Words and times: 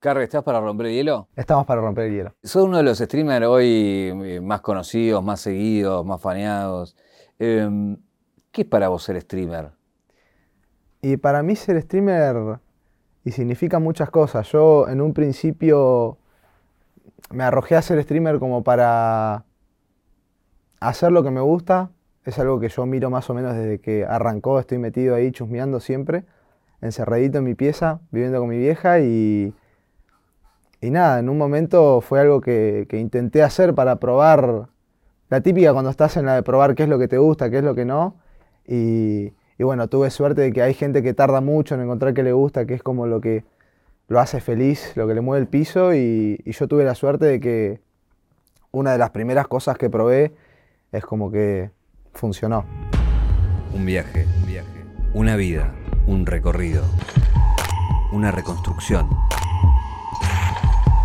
Carre, 0.00 0.24
¿estás 0.24 0.42
para 0.42 0.62
romper 0.62 0.86
el 0.86 0.94
hielo? 0.94 1.28
Estamos 1.36 1.66
para 1.66 1.82
romper 1.82 2.06
el 2.06 2.14
hielo. 2.14 2.34
Sos 2.42 2.64
uno 2.64 2.78
de 2.78 2.82
los 2.82 2.96
streamers 2.96 3.44
hoy 3.44 4.10
eh, 4.24 4.40
más 4.42 4.62
conocidos, 4.62 5.22
más 5.22 5.42
seguidos, 5.42 6.06
más 6.06 6.18
faneados. 6.18 6.96
Em, 7.38 7.98
¿Qué 8.50 8.62
es 8.62 8.66
para 8.66 8.88
vos 8.88 9.02
ser 9.02 9.20
streamer? 9.20 9.72
Y 11.02 11.18
para 11.18 11.42
mí 11.42 11.54
ser 11.54 11.78
streamer 11.82 12.60
y 13.26 13.32
significa 13.32 13.78
muchas 13.78 14.08
cosas. 14.08 14.50
Yo 14.50 14.88
en 14.88 15.02
un 15.02 15.12
principio 15.12 16.16
me 17.30 17.44
arrojé 17.44 17.76
a 17.76 17.82
ser 17.82 18.02
streamer 18.02 18.38
como 18.38 18.64
para 18.64 19.44
hacer 20.80 21.12
lo 21.12 21.22
que 21.22 21.30
me 21.30 21.42
gusta. 21.42 21.90
Es 22.24 22.38
algo 22.38 22.58
que 22.58 22.70
yo 22.70 22.86
miro 22.86 23.10
más 23.10 23.28
o 23.28 23.34
menos 23.34 23.54
desde 23.54 23.82
que 23.82 24.06
arrancó. 24.06 24.60
Estoy 24.60 24.78
metido 24.78 25.14
ahí 25.14 25.30
chusmeando 25.30 25.78
siempre, 25.78 26.24
encerradito 26.80 27.36
en 27.36 27.44
mi 27.44 27.54
pieza, 27.54 28.00
viviendo 28.10 28.40
con 28.40 28.48
mi 28.48 28.56
vieja 28.56 29.00
y, 29.00 29.52
y 30.80 30.90
nada, 30.90 31.18
en 31.18 31.28
un 31.28 31.36
momento 31.36 32.00
fue 32.00 32.20
algo 32.20 32.40
que, 32.40 32.86
intenté 32.92 33.42
hacer 33.42 33.74
para 33.74 33.96
probar 33.96 34.68
la 35.28 35.40
típica 35.42 35.72
cuando 35.72 35.90
estás 35.90 36.16
en 36.16 36.26
la 36.26 36.34
de 36.34 36.42
probar 36.42 36.74
qué 36.74 36.84
es 36.84 36.88
lo 36.88 36.98
que 36.98 37.06
te 37.06 37.18
gusta, 37.18 37.50
qué 37.50 37.58
es 37.58 37.64
lo 37.64 37.74
que 37.74 37.84
no. 37.84 38.16
Y, 38.66 39.32
y 39.58 39.62
bueno, 39.62 39.88
tuve 39.88 40.10
suerte 40.10 40.40
de 40.40 40.52
que 40.52 40.62
hay 40.62 40.74
gente 40.74 41.02
que 41.02 41.12
tarda 41.12 41.40
mucho 41.40 41.74
en 41.74 41.82
encontrar 41.82 42.14
qué 42.14 42.22
le 42.22 42.32
gusta, 42.32 42.66
que 42.66 42.74
es 42.74 42.82
como 42.82 43.06
lo 43.06 43.20
que 43.20 43.44
lo 44.08 44.20
hace 44.20 44.40
feliz, 44.40 44.92
lo 44.96 45.06
que 45.06 45.14
le 45.14 45.20
mueve 45.20 45.42
el 45.42 45.48
piso. 45.48 45.94
Y, 45.94 46.40
y 46.44 46.52
yo 46.52 46.66
tuve 46.66 46.84
la 46.84 46.94
suerte 46.94 47.26
de 47.26 47.40
que 47.40 47.80
una 48.72 48.92
de 48.92 48.98
las 48.98 49.10
primeras 49.10 49.46
cosas 49.48 49.76
que 49.76 49.90
probé 49.90 50.34
es 50.92 51.04
como 51.04 51.30
que 51.30 51.70
funcionó. 52.14 52.64
Un 53.74 53.84
viaje, 53.84 54.26
un 54.40 54.46
viaje. 54.46 54.84
Una 55.12 55.36
vida, 55.36 55.74
un 56.06 56.26
recorrido. 56.26 56.84
Una 58.12 58.32
reconstrucción. 58.32 59.08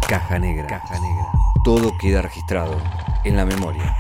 Caja 0.08 0.38
negra. 0.40 0.68
Caja 0.68 1.00
negra. 1.00 1.26
Todo 1.64 1.92
queda 2.00 2.22
registrado 2.22 2.78
en 3.24 3.36
la 3.36 3.46
memoria. 3.46 3.96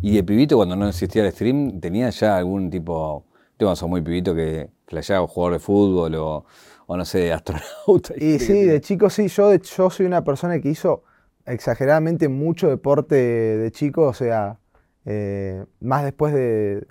Y 0.00 0.14
de 0.14 0.22
pibito, 0.22 0.56
cuando 0.56 0.76
no 0.76 0.88
existía 0.88 1.24
el 1.24 1.32
stream, 1.32 1.80
¿tenía 1.80 2.10
ya 2.10 2.36
algún 2.36 2.70
tipo, 2.70 3.24
tengo 3.56 3.74
son 3.74 3.90
muy 3.90 4.00
pibito 4.02 4.34
que 4.34 4.70
flasheaba 4.86 5.26
jugador 5.26 5.54
de 5.54 5.58
fútbol 5.58 6.14
o, 6.14 6.44
o 6.86 6.96
no 6.96 7.04
sé, 7.04 7.32
astronauta? 7.32 8.14
Y 8.16 8.38
sí, 8.38 8.62
de 8.62 8.80
chico 8.80 9.10
sí, 9.10 9.26
yo, 9.28 9.48
de- 9.48 9.58
yo 9.60 9.90
soy 9.90 10.06
una 10.06 10.22
persona 10.22 10.60
que 10.60 10.68
hizo 10.68 11.02
exageradamente 11.46 12.28
mucho 12.28 12.68
deporte 12.68 13.16
de 13.16 13.70
chico, 13.72 14.02
o 14.02 14.14
sea, 14.14 14.58
eh, 15.04 15.64
más 15.80 16.04
después 16.04 16.32
de, 16.32 16.86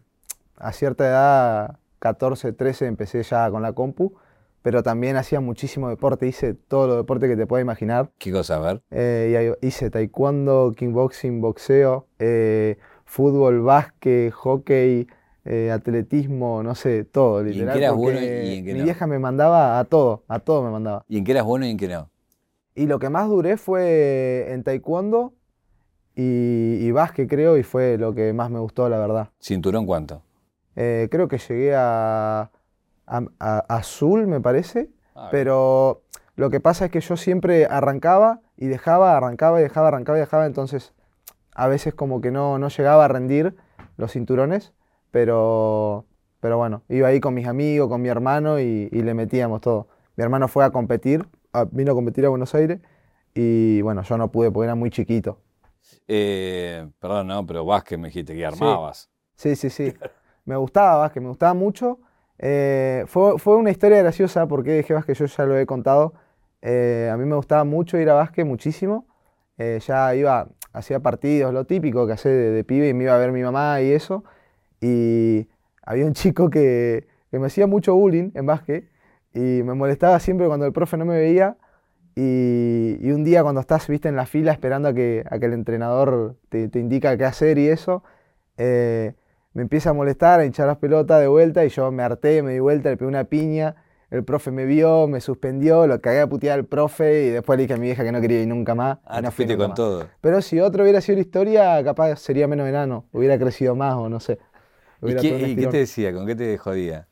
a 0.58 0.74
cierta 0.74 1.08
edad, 1.08 1.80
14, 2.00 2.54
13, 2.54 2.86
empecé 2.86 3.24
ya 3.24 3.50
con 3.50 3.62
la 3.62 3.74
compu, 3.74 4.14
pero 4.62 4.84
también 4.84 5.16
hacía 5.16 5.40
muchísimo 5.40 5.90
deporte, 5.90 6.28
hice 6.28 6.54
todo 6.54 6.88
lo 6.88 6.96
deporte 6.98 7.28
que 7.28 7.38
te 7.38 7.48
puedas 7.48 7.64
imaginar. 7.64 8.12
¿Qué 8.18 8.32
cosa? 8.32 8.58
A 8.58 8.60
ver. 8.60 8.82
Eh, 8.92 9.56
hice 9.62 9.90
taekwondo, 9.90 10.74
kickboxing, 10.76 11.40
boxeo, 11.42 12.08
eh, 12.20 12.78
fútbol, 13.06 13.62
básquet, 13.62 14.32
hockey, 14.34 15.08
eh, 15.46 15.72
atletismo, 15.72 16.62
no 16.64 16.76
sé, 16.76 17.06
todo, 17.06 17.40
en 17.40 17.52
literal. 17.52 17.74
qué 17.74 17.86
eras 17.86 17.96
bueno 17.96 18.20
y 18.20 18.26
en 18.26 18.66
qué 18.66 18.74
mi 18.74 18.80
no? 18.80 18.86
vieja 18.86 19.08
me 19.08 19.20
mandaba 19.20 19.80
a 19.80 19.86
todo, 19.86 20.24
a 20.28 20.40
todo 20.40 20.64
me 20.64 20.72
mandaba. 20.72 21.06
¿Y 21.08 21.18
en 21.18 21.24
qué 21.24 21.32
eras 21.32 21.46
bueno 21.46 21.66
y 21.66 21.70
en 21.72 21.78
qué 21.78 21.88
no? 21.88 22.10
Y 22.76 22.86
lo 22.86 23.00
que 23.00 23.10
más 23.10 23.30
duré 23.30 23.58
fue 23.58 24.52
en 24.52 24.64
taekwondo 24.64 25.34
y, 26.16 26.80
y 26.82 26.92
básquet, 26.92 27.30
creo, 27.30 27.58
y 27.58 27.64
fue 27.64 27.98
lo 27.98 28.14
que 28.14 28.34
más 28.34 28.52
me 28.52 28.60
gustó, 28.60 28.90
la 28.90 28.98
verdad. 29.00 29.30
¿Cinturón 29.40 29.86
cuánto? 29.86 30.22
Eh, 30.78 31.10
creo 31.12 31.30
que 31.30 31.40
llegué 31.40 31.76
a, 31.76 32.52
a- 33.08 33.24
a 33.40 33.60
azul, 33.78 34.28
me 34.28 34.42
parece, 34.42 34.90
Ah, 35.16 35.30
pero 35.32 36.04
lo 36.38 36.52
que 36.52 36.62
pasa 36.62 36.86
es 36.88 36.92
que 36.92 37.02
yo 37.02 37.18
siempre 37.18 37.66
arrancaba 37.68 38.42
y 38.58 38.68
dejaba, 38.68 39.18
arrancaba 39.18 39.60
y 39.62 39.64
dejaba, 39.64 39.90
arrancaba 39.90 40.20
y 40.20 40.22
dejaba, 40.22 40.48
entonces 40.48 40.94
a 41.56 41.68
veces 41.68 41.94
como 41.96 42.22
que 42.22 42.32
no, 42.32 42.60
no 42.60 42.70
llegaba 42.70 43.06
a 43.06 43.08
rendir 43.10 43.56
los 43.98 44.14
cinturones, 44.14 44.74
pero, 45.12 46.06
pero 46.42 46.58
bueno, 46.58 46.84
iba 46.90 47.08
ahí 47.10 47.20
con 47.20 47.34
mis 47.34 47.48
amigos, 47.48 47.90
con 47.90 48.02
mi 48.02 48.10
hermano 48.10 48.60
y, 48.60 48.90
y 48.92 49.02
le 49.04 49.14
metíamos 49.16 49.62
todo. 49.62 49.88
Mi 50.18 50.24
hermano 50.24 50.48
fue 50.50 50.66
a 50.66 50.72
competir, 50.72 51.28
a- 51.54 51.66
vino 51.66 51.94
a 51.94 51.96
competir 51.96 52.26
a 52.26 52.30
Buenos 52.30 52.56
Aires 52.56 52.80
y 53.36 53.82
bueno, 53.82 54.04
yo 54.04 54.18
no 54.18 54.32
pude 54.32 54.52
porque 54.52 54.66
era 54.66 54.76
muy 54.76 54.90
chiquito. 54.92 55.40
Eh, 56.08 56.88
perdón, 57.00 57.28
no, 57.28 57.46
pero 57.46 57.66
básquet 57.66 57.98
me 58.00 58.08
dijiste 58.10 58.36
que 58.36 58.46
armabas. 58.46 59.10
Sí, 59.36 59.56
sí, 59.56 59.70
sí. 59.70 59.94
Me 60.48 60.56
gustaba 60.56 60.96
básquet, 60.98 61.22
me 61.22 61.28
gustaba 61.30 61.54
mucho. 61.54 62.00
Eh, 62.40 63.04
fue, 63.08 63.38
fue 63.38 63.58
una 63.58 63.70
historia 63.70 64.00
graciosa 64.00 64.48
porque 64.48 64.72
dejé 64.72 64.94
básquet, 64.94 65.18
yo 65.18 65.26
ya 65.26 65.46
lo 65.46 65.58
he 65.58 65.66
contado. 65.66 66.14
Eh, 66.62 67.10
a 67.12 67.18
mí 67.18 67.26
me 67.26 67.36
gustaba 67.36 67.66
mucho 67.66 67.98
ir 67.98 68.10
a 68.10 68.14
básquet, 68.14 68.46
muchísimo. 68.46 69.06
Eh, 69.58 69.80
ya 69.86 70.16
iba, 70.16 70.48
hacía 70.72 71.02
partidos, 71.02 71.54
lo 71.54 71.66
típico 71.66 72.08
que 72.08 72.14
hace 72.14 72.30
de, 72.30 72.52
de 72.52 72.64
pibe 72.64 72.88
y 72.88 72.94
me 72.94 73.04
iba 73.04 73.16
a 73.16 73.18
ver 73.18 73.34
mi 73.34 73.42
mamá 73.44 73.82
y 73.82 73.92
eso. 73.92 74.24
Y 74.80 75.50
había 75.84 76.06
un 76.06 76.14
chico 76.14 76.50
que, 76.50 77.08
que 77.30 77.40
me 77.40 77.48
hacía 77.48 77.68
mucho 77.68 77.94
bullying 77.96 78.32
en 78.34 78.46
básquet 78.46 78.90
y 79.34 79.64
me 79.64 79.74
molestaba 79.74 80.18
siempre 80.22 80.48
cuando 80.48 80.66
el 80.66 80.72
profe 80.72 80.96
no 80.96 81.04
me 81.04 81.18
veía. 81.18 81.58
Y, 82.16 83.12
un 83.12 83.24
día 83.26 83.44
cuando 83.44 83.62
estás, 83.62 83.88
viste, 83.90 84.08
en 84.08 84.16
la 84.16 84.26
fila 84.26 84.54
esperando 84.54 84.88
a 84.90 84.94
que, 84.94 85.26
a 85.30 85.40
que 85.40 85.46
el 85.48 85.54
entrenador 85.54 86.38
te, 86.50 86.70
te 86.70 86.80
indica 86.80 87.18
qué 87.18 87.26
hacer 87.26 87.58
y 87.58 87.68
eso, 87.68 88.04
me 89.58 89.64
empieza 89.64 89.90
a 89.90 89.94
molestar, 89.94 90.40
a 90.40 90.46
hinchar 90.46 90.68
las 90.68 90.78
pelotas 90.78 91.20
de 91.20 91.28
vuelta 91.28 91.66
y 91.66 91.70
yo 91.70 91.92
me 91.92 92.04
harté, 92.04 92.44
me 92.44 92.54
di 92.54 92.60
vuelta, 92.60 92.90
le 92.92 92.98
pegué 92.98 93.08
una 93.10 93.24
piña, 93.24 93.76
el 94.12 94.24
profe 94.24 94.52
me 94.52 94.66
vio, 94.66 95.08
me 95.08 95.20
suspendió, 95.20 95.88
lo 95.88 96.00
cagué 96.00 96.22
a 96.22 96.28
putear 96.28 96.60
al 96.60 96.66
profe 96.66 97.26
y 97.26 97.30
después 97.32 97.58
le 97.58 97.64
dije 97.64 97.74
a 97.74 97.78
mi 97.78 97.88
vieja 97.88 98.04
que 98.04 98.12
no 98.12 98.22
quería 98.22 98.40
ir 98.44 98.48
nunca 98.48 98.76
más. 98.76 99.00
y 99.00 99.02
Ah, 99.06 99.22
no 99.22 99.30
te 99.30 99.36
fui 99.36 99.46
nunca 99.46 99.58
con 99.58 99.70
más. 99.70 99.76
todo. 99.76 100.08
Pero 100.22 100.42
si 100.44 100.60
otro 100.60 100.84
hubiera 100.84 101.02
sido 101.02 101.16
la 101.16 101.22
historia, 101.22 101.84
capaz 101.84 102.18
sería 102.18 102.48
menos 102.48 102.68
enano, 102.68 103.06
hubiera 103.12 103.40
crecido 103.40 103.76
más 103.76 103.96
o 103.96 104.10
no 104.10 104.20
sé. 104.20 104.38
¿Y 105.02 105.16
qué, 105.16 105.28
y 105.50 105.56
qué 105.56 105.68
te 105.68 105.78
decía? 105.78 106.14
¿Con 106.14 106.28
qué 106.28 106.36
te 106.36 106.56
jodía? 106.60 107.08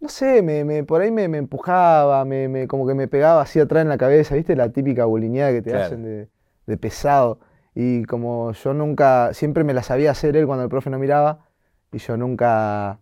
No 0.00 0.08
sé, 0.08 0.42
me, 0.42 0.64
me- 0.64 0.84
por 0.84 1.00
ahí 1.02 1.10
me, 1.10 1.28
me 1.28 1.38
empujaba, 1.38 2.24
me, 2.24 2.48
me- 2.48 2.66
como 2.66 2.86
que 2.86 2.94
me 2.94 3.06
pegaba 3.06 3.42
así 3.42 3.60
atrás 3.60 3.82
en 3.82 3.88
la 3.90 3.98
cabeza, 3.98 4.34
¿viste? 4.34 4.56
La 4.56 4.70
típica 4.70 5.04
bulineada 5.04 5.52
que 5.52 5.62
te 5.62 5.70
Claro. 5.70 5.84
hacen 5.86 6.02
de, 6.02 6.28
de 6.66 6.76
pesado. 6.78 7.38
Y 7.74 8.04
como 8.04 8.52
yo 8.52 8.74
nunca, 8.74 9.32
siempre 9.34 9.62
me 9.62 9.74
la 9.74 9.82
sabía 9.82 10.10
hacer 10.10 10.36
él 10.36 10.46
cuando 10.46 10.64
el 10.64 10.70
profe 10.70 10.90
no 10.90 10.98
miraba, 10.98 11.46
y 11.92 11.98
yo 11.98 12.16
nunca, 12.16 12.98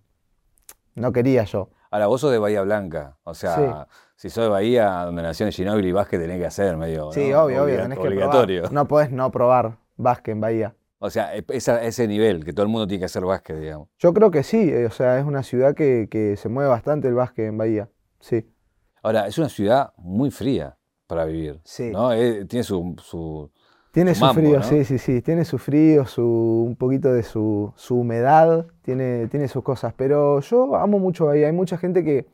no 0.95 1.13
quería 1.13 1.45
yo. 1.45 1.71
Ahora, 1.91 2.07
vos 2.07 2.21
sos 2.21 2.31
de 2.33 2.39
Bahía 2.39 2.63
Blanca. 2.63 3.17
O 3.25 3.35
sea, 3.35 3.89
si 4.17 4.31
sos 4.31 4.45
de 4.45 4.51
Bahía, 4.51 4.91
donde 5.05 5.23
nació 5.23 5.47
en 5.47 5.53
Ginóbili 5.53 5.93
básquet, 5.93 6.21
tenés 6.21 6.39
que 6.39 6.47
hacer 6.47 6.77
medio. 6.77 7.11
Sí, 7.13 7.31
¿no? 7.31 7.45
obvio, 7.45 7.65
obvio, 7.65 7.77
tenés 7.83 7.99
que 7.99 8.07
Obligatorio. 8.09 8.61
probar. 8.63 8.73
No 8.73 8.87
podés 8.89 9.11
no 9.11 9.31
probar 9.31 9.77
básquet 9.97 10.33
en 10.33 10.41
Bahía. 10.41 10.75
O 10.99 11.09
sea, 11.11 11.35
e- 11.35 11.45
esa- 11.49 11.83
ese 11.83 12.07
nivel, 12.07 12.45
que 12.45 12.53
todo 12.53 12.63
el 12.65 12.69
mundo 12.71 12.87
tiene 12.87 13.01
que 13.01 13.07
hacer 13.07 13.25
básquet, 13.25 13.59
digamos. 13.59 13.89
Yo 13.99 14.13
creo 14.13 14.31
que 14.31 14.43
sí, 14.43 14.71
eh, 14.71 14.87
o 14.87 14.91
sea, 14.91 15.19
es 15.19 15.25
una 15.25 15.43
ciudad 15.43 15.75
que, 15.75 16.09
que 16.11 16.37
se 16.37 16.49
mueve 16.49 16.69
bastante 16.69 17.09
el 17.09 17.15
básquet 17.15 17.47
en 17.49 17.57
Bahía, 17.59 17.89
sí. 18.21 18.53
Ahora, 19.03 19.27
es 19.27 19.39
una 19.39 19.49
ciudad 19.49 19.95
muy 19.97 20.31
fría 20.31 20.77
para 21.07 21.25
vivir. 21.25 21.61
Sí. 21.65 21.91
¿no? 21.91 22.13
Eh, 22.13 22.45
tiene 22.45 22.63
su, 22.65 22.95
su- 23.03 23.51
Tiene 23.93 24.15
Su 24.15 24.25
mambo, 24.25 24.41
frío, 24.41 24.57
¿no? 24.59 24.63
sí, 24.63 24.85
sí, 24.85 24.99
sí. 24.99 25.21
Tiene 25.21 25.45
su 25.45 25.59
frío, 25.59 26.07
su, 26.07 26.23
un 26.25 26.77
poquito 26.77 27.13
de 27.13 27.23
su, 27.25 27.73
su 27.75 27.97
humedad, 27.99 28.67
tiene, 28.83 29.27
tiene 29.27 29.49
sus 29.49 29.65
cosas. 29.65 29.93
Pero 29.97 30.41
yo 30.41 30.77
amo 30.77 30.99
mucho 31.01 31.27
Bahía. 31.27 31.49
Hay 31.49 31.53
mucha 31.53 31.77
gente 31.77 32.05
que, 32.05 32.27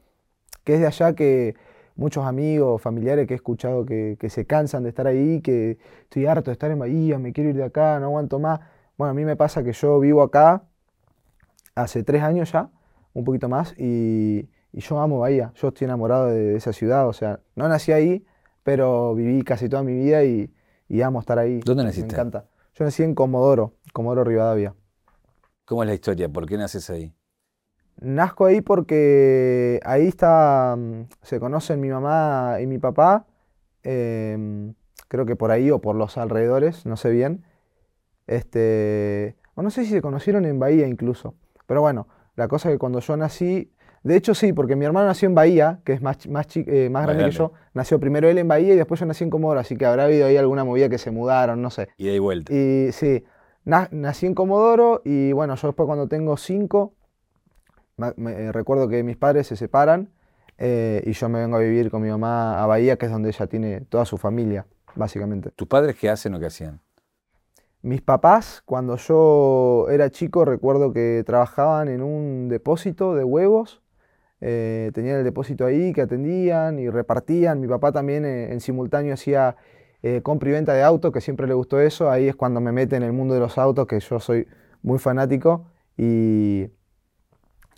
que 0.65 0.75
es 0.75 0.81
de 0.81 0.87
allá, 0.87 1.15
que 1.15 1.55
muchos 1.95 2.27
amigos, 2.27 2.83
familiares 2.83 3.27
que 3.27 3.33
he 3.34 3.37
escuchado 3.37 3.87
que, 3.87 4.19
que 4.21 4.28
se 4.28 4.45
cansan 4.45 4.83
de 4.83 4.91
estar 4.91 5.06
ahí, 5.06 5.41
que 5.41 5.78
estoy 6.03 6.27
harto 6.27 6.50
de 6.50 6.53
estar 6.53 6.71
en 6.71 6.78
Bahía, 6.78 7.19
me 7.19 7.33
quiero 7.33 7.49
ir 7.50 7.56
de 7.56 7.65
acá, 7.65 7.99
no 8.00 8.06
aguanto 8.06 8.39
más. 8.39 8.61
Bueno, 8.99 9.12
a 9.12 9.15
mí 9.15 9.25
me 9.25 9.37
pasa 9.37 9.65
que 9.65 9.72
yo 9.72 9.99
vivo 9.99 10.22
acá 10.22 10.62
hace 11.75 12.03
tres 12.03 12.22
años 12.22 12.53
ya, 12.53 12.69
un 13.15 13.25
poquito 13.25 13.49
más, 13.49 13.75
y, 13.78 14.49
y 14.72 14.81
yo 14.81 15.00
amo 15.00 15.21
Bahía. 15.21 15.53
Yo 15.55 15.69
estoy 15.69 15.86
enamorado 15.86 16.27
de, 16.28 16.39
de 16.39 16.57
esa 16.57 16.75
ciudad. 16.75 17.09
O 17.09 17.15
sea, 17.15 17.41
no 17.54 17.66
nací 17.66 17.92
ahí, 17.92 18.27
pero 18.63 19.15
viví 19.15 19.42
casi 19.42 19.71
toda 19.71 19.83
mi 19.83 19.95
vida 19.95 20.22
y, 20.25 20.51
y 20.88 21.03
amo 21.03 21.21
estar 21.21 21.38
ahí. 21.38 21.60
¿Dónde 21.65 21.83
Me 21.83 21.88
naciste? 21.88 22.15
encanta. 22.15 22.47
Yo 22.74 22.84
nací 22.84 23.03
en 23.03 23.15
Comodoro, 23.15 23.74
Comodoro 23.92 24.24
Rivadavia. 24.24 24.74
¿Cómo 25.65 25.83
es 25.83 25.88
la 25.88 25.94
historia? 25.94 26.28
¿Por 26.28 26.47
qué 26.47 26.56
naces 26.56 26.88
ahí? 26.91 27.12
Nazco 27.98 28.44
ahí 28.44 28.60
porque 28.60 29.80
ahí 29.84 30.06
está, 30.06 30.77
mm, 30.77 31.09
se 31.22 31.41
conocen 31.41 31.80
mi 31.80 31.88
mamá 31.88 32.59
y 32.60 32.66
mi 32.66 32.78
papá, 32.78 33.27
em, 33.83 34.74
creo 35.09 35.24
que 35.24 35.34
por 35.36 35.50
ahí 35.50 35.71
o 35.71 35.80
por 35.80 35.97
los 35.97 36.18
alrededores, 36.18 36.84
no 36.84 36.97
sé 36.97 37.10
bien. 37.10 37.44
Este, 38.27 39.36
o 39.54 39.62
no 39.62 39.71
sé 39.71 39.84
si 39.84 39.91
se 39.91 40.03
conocieron 40.03 40.44
en 40.44 40.59
Bahía 40.59 40.86
incluso. 40.86 41.34
Pero 41.66 41.80
bueno, 41.80 42.09
la 42.34 42.48
cosa 42.48 42.68
es 42.68 42.74
que 42.74 42.78
cuando 42.78 43.00
yo 43.00 43.16
nací, 43.16 43.72
de 44.06 44.16
hecho 44.16 44.34
sí, 44.34 44.53
porque 44.53 44.76
mi 44.76 44.84
hermano 44.84 45.06
nació 45.06 45.28
en 45.28 45.34
Bahía, 45.34 45.80
que 45.84 45.92
es 45.92 46.00
más, 46.03 46.26
más, 46.28 46.47
eh, 46.56 46.88
más 46.91 47.04
grande 47.04 47.24
que 47.24 47.30
yo, 47.32 47.53
nació 47.74 47.98
primero 47.98 48.28
él 48.28 48.38
en 48.38 48.48
Bahía 48.48 48.74
y 48.74 48.76
después 48.76 49.00
yo 49.00 49.06
nací 49.06 49.24
en 49.24 49.30
Comodoro, 49.30 49.60
así 49.60 49.76
que 49.76 49.84
habrá 49.86 50.04
habido 50.04 50.26
ahí 50.26 50.36
alguna 50.36 50.64
movida 50.64 50.88
que 50.88 50.98
se 50.98 51.10
mudaron, 51.10 51.60
no 51.60 51.70
sé. 51.70 51.88
Y 51.97 52.06
de 52.06 52.18
vuelta. 52.20 52.53
Y 52.53 52.92
sí, 52.92 53.24
na- 53.64 53.88
nací 53.91 54.26
en 54.26 54.34
Comodoro 54.34 55.03
y 55.04 55.32
bueno, 55.32 55.54
yo 55.56 55.68
después 55.68 55.86
cuando 55.86 56.06
tengo 56.08 56.36
cinco, 56.36 56.94
eh, 57.98 58.50
recuerdo 58.53 58.88
que 58.88 59.03
mis 59.03 59.16
padres 59.16 59.47
se 59.47 59.56
separan 59.56 60.10
eh, 60.58 61.03
y 61.06 61.12
yo 61.12 61.28
me 61.28 61.41
vengo 61.41 61.56
a 61.56 61.60
vivir 61.60 61.91
con 61.91 62.03
mi 62.03 62.08
mamá 62.08 62.62
a 62.62 62.66
Bahía, 62.66 62.97
que 62.97 63.06
es 63.06 63.12
donde 63.12 63.30
ella 63.30 63.47
tiene 63.47 63.80
toda 63.82 64.04
su 64.04 64.18
familia, 64.18 64.66
básicamente. 64.94 65.50
¿Tus 65.50 65.66
padres 65.68 65.97
qué 65.97 66.08
hacen 66.10 66.34
o 66.34 66.38
qué 66.41 66.47
hacían? 66.47 66.80
Mis 67.82 68.03
papás, 68.03 68.62
cuando 68.64 68.97
yo 68.97 69.86
era 69.91 70.10
chico, 70.10 70.44
recuerdo 70.44 70.92
que 70.92 71.22
trabajaban 71.26 71.88
en 71.88 72.03
un 72.03 72.48
depósito 72.48 73.14
de 73.14 73.22
huevos. 73.24 73.82
Eh, 74.48 74.93
tenían 74.95 75.16
el 75.16 75.25
depósito 75.25 75.66
ahí 75.66 75.93
que 75.93 76.03
atendían 76.03 76.78
y 76.78 76.89
repartían. 76.89 77.60
Mi 77.60 77.66
papá 77.66 77.91
también 77.91 78.25
eh, 78.25 78.53
en 78.53 78.60
simultáneo 78.60 79.13
hacía 79.13 79.57
eh, 80.04 80.21
compra 80.22 80.51
y 80.51 80.53
venta 80.53 80.72
de 80.72 80.84
autos, 80.84 81.10
que 81.10 81.21
siempre 81.21 81.48
le 81.48 81.54
gustó 81.54 81.81
eso. 81.81 82.09
Ahí 82.09 82.28
es 82.28 82.37
cuando 82.37 82.60
me 82.60 82.71
mete 82.71 82.95
en 82.95 83.03
el 83.03 83.13
mundo 83.13 83.34
de 83.34 83.41
los 83.41 83.59
autos, 83.59 83.89
que 83.89 83.98
yo 83.98 84.21
soy 84.21 84.47
muy 84.83 85.01
fanático. 85.01 85.66
Y, 85.97 86.69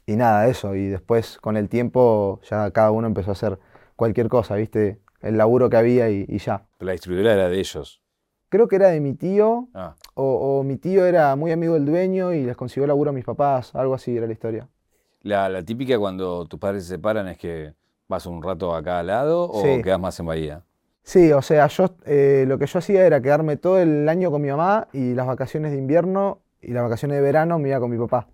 y 0.05 0.17
nada, 0.17 0.47
eso. 0.47 0.75
Y 0.75 0.89
después, 0.89 1.39
con 1.39 1.57
el 1.57 1.71
tiempo, 1.71 2.39
ya 2.51 2.71
cada 2.71 2.91
uno 2.91 3.07
empezó 3.07 3.31
a 3.31 3.33
hacer 3.33 3.59
cualquier 3.97 4.29
cosa, 4.29 4.55
¿viste? 4.57 5.01
El 5.23 5.39
laburo 5.39 5.71
que 5.71 5.79
había 5.79 6.11
y, 6.11 6.27
y 6.29 6.37
ya. 6.37 6.67
La 6.81 6.93
distribuidora 6.93 7.33
era 7.33 7.49
de 7.49 7.59
ellos. 7.59 8.03
Creo 8.51 8.69
que 8.69 8.77
era 8.77 8.89
de 8.89 9.01
mi 9.01 9.15
tío, 9.15 9.69
Ah, 9.73 9.95
o, 10.15 10.59
o 10.59 10.65
mi 10.65 10.77
tío 10.77 11.07
era 11.07 11.35
muy 11.35 11.51
amigo 11.51 11.75
del 11.75 11.87
dueño 11.87 12.35
y 12.35 12.45
les 12.45 12.57
consiguió 12.57 12.87
laburo 12.87 13.09
a 13.11 13.13
mis 13.15 13.25
papás, 13.25 13.75
algo 13.75 13.95
así 13.95 14.17
era 14.17 14.27
la 14.27 14.33
historia. 14.35 14.69
La, 15.23 15.49
la 15.49 15.63
típica 15.63 15.99
cuando 15.99 16.47
tus 16.47 16.59
padres 16.61 16.85
se 16.85 16.91
separan 16.91 17.29
es 17.29 17.39
que 17.39 17.75
vas 18.09 18.27
un 18.27 18.43
rato 18.43 18.75
a 18.75 18.83
cada 18.83 19.03
lado 19.03 19.45
o 19.51 19.63
Sí. 19.63 19.83
quedas 19.83 20.01
más 20.01 20.19
en 20.21 20.27
Bahía. 20.27 20.63
Sí, 21.03 21.33
o 21.33 21.41
sea, 21.43 21.67
yo 21.69 21.87
eh, 22.05 22.45
lo 22.47 22.59
que 22.59 22.67
yo 22.67 22.79
hacía 22.79 23.07
era 23.07 23.21
quedarme 23.21 23.57
todo 23.57 23.79
el 23.79 24.09
año 24.09 24.31
con 24.31 24.43
mi 24.43 24.49
mamá 24.49 24.89
y 24.93 25.15
las 25.15 25.27
vacaciones 25.27 25.73
de 25.73 25.79
invierno 25.79 26.41
y 26.61 26.73
las 26.73 26.83
vacaciones 26.83 27.17
de 27.17 27.23
verano 27.23 27.59
me 27.59 27.71
iba 27.71 27.81
con 27.81 27.91
mi 27.91 27.99
papá. 27.99 28.29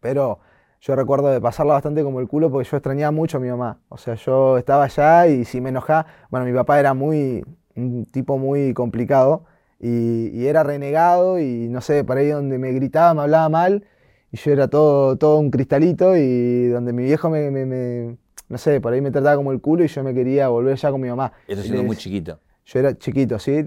Pero 0.00 0.40
yo 0.80 0.96
recuerdo 0.96 1.28
de 1.30 1.40
pasarla 1.40 1.74
bastante 1.74 2.02
como 2.02 2.20
el 2.20 2.28
culo 2.28 2.50
porque 2.50 2.68
yo 2.68 2.76
extrañaba 2.76 3.10
mucho 3.10 3.36
a 3.38 3.40
mi 3.40 3.48
mamá. 3.48 3.78
O 3.88 3.98
sea, 3.98 4.14
yo 4.14 4.58
estaba 4.58 4.84
allá 4.84 5.26
y 5.28 5.44
si 5.44 5.60
me 5.60 5.68
enojaba, 5.68 6.06
bueno, 6.30 6.46
mi 6.46 6.52
papá 6.52 6.80
era 6.80 6.94
muy, 6.94 7.44
un 7.76 8.06
tipo 8.06 8.38
muy 8.38 8.74
complicado 8.74 9.44
y, 9.78 10.28
y 10.32 10.46
era 10.46 10.62
renegado 10.62 11.38
y 11.40 11.68
no 11.68 11.80
sé, 11.80 12.04
por 12.04 12.16
ahí 12.16 12.28
donde 12.28 12.58
me 12.58 12.72
gritaba, 12.72 13.14
me 13.14 13.22
hablaba 13.22 13.48
mal 13.48 13.84
y 14.32 14.36
yo 14.38 14.52
era 14.52 14.68
todo, 14.68 15.16
todo 15.16 15.38
un 15.38 15.50
cristalito 15.50 16.16
y 16.16 16.68
donde 16.68 16.92
mi 16.92 17.04
viejo 17.04 17.30
me, 17.30 17.50
me- 17.50 17.66
me- 17.66 18.16
no 18.48 18.58
sé, 18.58 18.80
por 18.80 18.92
ahí 18.92 19.00
me 19.00 19.10
trataba 19.10 19.36
como 19.36 19.52
el 19.52 19.60
culo 19.60 19.84
y 19.84 19.88
yo 19.88 20.02
me 20.02 20.14
quería 20.14 20.48
volver 20.48 20.76
ya 20.76 20.90
con 20.90 21.00
mi 21.00 21.08
mamá. 21.08 21.32
Esto 21.46 21.60
Y 21.62 21.64
siendo 21.66 21.82
muy 21.84 21.96
chiquito. 21.96 22.40
yo 22.66 22.80
era 22.80 22.96
chiquito, 22.98 23.38
¿sí? 23.38 23.66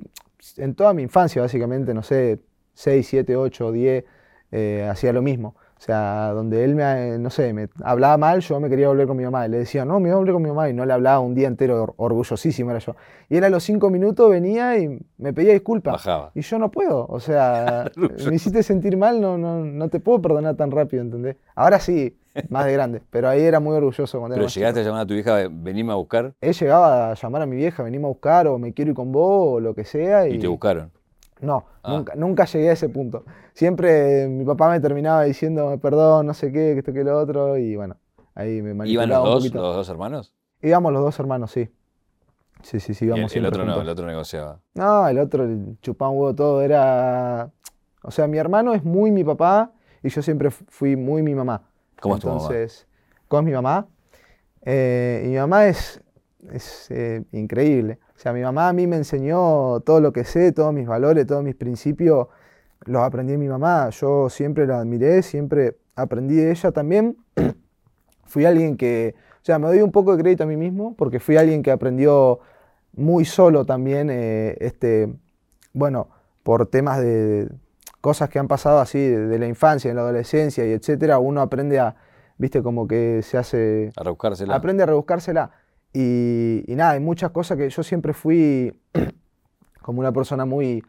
En 0.58 0.76
toda 0.76 0.94
mi 0.94 1.02
infancia, 1.04 1.42
básicamente, 1.42 1.94
no 1.94 2.04
sé, 2.04 2.40
6, 2.74 3.08
7, 3.08 3.36
8, 3.36 3.72
10, 3.72 4.04
eh, 4.52 4.88
hacía 4.90 5.14
lo 5.14 5.22
mismo. 5.22 5.56
O 5.86 5.88
sea, 5.88 6.32
donde 6.34 6.64
él 6.64 6.74
me, 6.74 7.20
no 7.20 7.30
sé, 7.30 7.54
me 7.54 7.70
hablaba 7.84 8.18
mal, 8.18 8.40
yo 8.42 8.60
me 8.60 8.70
quería 8.70 8.88
volver 8.88 9.06
con 9.06 9.16
mi 9.18 9.24
mamá. 9.24 9.46
Y 9.46 9.50
le 9.52 9.60
decía, 9.60 9.86
no, 9.86 10.00
me 10.00 10.10
voy 10.10 10.14
a 10.14 10.16
volver 10.16 10.34
con 10.34 10.42
mi 10.42 10.50
mamá. 10.50 10.68
Y 10.68 10.74
no 10.74 10.84
le 10.84 10.92
hablaba 10.92 11.20
un 11.20 11.36
día 11.36 11.48
entero, 11.48 11.80
or- 11.84 11.94
orgullosísimo 11.98 12.72
era 12.72 12.80
yo. 12.80 12.96
Y 13.30 13.38
era 13.38 13.46
a 13.46 13.50
los 13.52 13.62
cinco 13.64 13.92
minutos, 13.92 14.28
venía 14.32 14.80
y 14.80 15.00
me 15.20 15.32
pedía 15.32 15.54
disculpas. 15.54 15.94
Bajaba. 15.94 16.32
Y 16.34 16.42
yo 16.42 16.58
no 16.58 16.72
puedo, 16.72 17.06
o 17.06 17.20
sea, 17.20 17.92
me 18.28 18.34
hiciste 18.34 18.64
sentir 18.64 18.98
mal, 18.98 19.22
no, 19.22 19.38
no, 19.38 19.64
no 19.64 19.90
te 19.90 20.00
puedo 20.00 20.20
perdonar 20.24 20.56
tan 20.56 20.72
rápido, 20.72 21.04
¿entendés? 21.04 21.36
Ahora 21.54 21.80
sí, 21.80 22.18
más 22.50 22.66
de 22.66 22.74
grande, 22.74 23.02
pero 23.12 23.30
ahí 23.30 23.42
era 23.44 23.60
muy 23.60 23.76
orgulloso 23.76 24.18
cuando 24.18 24.34
era 24.38 24.42
Pero 24.42 24.50
chico. 24.50 24.62
llegaste 24.62 24.80
a 24.80 24.84
llamar 24.84 25.02
a 25.02 25.06
tu 25.06 25.14
hija, 25.14 25.38
venime 25.52 25.92
a 25.92 25.96
buscar 25.98 26.34
Él 26.42 26.54
llegaba 26.56 27.12
a 27.12 27.14
llamar 27.14 27.44
a 27.44 27.46
mi 27.46 27.58
vieja, 27.58 27.84
venimos 27.84 28.06
a 28.06 28.12
buscar, 28.14 28.48
o 28.48 28.58
me 28.58 28.74
quiero 28.74 28.90
ir 28.90 28.96
con 28.96 29.12
vos, 29.12 29.58
o 29.58 29.60
lo 29.60 29.76
que 29.76 29.86
sea. 29.86 30.28
y 30.28 30.40
te 30.40 30.48
buscaron. 30.48 30.92
No, 31.46 31.66
Ah. 31.84 31.92
nunca, 31.94 32.16
nunca 32.16 32.46
llegué 32.46 32.70
a 32.70 32.74
ese 32.74 32.90
punto. 32.90 33.26
Siempre 33.54 34.24
eh, 34.24 34.28
mi 34.28 34.44
papá 34.46 34.70
me 34.70 34.80
terminaba 34.80 35.24
diciendo 35.24 35.78
perdón, 35.82 36.26
no 36.26 36.34
sé 36.34 36.48
qué, 36.52 36.74
que 36.74 36.80
esto 36.80 36.92
que 36.94 37.04
lo 37.04 37.18
otro, 37.18 37.58
y 37.58 37.76
bueno, 37.76 37.98
ahí 38.34 38.62
me 38.62 38.70
¿Iban 38.72 38.78
manipulaba 38.78 39.20
los 39.20 39.28
un 39.30 39.34
dos, 39.36 39.44
poquito. 39.44 39.62
los 39.62 39.76
dos 39.76 39.90
hermanos? 39.90 40.34
Íbamos 40.62 40.92
los 40.94 41.02
dos 41.04 41.20
hermanos, 41.20 41.52
sí. 41.52 41.70
Sí, 42.64 42.80
sí, 42.80 42.94
sí, 42.96 43.06
Y 43.06 43.08
íbamos 43.10 43.32
el, 43.34 43.40
el 43.40 43.46
otro 43.46 43.64
no, 43.66 43.80
el 43.82 43.90
otro 43.90 44.08
negociaba. 44.08 44.60
No, 44.74 45.08
el 45.08 45.20
otro 45.20 45.48
chupaba 45.82 46.10
un 46.12 46.18
huevo 46.20 46.34
todo, 46.36 46.62
era... 46.64 47.52
O 48.02 48.12
sea, 48.12 48.28
mi 48.28 48.38
hermano 48.40 48.74
es 48.74 48.84
muy 48.84 49.12
mi 49.12 49.24
papá 49.24 49.72
y 50.02 50.10
yo 50.10 50.22
siempre 50.22 50.50
fu- 50.52 50.66
fui 50.68 50.96
muy 50.96 51.22
mi 51.22 51.36
mamá. 51.36 51.62
¿Cómo 52.02 52.16
es 52.16 52.22
tu 52.22 52.28
mamá? 52.28 52.40
Entonces, 52.42 52.88
¿cómo 53.28 53.42
es 53.42 53.46
mi 53.46 53.52
mamá? 53.52 53.88
Eh, 54.64 55.24
y 55.26 55.30
mi 55.30 55.36
mamá 55.38 55.68
es, 55.68 56.02
es 56.52 56.90
eh, 56.92 57.24
increíble. 57.32 58.00
O 58.16 58.20
sea, 58.20 58.32
mi 58.34 58.42
mamá 58.42 58.70
a 58.70 58.74
mí 58.74 58.88
me 58.88 58.96
enseñó 58.96 59.82
todo 59.82 60.00
lo 60.00 60.14
que 60.14 60.24
sé, 60.24 60.52
todos 60.52 60.74
mis 60.74 60.88
valores, 60.88 61.28
todos 61.28 61.44
mis 61.44 61.56
principios, 61.56 62.28
los 62.86 63.02
aprendí 63.04 63.34
de 63.34 63.38
mi 63.38 63.48
mamá. 63.50 63.90
Yo 63.90 64.30
siempre 64.30 64.66
la 64.66 64.80
admiré, 64.80 65.22
siempre 65.22 65.78
aprendí 65.96 66.36
de 66.36 66.52
ella 66.52 66.72
también. 66.72 67.18
fui 68.26 68.46
alguien 68.46 68.78
que, 68.78 69.16
o 69.42 69.46
sea, 69.46 69.60
me 69.60 69.68
doy 69.68 69.82
un 69.82 69.92
poco 69.92 70.16
de 70.16 70.22
crédito 70.24 70.44
a 70.44 70.48
mí 70.48 70.56
mismo 70.58 70.96
porque 70.96 71.20
fui 71.20 71.36
alguien 71.38 71.62
que 71.62 71.72
aprendió 71.72 72.40
muy 72.94 73.26
solo 73.26 73.66
también, 73.66 74.10
eh, 74.10 74.56
este, 74.62 75.14
bueno, 75.74 76.08
por 76.44 76.68
temas 76.68 77.00
de 77.02 77.50
cosas 78.00 78.30
que 78.30 78.40
han 78.40 78.48
pasado 78.48 78.80
así 78.80 79.00
de, 79.00 79.28
de 79.28 79.40
la 79.40 79.48
infancia, 79.48 79.90
de 79.90 79.96
la 79.96 80.02
adolescencia 80.02 80.66
y 80.66 80.72
etcétera, 80.72 81.20
uno 81.20 81.42
aprende 81.42 81.80
a, 81.80 81.96
viste, 82.38 82.64
como 82.64 82.88
que 82.88 83.22
se 83.24 83.38
hace, 83.38 83.92
A 83.98 84.04
rebuscársela. 84.04 84.56
aprende 84.56 84.84
a 84.84 84.86
rebuscársela. 84.86 85.52
Y, 85.96 86.66
y 86.68 86.76
nada, 86.76 86.92
hay 86.92 87.00
muchas 87.00 87.32
cosas 87.32 87.58
que 87.58 87.70
yo 87.70 87.82
siempre 87.82 88.12
fui 88.12 88.78
como 89.82 90.02
una 90.02 90.12
persona 90.12 90.44
muy 90.44 90.84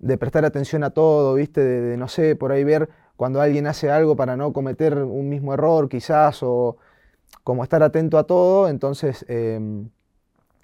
de 0.00 0.18
prestar 0.18 0.44
atención 0.44 0.82
a 0.82 0.90
todo, 0.90 1.34
viste, 1.34 1.60
de, 1.60 1.96
no 1.96 2.08
sé, 2.08 2.34
por 2.34 2.50
ahí 2.50 2.64
ver 2.64 2.88
cuando 3.16 3.40
alguien 3.40 3.68
hace 3.68 3.92
algo 3.92 4.16
para 4.16 4.36
no 4.36 4.52
cometer 4.52 4.98
un 4.98 5.28
mismo 5.28 5.54
error 5.54 5.88
quizás, 5.88 6.42
o 6.42 6.76
como 7.44 7.62
estar 7.62 7.84
atento 7.84 8.18
a 8.18 8.24
todo, 8.24 8.68
entonces 8.68 9.24
em, 9.28 9.90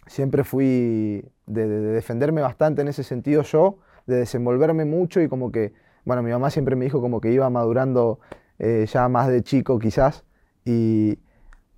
siempre 0.09 0.43
fui 0.43 1.25
de 1.47 1.69
defenderme 1.69 2.41
bastante 2.41 2.83
en 2.83 2.89
ese 2.89 3.05
sentido 3.05 3.43
yo, 3.43 3.79
de 4.09 4.17
desenvolverme 4.17 4.85
mucho 4.85 5.21
y 5.21 5.29
como 5.29 5.53
que, 5.53 5.73
bueno, 6.05 6.25
mi 6.25 6.33
mamá 6.33 6.51
siempre 6.51 6.75
me 6.75 6.85
dijo 6.85 7.01
como 7.01 7.21
que 7.21 7.31
iba 7.31 7.49
madurando 7.49 8.19
eh, 8.59 8.87
ya 8.93 9.09
más 9.09 9.29
de 9.29 9.45
chico 9.45 9.79
quizás, 9.79 10.25
y, 10.65 11.21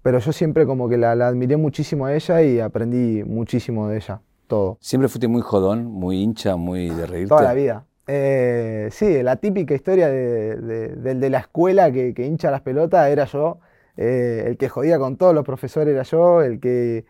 pero 0.03 0.19
yo 0.19 0.33
siempre 0.33 0.67
como 0.67 0.89
que 0.89 0.97
la, 0.99 1.15
la 1.15 1.29
admiré 1.29 1.57
muchísimo 1.57 2.07
a 2.07 2.15
ella 2.15 2.43
y 2.43 2.61
aprendí 2.61 3.23
muchísimo 3.25 3.89
de 3.89 3.97
ella, 3.99 4.21
todo. 4.47 4.79
Siempre 4.81 5.09
fuiste 5.09 5.29
muy 5.29 5.43
jodón, 5.43 5.85
muy 5.87 6.23
hincha, 6.23 6.57
muy 6.57 6.89
de 6.91 7.07
reírte. 7.07 7.29
Toda 7.29 7.43
la 7.43 7.55
vida. 7.55 7.85
Eh, 8.09 8.89
sí, 8.91 9.23
la 9.23 9.37
típica 9.37 9.75
historia 9.75 10.09
de- 10.09 10.57
de- 10.57 10.89
del 10.97 11.21
de 11.21 11.31
la 11.31 11.39
escuela 11.39 11.93
que, 11.93 12.13
que 12.15 12.27
hincha 12.27 12.51
las 12.51 12.61
pelotas 12.63 13.09
era 13.11 13.25
yo. 13.27 13.59
Eh, 13.97 14.45
el 14.49 14.57
que 14.57 14.69
jodía 14.69 14.99
con 14.99 15.17
todos 15.17 15.35
los 15.35 15.45
profesores 15.45 15.93
era 15.95 16.03
yo. 16.03 16.43
El 16.43 16.59
que 16.59 17.05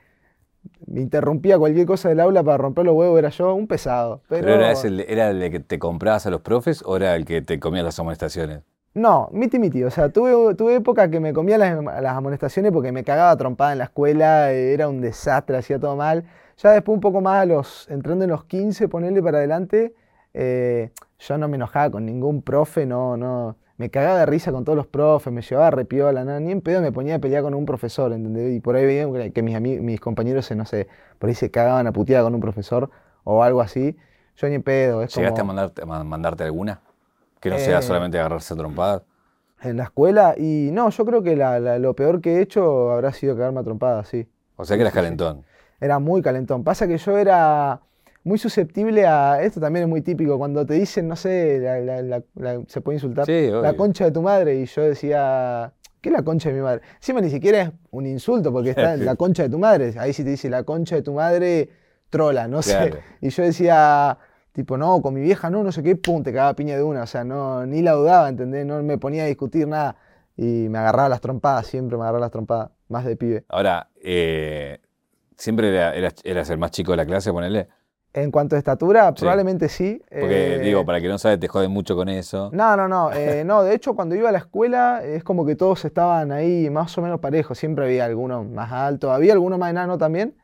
me 0.86 1.00
interrumpía 1.00 1.58
cualquier 1.58 1.86
cosa 1.86 2.10
del 2.10 2.20
aula 2.20 2.42
para 2.42 2.58
romper 2.58 2.84
los 2.84 2.94
huevos 2.94 3.18
era 3.18 3.30
yo. 3.30 3.54
Un 3.54 3.66
pesado. 3.66 4.20
Pero, 4.28 4.42
¿Pero 4.42 4.54
era, 4.56 4.70
ese 4.70 4.88
el, 4.88 5.00
era 5.00 5.30
el 5.30 5.50
que 5.50 5.60
te 5.60 5.78
comprabas 5.78 6.26
a 6.26 6.30
los 6.30 6.42
profes 6.42 6.82
o 6.84 6.96
era 6.96 7.16
el 7.16 7.24
que 7.24 7.40
te 7.40 7.58
comía 7.58 7.82
las 7.82 7.98
amonestaciones? 7.98 8.60
No, 8.94 9.28
miti 9.32 9.58
miti. 9.58 9.82
O 9.84 9.90
sea, 9.90 10.10
tuve, 10.10 10.54
tuve 10.54 10.74
época 10.76 11.10
que 11.10 11.18
me 11.20 11.32
comía 11.32 11.56
las, 11.58 11.82
las 11.82 12.16
amonestaciones 12.16 12.72
porque 12.72 12.92
me 12.92 13.04
cagaba 13.04 13.36
trompada 13.36 13.72
en 13.72 13.78
la 13.78 13.84
escuela. 13.84 14.52
eh, 14.52 14.74
Era 14.74 14.88
un 14.88 15.00
desastre, 15.00 15.56
hacía 15.56 15.78
todo 15.78 15.96
mal. 15.96 16.24
Ya 16.58 16.70
después 16.72 16.94
un 16.94 17.00
poco 17.00 17.20
más 17.22 17.42
a 17.42 17.46
los, 17.46 17.88
entrando 17.90 18.24
en 18.24 18.30
los 18.30 18.44
15, 18.44 18.88
ponerle 18.88 19.22
para 19.22 19.38
adelante, 19.38 19.94
eh, 20.34 20.90
yo 21.18 21.38
no 21.38 21.48
me 21.48 21.56
enojaba 21.56 21.90
con 21.90 22.04
ningún 22.04 22.42
profe, 22.42 22.84
no, 22.86 23.16
no. 23.16 23.56
Me 23.78 23.90
cagaba 23.90 24.18
de 24.20 24.26
risa 24.26 24.52
con 24.52 24.62
todos 24.64 24.76
los 24.76 24.86
profes, 24.86 25.32
me 25.32 25.40
llevaba 25.42 25.70
repiola, 25.70 26.24
no, 26.24 26.38
ni 26.38 26.52
en 26.52 26.60
pedo 26.60 26.80
me 26.82 26.92
ponía 26.92 27.16
a 27.16 27.18
pelear 27.18 27.42
con 27.42 27.54
un 27.54 27.64
profesor, 27.66 28.12
¿entendés? 28.12 28.54
Y 28.54 28.60
por 28.60 28.76
ahí 28.76 28.84
veía 28.86 29.32
que- 29.32 29.42
mis, 29.42 29.58
mis 29.80 30.00
compañeros, 30.00 30.44
se, 30.46 30.54
no 30.54 30.66
sé, 30.66 30.86
por 31.18 31.28
ahí 31.30 31.34
se 31.34 31.50
cagaban 31.50 31.86
a 31.86 31.92
puteada 31.92 32.22
con 32.24 32.34
un 32.34 32.40
profesor 32.40 32.90
o 33.24 33.42
algo 33.42 33.60
así. 33.62 33.96
Yo 34.36 34.48
ni 34.48 34.54
en 34.56 34.62
pedo, 34.62 35.02
es 35.02 35.14
¿Llegaste 35.16 35.40
como 35.40 35.50
a, 35.50 35.54
mandarte, 35.54 35.82
a 35.82 35.86
ma- 35.86 36.04
mandarte 36.04 36.44
alguna? 36.44 36.80
Que 37.42 37.50
no 37.50 37.58
sea 37.58 37.80
Eh, 37.80 37.82
solamente 37.82 38.18
agarrarse 38.18 38.54
a 38.54 38.56
trompadas. 38.56 39.02
en 39.62 39.76
la 39.76 39.84
escuela. 39.84 40.34
Y 40.38 40.70
no, 40.72 40.88
yo 40.90 41.04
creo 41.04 41.22
que 41.22 41.36
la- 41.36 41.60
la- 41.60 41.78
lo 41.78 41.94
peor 41.94 42.20
que 42.20 42.36
he 42.36 42.40
hecho 42.40 42.90
habrá 42.90 43.12
sido 43.12 43.36
cagarme 43.36 43.60
a 43.60 43.62
trompadas, 43.62 44.08
sí. 44.08 44.26
O 44.56 44.64
sea 44.64 44.76
que 44.76 44.80
eras 44.82 44.94
calentón. 44.94 45.44
Era 45.80 45.98
muy 45.98 46.22
calentón. 46.22 46.64
Pasa 46.64 46.86
que 46.88 46.96
yo 46.98 47.16
era 47.18 47.80
muy 48.24 48.38
susceptible 48.38 49.06
a. 49.06 49.42
Esto 49.42 49.60
también 49.60 49.84
es 49.84 49.88
muy 49.88 50.00
típico. 50.00 50.38
Cuando 50.38 50.64
te 50.66 50.74
dicen, 50.74 51.06
no 51.08 51.16
sé, 51.16 51.58
la- 51.60 52.22
se 52.68 52.80
puede 52.80 52.96
insultar. 52.96 53.26
Sí, 53.26 53.50
la 53.50 53.74
concha 53.74 54.04
de 54.04 54.10
tu 54.12 54.22
madre. 54.22 54.56
Y 54.56 54.66
yo 54.66 54.82
decía. 54.82 55.72
¿Qué 56.00 56.08
es 56.08 56.12
la 56.16 56.22
concha 56.22 56.48
de 56.48 56.56
mi 56.56 56.60
madre? 56.62 56.82
Encima 56.96 57.20
ni 57.20 57.30
siquiera 57.30 57.62
es 57.62 57.70
un 57.92 58.06
insulto 58.06 58.50
porque 58.52 58.70
está 58.70 58.96
la 59.14 59.14
concha 59.14 59.44
de 59.44 59.48
tu 59.50 59.58
madre. 59.60 59.94
Ahí 59.98 60.12
sí 60.12 60.24
te 60.24 60.30
dice 60.30 60.50
la 60.50 60.64
concha 60.64 60.96
de 60.96 61.02
tu 61.02 61.12
madre, 61.12 61.68
trola, 62.10 62.48
no 62.48 62.60
sé. 62.62 62.92
Y 63.20 63.28
yo 63.28 63.44
decía, 63.44 64.18
tipo, 64.52 64.76
no, 64.76 65.00
con 65.02 65.14
mi 65.14 65.20
vieja 65.20 65.50
no, 65.50 65.62
no 65.62 65.72
sé 65.72 65.82
qué, 65.82 65.96
pum, 65.96 66.22
te 66.22 66.32
cagaba 66.32 66.54
piña 66.54 66.76
de 66.76 66.82
una. 66.82 67.02
O 67.02 67.06
sea, 67.06 67.24
no, 67.24 67.64
ni 67.66 67.82
la 67.82 67.92
dudaba, 67.92 68.28
¿entendés? 68.28 68.64
No 68.66 68.82
me 68.82 68.98
ponía 68.98 69.24
a 69.24 69.26
discutir 69.26 69.66
nada. 69.66 69.96
Y 70.36 70.68
me 70.70 70.78
agarraba 70.78 71.08
las 71.10 71.20
trompadas, 71.20 71.66
siempre 71.66 71.96
me 71.96 72.04
agarraba 72.04 72.20
las 72.20 72.30
trompadas, 72.30 72.70
más 72.88 73.04
de 73.04 73.16
pibe. 73.16 73.44
Ahora, 73.48 73.88
eh, 74.02 74.78
¿siempre 75.36 75.68
era- 75.68 75.94
eras, 75.94 76.14
eras 76.24 76.48
el 76.50 76.58
más 76.58 76.70
chico 76.70 76.92
de 76.92 76.96
la 76.96 77.06
clase, 77.06 77.30
ponele? 77.32 77.68
En 78.14 78.30
cuanto 78.30 78.56
a 78.56 78.58
estatura, 78.58 79.14
probablemente 79.14 79.70
sí. 79.70 80.02
Porque 80.10 80.58
digo, 80.62 80.84
para 80.84 81.00
que 81.00 81.08
no 81.08 81.16
sabe, 81.18 81.38
te 81.38 81.48
jode 81.48 81.68
mucho 81.68 81.96
con 81.96 82.10
eso. 82.10 82.50
No, 82.52 82.76
no, 82.76 82.86
no. 82.86 83.10
no, 83.46 83.62
de 83.62 83.74
hecho, 83.74 83.94
cuando 83.94 84.14
iba 84.14 84.28
a 84.28 84.32
la 84.32 84.38
escuela 84.38 85.02
es 85.02 85.24
como 85.24 85.46
que 85.46 85.56
todos 85.56 85.82
estaban 85.86 86.30
ahí 86.30 86.68
más 86.68 86.96
o 86.98 87.02
menos 87.02 87.20
parejos. 87.20 87.56
Siempre 87.58 87.86
había 87.86 88.04
alguno 88.04 88.44
más 88.44 88.70
alto, 88.70 89.12
había 89.12 89.32
alguno 89.32 89.56
más 89.56 89.70
enano 89.70 89.96
también. 89.96 90.34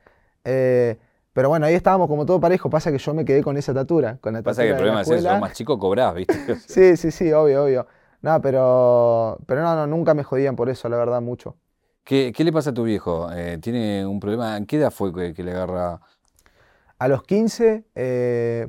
Pero 1.38 1.50
bueno, 1.50 1.66
ahí 1.66 1.75
estábamos 1.76 2.09
como 2.09 2.26
todo 2.26 2.40
parejo. 2.40 2.68
Pasa 2.68 2.90
que 2.90 2.99
yo 2.99 3.14
me 3.14 3.25
quedé 3.25 3.45
con 3.45 3.57
esa 3.57 3.71
estatura. 3.71 4.18
Con 4.21 4.33
la 4.33 4.42
Pasa 4.42 4.64
que 4.64 4.71
el 4.71 4.75
problema 4.75 5.02
es 5.02 5.09
eso, 5.09 5.38
más 5.38 5.52
chico 5.52 5.78
cobrás, 5.78 6.12
¿viste? 6.12 6.35
sí, 6.66 6.97
sí, 6.97 7.12
sí, 7.12 7.33
obvio, 7.33 7.62
obvio. 7.62 7.87
No, 8.23 8.42
pero, 8.42 9.38
pero 9.47 9.62
no, 9.62 9.76
no, 9.76 9.87
nunca 9.87 10.14
me 10.14 10.25
jodían 10.25 10.57
por 10.57 10.68
eso, 10.68 10.88
la 10.88 10.97
verdad, 10.97 11.21
mucho. 11.21 11.54
¿Qué, 12.02 12.35
le 12.37 12.52
pasa 12.52 12.71
a 12.71 12.75
tu 12.75 12.83
viejo? 12.83 13.30
Eh, 13.33 13.57
¿Tiene 13.59 14.04
un 14.04 14.18
problema? 14.18 14.57
¿En 14.57 14.66
qué 14.66 14.78
edad 14.78 14.90
fue 14.90 15.12
que, 15.33 15.45
le 15.45 15.52
agarra? 15.52 16.00
A 16.99 17.07
los 17.07 17.23
15, 17.23 17.85
eh, 17.95 18.66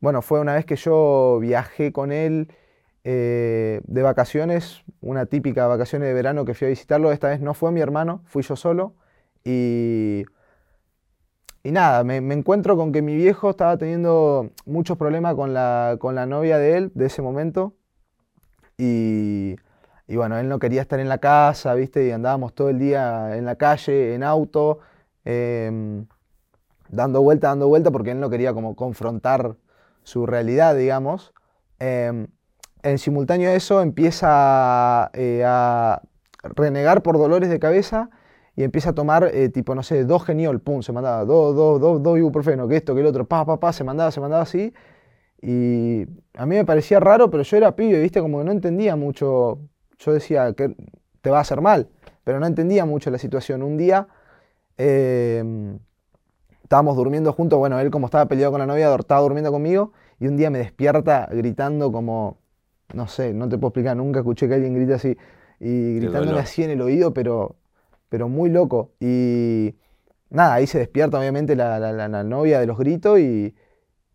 bueno, 0.00 0.22
fue 0.22 0.40
una 0.40 0.54
vez 0.54 0.64
que 0.64 0.76
yo 0.76 1.36
viajé 1.42 1.92
con 1.92 2.10
él 2.10 2.50
eh, 3.04 3.82
de 3.84 4.02
vacaciones, 4.02 4.82
una 5.02 5.26
típica 5.26 5.66
vacaciones 5.66 6.08
de 6.08 6.14
verano 6.14 6.46
que 6.46 6.54
fui 6.54 6.68
a 6.68 6.70
visitarlo. 6.70 7.12
Esta 7.12 7.28
vez 7.28 7.42
no 7.42 7.52
fue 7.52 7.70
mi 7.70 7.82
hermano, 7.82 8.22
fui 8.24 8.42
yo 8.42 8.56
solo. 8.56 8.94
Y, 9.44 10.24
y 11.68 11.70
nada, 11.70 12.02
me, 12.02 12.16
encuentro 12.16 12.78
con 12.78 12.92
que 12.92 13.02
mi 13.02 13.14
viejo 13.14 13.50
estaba 13.50 13.76
teniendo 13.76 14.52
muchos 14.64 14.96
problemas 14.96 15.34
con 15.34 15.52
la, 15.52 15.98
con 16.00 16.14
la 16.14 16.24
novia 16.24 16.56
de 16.56 16.78
él 16.78 16.92
de 16.94 17.04
ese 17.04 17.20
momento. 17.20 17.74
Y, 18.78 19.56
bueno, 20.08 20.38
él 20.38 20.48
no 20.48 20.58
quería 20.60 20.80
estar 20.80 20.98
en 20.98 21.10
la 21.10 21.18
casa, 21.18 21.74
¿viste? 21.74 22.06
Y 22.06 22.10
andábamos 22.10 22.54
todo 22.54 22.70
el 22.70 22.78
día 22.78 23.36
en 23.36 23.44
la 23.44 23.56
calle, 23.56 24.14
en 24.14 24.22
auto, 24.22 24.78
em, 25.26 26.06
dando 26.88 27.20
vuelta, 27.20 27.48
dando 27.48 27.68
vuelta, 27.68 27.90
porque 27.90 28.12
él 28.12 28.20
no 28.20 28.30
quería 28.30 28.54
como 28.54 28.74
confrontar 28.74 29.56
su 30.04 30.24
realidad, 30.24 30.74
digamos. 30.74 31.34
Em, 31.80 32.28
en 32.82 32.96
simultáneo 32.96 33.50
a 33.50 33.54
eso 33.54 33.82
empieza 33.82 35.10
eh, 35.12 35.42
a 35.44 36.00
renegar 36.44 37.02
por 37.02 37.18
dolores 37.18 37.50
de 37.50 37.58
cabeza 37.58 38.08
y 38.58 38.64
empieza 38.64 38.90
a 38.90 38.92
tomar, 38.92 39.30
eh, 39.32 39.50
tipo, 39.50 39.72
no 39.76 39.84
sé, 39.84 40.04
dos 40.04 40.24
geniol, 40.24 40.58
pum, 40.58 40.82
se 40.82 40.90
mandaba, 40.92 41.24
dos, 41.24 41.54
dos, 41.54 41.80
dos, 41.80 42.02
dos 42.02 42.18
ibuprofeno, 42.18 42.66
que 42.66 42.74
esto, 42.74 42.92
que 42.92 43.02
el 43.02 43.06
otro, 43.06 43.24
pa, 43.24 43.46
pa, 43.46 43.60
pa, 43.60 43.72
se 43.72 43.84
mandaba, 43.84 44.10
se 44.10 44.20
mandaba 44.20 44.42
así. 44.42 44.74
Y 45.40 46.02
a 46.34 46.44
mí 46.44 46.56
me 46.56 46.64
parecía 46.64 46.98
raro, 46.98 47.30
pero 47.30 47.44
yo 47.44 47.56
era 47.56 47.76
pibe, 47.76 48.00
¿viste? 48.00 48.20
Como 48.20 48.38
que 48.38 48.44
no 48.44 48.50
entendía 48.50 48.96
mucho. 48.96 49.60
Yo 50.00 50.12
decía 50.12 50.54
que 50.54 50.74
te 51.20 51.30
va 51.30 51.38
a 51.38 51.42
hacer 51.42 51.60
mal, 51.60 51.88
pero 52.24 52.40
no 52.40 52.46
entendía 52.46 52.84
mucho 52.84 53.12
la 53.12 53.18
situación. 53.18 53.62
Un 53.62 53.76
día 53.76 54.08
em, 54.76 55.78
estábamos 56.64 56.96
durmiendo 56.96 57.32
juntos, 57.32 57.60
bueno, 57.60 57.78
él 57.78 57.92
como 57.92 58.06
estaba 58.06 58.26
peleado 58.26 58.50
con 58.50 58.58
la 58.58 58.66
novia, 58.66 58.92
estaba 58.92 59.20
durmiendo 59.20 59.52
conmigo, 59.52 59.92
y 60.18 60.26
un 60.26 60.36
día 60.36 60.50
me 60.50 60.58
despierta 60.58 61.28
gritando 61.30 61.92
como, 61.92 62.38
no 62.92 63.06
sé, 63.06 63.32
no 63.32 63.48
te 63.48 63.56
puedo 63.56 63.68
explicar, 63.68 63.96
nunca 63.96 64.18
escuché 64.18 64.48
que 64.48 64.54
alguien 64.54 64.74
grite 64.74 64.94
así, 64.94 65.16
y 65.60 65.94
gritándome 66.00 66.40
así 66.40 66.64
en 66.64 66.70
el 66.70 66.80
oído, 66.80 67.14
pero, 67.14 67.54
pero 68.08 68.28
muy 68.28 68.50
loco. 68.50 68.92
Y 69.00 69.74
nada, 70.30 70.54
ahí 70.54 70.66
se 70.66 70.78
despierta 70.78 71.18
obviamente 71.18 71.56
la 71.56 72.24
novia 72.24 72.60
de 72.60 72.66
los 72.66 72.78
gritos 72.78 73.18
y 73.20 73.54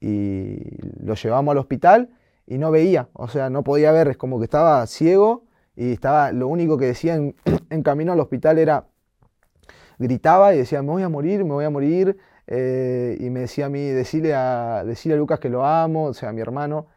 y 0.03 0.59
lo 1.01 1.15
llevamos 1.15 1.53
al 1.53 1.59
hospital 1.59 2.09
y 2.45 2.57
no 2.57 2.71
veía, 2.71 3.07
o 3.13 3.29
sea, 3.29 3.49
no 3.49 3.63
podía 3.63 3.93
ver, 3.93 4.09
es 4.09 4.17
como 4.17 4.37
que 4.37 4.43
estaba 4.43 4.85
ciego 4.85 5.45
y 5.77 5.93
estaba, 5.93 6.33
lo 6.33 6.49
único 6.49 6.77
que 6.77 6.87
decía 6.87 7.15
en, 7.15 7.35
camino 7.83 8.11
al 8.11 8.19
hospital 8.19 8.59
era, 8.59 8.85
gritaba 9.97 10.53
y 10.53 10.57
decía, 10.57 10.81
me 10.81 10.89
voy 10.89 11.03
a 11.03 11.09
morir, 11.09 11.45
me 11.45 11.53
voy 11.53 11.63
a 11.63 11.69
morir, 11.69 12.17
eh, 12.47 13.15
y 13.17 13.29
me 13.29 13.41
decía 13.41 13.67
a 13.67 13.69
mí, 13.69 13.79
decirle 13.87 14.33
a, 14.35 14.83
decirle 14.85 15.15
a 15.15 15.17
Lucas 15.19 15.39
que 15.39 15.47
lo 15.47 15.65
amo, 15.65 16.07
o 16.07 16.13
sea, 16.13 16.29
a 16.29 16.33
mi 16.33 16.41
hermano, 16.41 16.87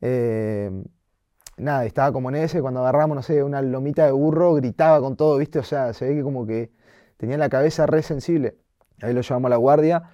eh, 0.00 0.70
nada, 1.56 1.84
estaba 1.84 2.12
como 2.12 2.30
en 2.30 2.36
ese, 2.36 2.60
cuando 2.60 2.80
agarramos, 2.80 3.16
no 3.16 3.22
sé, 3.22 3.42
una 3.42 3.62
lomita 3.62 4.04
de 4.06 4.12
burro, 4.12 4.54
gritaba 4.54 5.00
con 5.00 5.16
todo, 5.16 5.38
¿viste? 5.38 5.58
O 5.58 5.62
sea, 5.64 5.92
se 5.92 6.08
ve 6.08 6.16
que 6.16 6.22
como 6.22 6.46
que 6.46 6.72
tenía 7.16 7.38
la 7.38 7.48
cabeza 7.48 7.86
re 7.86 8.02
sensible. 8.02 8.58
Ahí 9.02 9.12
lo 9.14 9.20
llevamos 9.22 9.48
a 9.48 9.50
la 9.50 9.56
guardia 9.56 10.10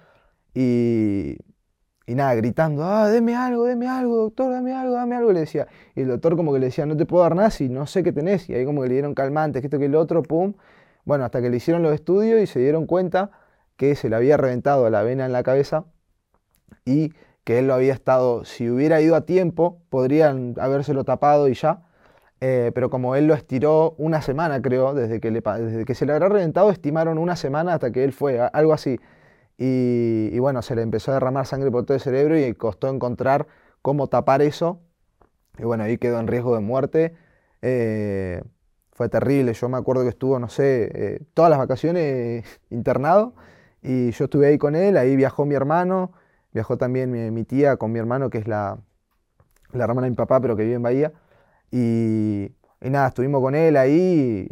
y 0.53 1.37
y 2.11 2.15
nada, 2.15 2.35
gritando, 2.35 2.83
ah, 2.83 3.09
deme 3.09 3.35
algo, 3.35 3.65
deme 3.65 3.87
algo, 3.87 4.17
doctor, 4.17 4.51
dame 4.51 4.73
algo, 4.73 4.95
dame 4.95 5.15
algo, 5.15 5.31
le 5.31 5.41
decía. 5.41 5.67
Y 5.95 6.01
el 6.01 6.09
doctor 6.09 6.35
como 6.35 6.51
que 6.51 6.59
le 6.59 6.65
decía, 6.65 6.85
no 6.85 6.97
te 6.97 7.05
puedo 7.05 7.23
dar 7.23 7.35
nada 7.35 7.51
si 7.51 7.69
no 7.69 7.85
sé 7.87 8.03
qué 8.03 8.11
tenés. 8.11 8.49
Y 8.49 8.53
ahí 8.53 8.65
como 8.65 8.81
que 8.81 8.89
le 8.89 8.95
dieron 8.95 9.13
calmantes, 9.13 9.61
que 9.61 9.67
esto, 9.67 9.79
que 9.79 9.85
el 9.85 9.95
otro, 9.95 10.21
pum. 10.23 10.55
Bueno, 11.05 11.23
hasta 11.23 11.41
que 11.41 11.49
le 11.49 11.57
hicieron 11.57 11.83
los 11.83 11.93
estudios 11.93 12.41
y 12.41 12.47
se 12.47 12.59
dieron 12.59 12.85
cuenta 12.85 13.31
que 13.77 13.95
se 13.95 14.09
le 14.09 14.17
había 14.17 14.35
reventado 14.37 14.89
la 14.89 15.03
vena 15.03 15.25
en 15.25 15.31
la 15.31 15.43
cabeza 15.43 15.85
y 16.85 17.13
que 17.43 17.59
él 17.59 17.67
lo 17.67 17.73
había 17.73 17.93
estado, 17.93 18.45
si 18.45 18.69
hubiera 18.69 19.01
ido 19.01 19.15
a 19.15 19.25
tiempo, 19.25 19.81
podrían 19.89 20.55
habérselo 20.59 21.03
tapado 21.03 21.49
y 21.49 21.53
ya. 21.55 21.83
Eh, 22.41 22.71
pero 22.73 22.89
como 22.89 23.15
él 23.15 23.27
lo 23.27 23.35
estiró 23.35 23.93
una 23.99 24.21
semana, 24.21 24.61
creo, 24.61 24.93
desde 24.95 25.19
que, 25.21 25.31
desde 25.31 25.85
que 25.85 25.95
se 25.95 26.05
le 26.05 26.13
habrá 26.13 26.27
reventado, 26.29 26.71
estimaron 26.71 27.17
una 27.19 27.35
semana 27.35 27.75
hasta 27.75 27.91
que 27.91 28.03
él 28.03 28.13
fue, 28.13 28.39
algo 28.53 28.73
así. 28.73 28.99
Y, 29.63 30.39
bueno, 30.39 30.63
se 30.63 30.75
le 30.75 30.81
empezó 30.81 31.11
a 31.11 31.15
derramar 31.15 31.45
sangre 31.45 31.69
por 31.69 31.85
todo 31.85 31.93
el 31.93 32.01
cerebro 32.01 32.37
y 32.39 32.53
costó 32.55 32.89
encontrar 32.89 33.47
cómo 33.83 34.07
tapar 34.07 34.41
eso. 34.41 34.81
Y 35.59 35.63
bueno, 35.63 35.83
ahí 35.83 35.99
quedó 35.99 36.19
en 36.19 36.27
riesgo 36.27 36.55
de 36.55 36.61
muerte. 36.61 37.15
Eh, 37.61 38.41
fue 38.91 39.07
terrible. 39.09 39.53
Yo 39.53 39.69
me 39.69 39.77
acuerdo 39.77 40.01
que 40.01 40.09
estuvo, 40.09 40.39
no 40.39 40.49
sé, 40.49 40.91
eh, 40.95 41.19
todas 41.35 41.51
las 41.51 41.59
vacaciones 41.59 42.43
internado. 42.71 43.35
Y 43.83 44.11
yo 44.11 44.25
estuve 44.25 44.47
ahí 44.47 44.57
con 44.57 44.75
él. 44.75 44.97
Ahí 44.97 45.15
viajó 45.15 45.45
mi 45.45 45.53
hermano. 45.53 46.13
Viajó 46.53 46.77
también 46.77 47.33
mi, 47.33 47.43
tía 47.43 47.77
con 47.77 47.91
mi 47.91 47.99
hermano, 47.99 48.29
que 48.29 48.39
es 48.39 48.47
la, 48.47 48.79
la, 49.71 49.83
hermana 49.83 50.03
de 50.05 50.11
mi 50.11 50.15
papá, 50.15 50.41
pero 50.41 50.55
que 50.55 50.63
vive 50.63 50.75
en 50.75 50.83
Bahía. 50.83 51.13
Y, 51.71 52.51
y 52.81 52.89
nada, 52.89 53.07
estuvimos 53.07 53.41
con 53.41 53.55
él 53.55 53.77
ahí. 53.77 54.49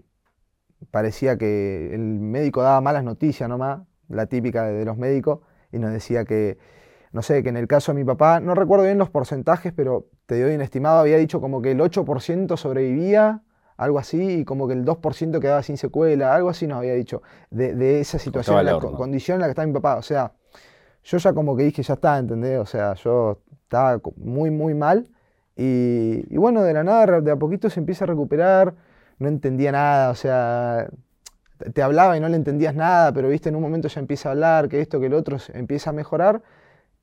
Parecía 0.92 1.38
que 1.38 1.94
el 1.94 2.02
médico 2.02 2.62
daba 2.62 2.80
malas 2.82 3.04
noticias 3.04 3.50
nomás 3.50 3.82
la 4.10 4.26
típica 4.26 4.64
de, 4.66 4.84
los 4.84 4.98
médicos, 4.98 5.40
y 5.72 5.80
nos 5.80 5.92
decía 5.92 6.26
que, 6.26 6.58
no 7.12 7.22
sé, 7.22 7.42
que 7.44 7.50
en 7.50 7.58
el 7.58 7.68
caso 7.68 7.94
de 7.94 8.00
mi 8.00 8.06
papá, 8.06 8.40
no 8.40 8.56
recuerdo 8.56 8.86
bien 8.86 8.98
los 8.98 9.10
porcentajes, 9.10 9.72
pero 9.74 10.08
te 10.26 10.36
dio 10.36 10.48
bien 10.48 10.62
estimado, 10.62 11.00
había 11.00 11.18
dicho 11.18 11.40
como 11.40 11.62
que 11.62 11.72
el 11.72 11.80
8% 11.80 12.58
sobrevivía, 12.58 13.44
algo 13.78 14.00
así, 14.00 14.40
y 14.40 14.46
como 14.46 14.68
que 14.68 14.74
el 14.74 14.84
2% 14.84 15.40
quedaba 15.40 15.64
sin 15.64 15.78
secuela, 15.78 16.36
algo 16.36 16.50
así 16.50 16.68
nos 16.68 16.80
había 16.80 16.96
dicho, 16.96 17.22
de, 17.50 18.02
esa 18.02 18.20
situación, 18.20 18.66
la 18.66 18.80
condición 18.80 19.36
en 19.36 19.42
la 19.42 19.48
que 19.48 19.52
estaba 19.52 19.68
mi 19.68 19.74
papá. 19.74 19.96
O 19.96 20.02
sea, 20.02 20.34
yo 21.10 21.18
ya 21.18 21.34
como 21.34 21.58
que 21.58 21.64
dije, 21.64 21.82
ya 21.82 21.96
está, 21.96 22.20
¿entendés? 22.20 22.60
O 22.60 22.66
sea, 22.68 22.94
yo 22.94 23.40
estaba 23.64 24.00
muy, 24.18 24.52
muy 24.52 24.76
mal. 24.76 25.10
Y, 25.56 26.24
y 26.30 26.38
bueno, 26.38 26.62
de 26.62 26.74
la 26.74 26.84
nada, 26.84 27.20
de 27.22 27.32
a 27.32 27.36
poquito 27.36 27.70
se 27.70 27.80
empieza 27.80 28.06
a 28.06 28.08
recuperar, 28.08 28.76
no 29.18 29.28
entendía 29.28 29.72
nada, 29.72 30.12
o 30.12 30.16
sea, 30.16 30.88
te 31.74 31.82
hablaba 31.82 32.16
y 32.16 32.20
no 32.20 32.30
le 32.30 32.36
entendías 32.36 32.76
nada, 32.76 33.12
pero 33.12 33.28
viste, 33.28 33.50
en 33.50 33.56
un 33.56 33.64
momento 33.64 33.88
ya 33.88 34.00
empieza 34.00 34.30
a 34.30 34.32
hablar, 34.34 34.70
que 34.70 34.82
esto, 34.82 35.00
que 35.00 35.08
el 35.08 35.16
otro 35.16 35.38
empieza 35.54 35.90
a 35.90 35.94
mejorar. 35.94 36.44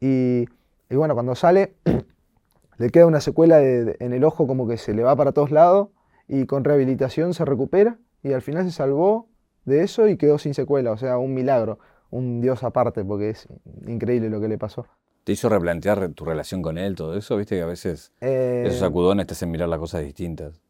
Y, 0.00 0.46
bueno, 0.88 1.14
cuando 1.14 1.34
sale, 1.34 1.75
le 2.78 2.90
queda 2.90 3.06
una 3.06 3.20
secuela 3.20 3.60
en 3.60 4.12
el 4.12 4.25
ojo 4.25 4.46
como 4.46 4.68
que 4.68 4.76
se 4.78 4.94
le 4.94 5.02
va 5.02 5.16
para 5.16 5.32
todos 5.32 5.50
lados 5.50 5.88
y 6.28 6.46
con 6.46 6.62
rehabilitación 6.62 7.34
se 7.34 7.44
recupera 7.44 7.98
y 8.22 8.32
al 8.32 8.42
final 8.42 8.64
se 8.64 8.72
salvó 8.72 9.28
de 9.64 9.82
eso 9.82 10.08
y 10.08 10.16
quedó 10.16 10.38
sin 10.38 10.54
secuela, 10.54 10.92
o 10.92 10.96
sea, 10.96 11.18
un 11.18 11.34
milagro, 11.34 11.80
un 12.16 12.40
dios 12.40 12.62
aparte, 12.62 13.04
porque 13.04 13.30
es 13.30 13.49
increíble 13.87 14.30
lo 14.30 14.40
que 14.40 14.49
le 14.49 14.58
pasó. 14.58 14.87
¿Te 15.25 15.32
hizo 15.32 15.49
replantear 15.49 16.08
tu 16.11 16.25
relación 16.25 16.62
con 16.62 16.78
él, 16.78 16.94
todo 16.94 17.16
eso? 17.16 17.37
¿Viste 17.37 17.56
que 17.56 17.62
a 17.62 17.66
veces 17.66 18.12
esos 18.20 18.76
eh, 18.76 18.78
sacudones 18.78 19.26
te 19.26 19.32
hacen 19.32 19.50
mirar 19.50 19.68
las 19.68 19.78
cosas 19.78 20.02
distintas? 20.02 20.61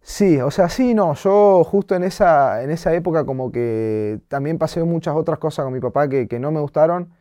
Sí, 0.00 0.40
o 0.40 0.50
sea, 0.50 0.68
sí, 0.68 0.94
no, 0.94 1.14
yo 1.14 1.64
justo 1.64 1.94
en 1.94 2.04
esa, 2.04 2.62
en 2.62 2.70
esa 2.70 2.94
época 2.94 3.24
como 3.24 3.50
que 3.50 4.20
también 4.28 4.56
pasé 4.56 4.82
muchas 4.84 5.16
otras 5.16 5.38
cosas 5.38 5.64
con 5.64 5.74
mi 5.74 5.80
papá 5.80 6.08
que, 6.08 6.38
no 6.38 6.50
me 6.50 6.60
gustaron 6.60 7.12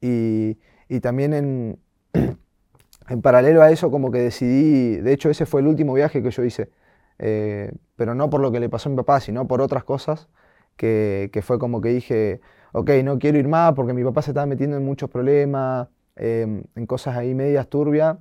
y, 0.00 0.56
también 1.00 1.32
en, 1.32 1.78
en, 3.08 3.22
paralelo 3.22 3.62
a 3.62 3.70
eso 3.70 3.90
como 3.90 4.12
que 4.12 4.18
decidí, 4.18 4.96
de 4.96 5.12
hecho 5.12 5.30
ese 5.30 5.46
fue 5.46 5.60
el 5.60 5.66
último 5.66 5.94
viaje 5.94 6.22
que 6.22 6.30
yo 6.30 6.44
hice, 6.44 6.70
eh, 7.18 7.72
pero 7.96 8.14
no 8.14 8.30
por 8.30 8.40
lo 8.40 8.52
que 8.52 8.60
le 8.60 8.68
pasó 8.68 8.88
a 8.88 8.92
mi 8.92 8.96
papá, 8.96 9.20
sino 9.20 9.48
por 9.48 9.60
otras 9.60 9.84
cosas, 9.84 10.28
que, 10.76 11.40
fue 11.42 11.58
como 11.58 11.80
que 11.80 11.88
dije, 11.88 12.40
ok, 12.76 12.90
no 13.02 13.18
quiero 13.18 13.38
ir 13.38 13.48
más 13.48 13.72
porque 13.72 13.94
mi 13.94 14.04
papá 14.04 14.20
se 14.20 14.32
estaba 14.32 14.44
metiendo 14.46 14.76
en 14.76 14.84
muchos 14.84 15.08
problemas, 15.08 15.88
em, 16.14 16.62
en 16.74 16.86
cosas 16.86 17.16
ahí 17.16 17.34
medias 17.34 17.68
turbias 17.68 18.18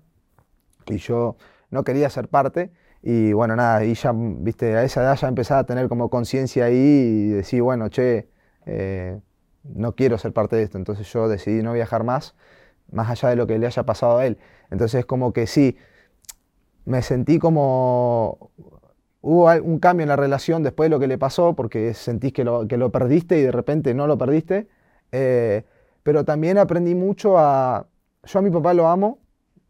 y 0.88 0.98
yo 0.98 1.36
no 1.72 1.84
quería 1.84 2.10
ser 2.10 2.30
parte. 2.30 2.72
Y 3.04 3.34
bueno, 3.34 3.56
nada, 3.58 3.84
y 3.84 3.94
ya, 3.96 4.14
viste, 4.16 4.78
a 4.78 4.84
esa 4.84 5.02
edad 5.04 5.18
ya 5.18 5.28
empezaba 5.28 5.60
a 5.62 5.66
tener 5.66 5.90
como 5.90 6.10
conciencia 6.10 6.66
ahí 6.66 6.76
y 6.76 7.30
decir, 7.32 7.62
bueno, 7.64 7.90
che, 7.90 8.30
eh, 8.66 9.20
no 9.64 9.94
quiero 9.96 10.18
ser 10.18 10.32
parte 10.32 10.56
de 10.56 10.64
esto. 10.64 10.78
Entonces 10.78 11.12
yo 11.12 11.28
decidí 11.28 11.62
no 11.62 11.74
viajar 11.74 12.06
más, 12.06 12.36
más 12.92 13.10
allá 13.10 13.30
de 13.30 13.36
lo 13.36 13.48
que 13.48 13.60
le 13.60 13.68
haya 13.68 13.84
pasado 13.84 14.20
a 14.20 14.26
él. 14.26 14.38
Entonces 14.72 15.06
como 15.06 15.34
que 15.34 15.48
sí, 15.48 15.78
me 16.86 17.02
sentí 17.02 17.40
como... 17.40 18.52
Hubo 19.27 19.51
un 19.63 19.79
cambio 19.79 20.03
en 20.03 20.10
la 20.10 20.15
relación 20.15 20.62
después 20.62 20.86
de 20.86 20.91
lo 20.91 21.00
que 21.00 21.08
le 21.08 21.17
pasó, 21.17 21.55
porque 21.55 21.96
sentís 21.96 22.32
que 22.32 22.44
lo, 22.44 22.91
perdiste 22.91 23.39
y 23.39 23.41
de 23.41 23.51
repente 23.51 23.96
no 23.96 24.05
lo 24.05 24.20
perdiste. 24.20 24.67
Eh, 25.12 25.63
pero 26.03 26.24
también 26.24 26.60
aprendí 26.60 26.94
mucho 26.94 27.39
a, 27.39 27.88
yo 28.24 28.38
a 28.38 28.41
mi 28.44 28.51
papá 28.51 28.75
lo 28.75 28.88
amo, 28.88 29.17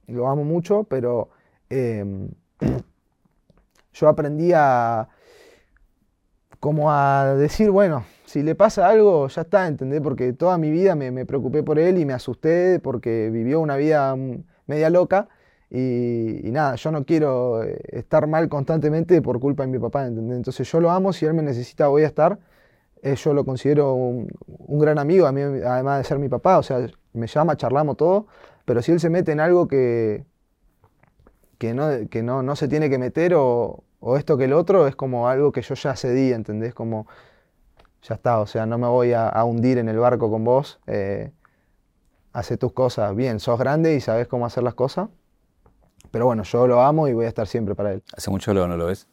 lo 0.07 0.27
amo 0.27 0.43
mucho, 0.43 0.83
pero 0.83 1.29
em, 1.69 2.31
yo 3.93 4.09
aprendí 4.09 4.51
a 4.53 5.07
como 6.59 6.91
a 6.91 7.35
decir, 7.35 7.71
bueno, 7.71 8.03
si 8.25 8.43
le 8.43 8.55
pasa 8.55 8.89
algo, 8.89 9.29
ya 9.29 9.43
está, 9.43 9.67
¿entendés? 9.67 10.01
Porque 10.01 10.33
toda 10.33 10.57
mi 10.57 10.69
vida 10.69 10.95
me, 10.95 11.12
me 11.12 11.25
preocupé 11.25 11.63
por 11.63 11.79
él 11.79 11.97
y 11.97 12.03
me 12.03 12.12
asusté 12.12 12.81
porque 12.81 13.29
vivió 13.29 13.62
una 13.62 13.77
vida 13.77 14.13
mm, 14.17 14.43
media 14.67 14.89
loca 14.89 15.29
y, 15.69 16.50
nada, 16.51 16.75
yo 16.75 16.91
no 16.91 17.05
quiero 17.05 17.63
eh, 17.63 17.79
estar 17.88 18.27
mal 18.27 18.48
constantemente 18.50 19.22
por 19.22 19.39
culpa 19.39 19.63
de 19.63 19.72
mi 19.72 19.79
papá, 19.79 20.05
¿entendés? 20.07 20.38
Entonces 20.38 20.72
yo 20.72 20.79
lo 20.79 20.91
amo, 20.91 21.13
si 21.13 21.25
él 21.25 21.34
me 21.34 21.43
necesita 21.43 21.88
voy 21.88 22.03
a 22.03 22.07
estar. 22.07 22.39
Eh, 23.01 23.15
yo 23.15 23.34
lo 23.34 23.45
considero 23.45 23.93
un, 23.93 24.27
gran 24.79 25.00
amigo, 25.00 25.27
a 25.27 25.31
mí, 25.31 25.41
además 25.41 26.00
de 26.00 26.03
ser 26.05 26.19
mi 26.19 26.29
papá, 26.29 26.57
o 26.57 26.63
sea, 26.63 26.88
me 27.13 27.27
llama, 27.27 27.55
charlamos 27.57 27.98
todo, 27.98 28.27
pero 28.65 28.81
si 28.81 28.91
él 28.91 29.00
se 29.00 29.10
mete 29.10 29.31
en 29.31 29.39
algo 29.39 29.67
que, 29.67 30.25
que, 31.57 31.74
no, 31.74 31.89
que 32.10 32.24
no, 32.24 32.41
no 32.41 32.55
se 32.55 32.67
tiene 32.67 32.89
que 32.89 32.98
meter 32.98 33.36
o, 33.36 33.84
o 34.00 34.17
esto 34.17 34.38
que 34.38 34.45
el 34.45 34.53
otro, 34.53 34.88
es 34.88 34.95
como 34.95 35.27
algo 35.27 35.51
que 35.51 35.62
yo 35.62 35.75
ya 35.75 35.95
cedí, 35.95 36.31
¿entendés? 36.31 36.74
Como 36.74 37.07
ya 38.07 38.15
está, 38.15 38.39
o 38.39 38.45
sea, 38.45 38.65
no 38.65 38.77
me 38.77 38.88
voy 38.88 39.13
a, 39.13 39.43
hundir 39.43 39.79
en 39.79 39.89
el 39.89 39.98
barco 39.98 40.29
con 40.29 40.43
vos. 40.43 40.79
Eh, 40.86 41.31
hace 42.34 42.57
tus 42.57 42.72
cosas 42.72 43.15
bien, 43.15 43.39
sos 43.39 43.57
grande 43.57 43.95
y 43.95 44.01
sabes 44.01 44.27
cómo 44.27 44.45
hacer 44.45 44.63
las 44.63 44.75
cosas. 44.75 45.10
Pero 46.12 46.25
bueno, 46.25 46.43
yo 46.43 46.67
lo 46.67 46.81
amo 46.81 47.07
y 47.07 47.13
voy 47.13 47.25
a 47.25 47.27
estar 47.27 47.47
siempre 47.47 47.75
para 47.75 47.93
él. 47.93 48.03
¿Hace 48.15 48.29
mucho 48.31 48.53
lo 48.53 48.67
no 48.67 48.77
lo 48.77 48.88
ves? 48.88 49.07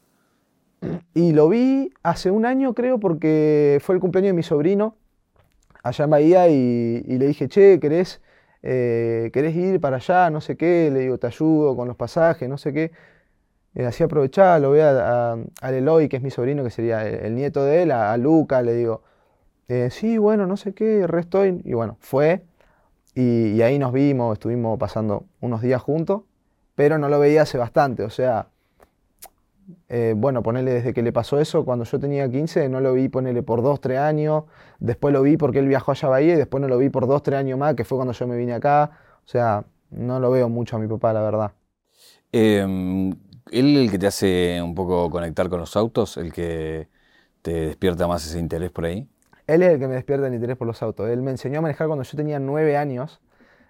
Y 1.14 1.32
lo 1.32 1.48
vi 1.48 1.92
hace 2.02 2.30
un 2.30 2.44
año, 2.44 2.74
creo, 2.74 2.98
porque 2.98 3.78
fue 3.82 3.94
el 3.94 4.00
cumpleaños 4.00 4.30
de 4.30 4.34
mi 4.34 4.42
sobrino 4.42 4.96
allá 5.82 6.04
en 6.04 6.10
Bahía 6.10 6.48
y, 6.48 7.02
le 7.02 7.26
dije, 7.26 7.48
che, 7.48 7.78
¿querés, 7.80 8.20
eh, 8.62 9.30
¿querés 9.32 9.54
ir 9.54 9.80
para 9.80 9.96
allá? 9.96 10.30
No 10.30 10.40
sé 10.40 10.56
qué. 10.56 10.90
Le 10.92 11.00
digo, 11.00 11.18
te 11.18 11.26
ayudo 11.26 11.76
con 11.76 11.88
los 11.88 11.96
pasajes, 11.96 12.48
no 12.48 12.58
sé 12.58 12.72
qué. 12.72 12.92
Eh, 13.74 13.86
así 13.86 14.02
aprovechaba, 14.02 14.58
lo 14.58 14.72
veo 14.72 14.86
a, 14.86 15.38
a, 15.60 15.72
Eloy, 15.72 16.08
que 16.08 16.16
es 16.16 16.22
mi 16.22 16.30
sobrino, 16.30 16.62
que 16.62 16.70
sería 16.70 17.08
el, 17.08 17.34
nieto 17.34 17.64
de 17.64 17.82
él, 17.84 17.90
a, 17.90 18.14
Luca, 18.18 18.60
le 18.60 18.74
digo, 18.74 19.02
eh, 19.68 19.88
sí, 19.90 20.18
bueno, 20.18 20.46
no 20.46 20.56
sé 20.58 20.74
qué, 20.74 21.06
resto 21.06 21.46
y 21.46 21.72
bueno, 21.72 21.96
fue, 22.00 22.42
y, 23.14 23.60
ahí 23.62 23.78
nos 23.78 23.92
vimos, 23.92 24.34
estuvimos 24.34 24.78
pasando 24.78 25.26
unos 25.40 25.62
días 25.62 25.82
juntos, 25.82 26.22
pero 26.74 26.98
no 26.98 27.08
lo 27.08 27.18
veía 27.18 27.42
hace 27.42 27.58
bastante, 27.58 28.02
o 28.02 28.10
sea, 28.10 28.46
eh, 29.88 30.14
bueno, 30.16 30.42
ponerle 30.42 30.72
desde 30.72 30.92
que 30.92 31.02
le 31.02 31.12
pasó 31.12 31.38
eso, 31.38 31.64
cuando 31.64 31.84
yo 31.84 31.98
tenía 31.98 32.28
15, 32.28 32.68
no 32.68 32.80
lo 32.80 32.94
vi, 32.94 33.08
ponerle 33.08 33.42
por 33.42 33.62
2, 33.62 33.80
3 33.80 33.98
años, 33.98 34.44
después 34.78 35.12
lo 35.12 35.22
vi 35.22 35.36
porque 35.36 35.58
él 35.58 35.68
viajó 35.68 35.92
allá 35.92 36.08
a 36.08 36.10
Bahía, 36.10 36.34
y 36.34 36.36
después 36.36 36.60
no 36.60 36.68
lo 36.68 36.78
vi 36.78 36.88
por 36.88 37.06
2, 37.06 37.22
3 37.22 37.38
años 37.38 37.58
más, 37.58 37.74
que 37.74 37.84
fue 37.84 37.98
cuando 37.98 38.12
yo 38.12 38.26
me 38.26 38.36
vine 38.36 38.54
acá, 38.54 38.90
o 39.24 39.28
sea, 39.28 39.64
no 39.90 40.18
lo 40.20 40.30
veo 40.30 40.48
mucho 40.48 40.76
a 40.76 40.78
mi 40.78 40.88
papá, 40.88 41.12
la 41.12 41.22
verdad. 41.22 41.52
Eh, 42.32 43.12
¿Él 43.50 43.76
el 43.76 43.90
que 43.90 43.98
te 43.98 44.06
hace 44.06 44.60
un 44.62 44.74
poco 44.74 45.10
conectar 45.10 45.48
con 45.48 45.60
los 45.60 45.76
autos? 45.76 46.16
¿El 46.16 46.32
que 46.32 46.88
te 47.42 47.52
despierta 47.66 48.06
más 48.06 48.26
ese 48.26 48.38
interés 48.38 48.70
por 48.70 48.86
ahí? 48.86 49.06
Él 49.46 49.62
es 49.62 49.72
el 49.72 49.78
que 49.78 49.88
me 49.88 49.94
despierta 49.94 50.26
el 50.26 50.34
interés 50.34 50.56
por 50.56 50.66
los 50.66 50.82
autos. 50.82 51.10
Él 51.10 51.20
me 51.22 51.30
enseñó 51.30 51.58
a 51.58 51.62
manejar 51.62 51.86
cuando 51.86 52.04
yo 52.04 52.16
tenía 52.16 52.38
nueve 52.38 52.76
años, 52.76 53.20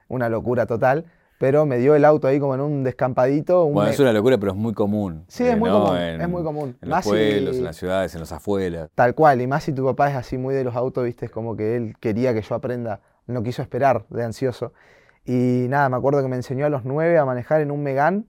una 0.08 0.28
locura 0.28 0.66
total, 0.66 1.06
pero 1.42 1.66
me 1.66 1.78
dio 1.78 1.96
el 1.96 2.04
auto 2.04 2.28
ahí 2.28 2.38
como 2.38 2.54
en 2.54 2.60
un 2.60 2.84
descampadito. 2.84 3.66
bueno, 3.66 3.90
es 3.90 3.98
una 3.98 4.12
locura, 4.12 4.38
pero 4.38 4.52
es 4.52 4.56
muy 4.56 4.74
común. 4.74 5.24
Sí, 5.26 5.42
es, 5.42 5.54
eh, 5.54 5.56
muy 5.56 5.70
común, 5.70 5.96
es 5.96 6.28
muy 6.28 6.44
común. 6.44 6.76
En 6.80 6.88
los 6.88 7.02
pueblos, 7.02 7.56
en 7.56 7.64
las 7.64 7.74
ciudades, 7.74 8.14
en 8.14 8.20
las 8.20 8.30
afueras. 8.30 8.90
Tal 8.94 9.16
cual, 9.16 9.40
y 9.40 9.48
más 9.48 9.64
si 9.64 9.72
tu 9.72 9.84
papá 9.84 10.08
es 10.08 10.14
así 10.14 10.38
muy 10.38 10.54
de 10.54 10.62
los 10.62 10.76
autos, 10.76 11.02
viste, 11.02 11.26
es 11.26 11.32
como 11.32 11.56
que 11.56 11.74
él 11.74 11.96
quería 11.98 12.32
que 12.32 12.42
yo 12.42 12.54
aprenda, 12.54 13.00
no 13.26 13.42
quiso 13.42 13.60
esperar 13.60 14.04
de 14.08 14.22
ansioso. 14.22 14.72
Y 15.24 15.66
nada, 15.68 15.88
me 15.88 15.96
acuerdo 15.96 16.22
que 16.22 16.28
me 16.28 16.36
enseñó 16.36 16.64
a 16.64 16.68
los 16.68 16.84
nueve 16.84 17.18
a 17.18 17.24
manejar 17.24 17.60
en 17.60 17.72
un 17.72 17.82
Megan, 17.82 18.26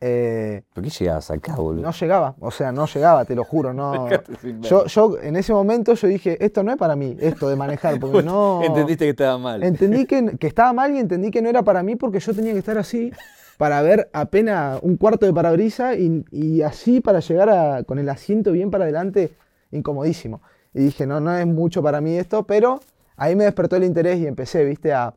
eh, 0.00 0.62
¿Por 0.72 0.84
qué 0.84 0.90
llegabas 0.90 1.30
acá, 1.30 1.54
boludo? 1.56 1.82
No 1.82 1.92
llegaba, 1.92 2.34
o 2.40 2.50
sea, 2.50 2.72
no 2.72 2.86
llegaba, 2.86 3.24
te 3.24 3.34
lo 3.34 3.44
juro. 3.44 3.72
No. 3.72 4.08
yo, 4.60 4.86
yo 4.86 5.18
en 5.20 5.36
ese 5.36 5.52
momento 5.52 5.94
yo 5.94 6.08
dije, 6.08 6.44
esto 6.44 6.62
no 6.62 6.72
es 6.72 6.76
para 6.76 6.96
mí, 6.96 7.16
esto 7.20 7.48
de 7.48 7.56
manejar, 7.56 7.98
porque 7.98 8.22
no. 8.24 8.62
Entendiste 8.62 9.04
que 9.04 9.10
estaba 9.10 9.38
mal. 9.38 9.62
Entendí 9.62 10.06
que, 10.06 10.36
que, 10.38 10.46
estaba 10.46 10.72
mal 10.72 10.94
y 10.94 10.98
entendí 10.98 11.30
que 11.30 11.40
no 11.42 11.48
era 11.48 11.62
para 11.62 11.82
mí 11.82 11.96
porque 11.96 12.20
yo 12.20 12.34
tenía 12.34 12.52
que 12.52 12.58
estar 12.58 12.78
así 12.78 13.12
para 13.56 13.80
ver 13.82 14.10
apenas 14.12 14.80
un 14.82 14.96
cuarto 14.96 15.26
de 15.26 15.32
parabrisa 15.32 15.94
y, 15.94 16.24
y 16.30 16.62
así 16.62 17.00
para 17.00 17.20
llegar 17.20 17.48
a, 17.50 17.84
con 17.84 17.98
el 17.98 18.08
asiento 18.08 18.52
bien 18.52 18.70
para 18.70 18.84
adelante, 18.84 19.34
incomodísimo. 19.70 20.42
Y 20.74 20.80
dije, 20.80 21.06
no, 21.06 21.20
no 21.20 21.36
es 21.36 21.46
mucho 21.46 21.82
para 21.82 22.00
mí 22.00 22.16
esto, 22.16 22.44
pero 22.44 22.80
ahí 23.16 23.36
me 23.36 23.44
despertó 23.44 23.76
el 23.76 23.84
interés 23.84 24.18
y 24.18 24.26
empecé, 24.26 24.64
viste, 24.64 24.92
a. 24.92 25.14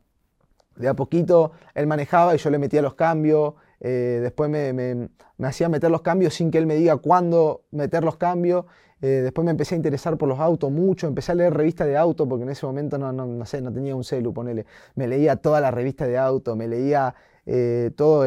De 0.76 0.88
a 0.88 0.94
poquito 0.94 1.54
él 1.74 1.88
manejaba 1.88 2.36
y 2.36 2.38
yo 2.38 2.52
le 2.52 2.60
metía 2.60 2.84
los 2.84 2.94
cambios. 2.94 3.56
Eh, 3.80 4.20
después 4.22 4.50
me, 4.50 5.10
hacía 5.44 5.70
meter 5.70 5.92
los 5.92 6.02
cambios 6.02 6.34
sin 6.34 6.52
que 6.52 6.58
él 6.58 6.66
me 6.66 6.76
diga 6.76 6.98
cuándo 6.98 7.62
meter 7.72 8.04
los 8.04 8.18
cambios. 8.18 8.66
Eh, 9.02 9.22
después 9.24 9.46
me 9.46 9.52
empecé 9.52 9.76
a 9.76 9.78
interesar 9.78 10.18
por 10.18 10.28
los 10.28 10.40
autos 10.40 10.72
mucho, 10.72 11.06
empecé 11.06 11.32
a 11.32 11.36
leer 11.36 11.54
revistas 11.54 11.88
de 11.88 11.96
auto, 11.98 12.28
porque 12.28 12.44
en 12.44 12.50
ese 12.50 12.66
momento 12.66 12.98
no, 12.98 13.12
no, 13.12 13.46
sé, 13.46 13.62
no 13.62 13.72
tenía 13.72 13.96
un 13.96 14.04
celu, 14.04 14.34
ponele. 14.34 14.66
Me 14.96 15.08
leía 15.08 15.36
toda 15.36 15.62
la 15.62 15.70
revista 15.70 16.08
de 16.08 16.18
auto, 16.18 16.56
me 16.56 16.68
leía 16.68 17.14
eh, 17.46 17.92
todo 17.96 18.26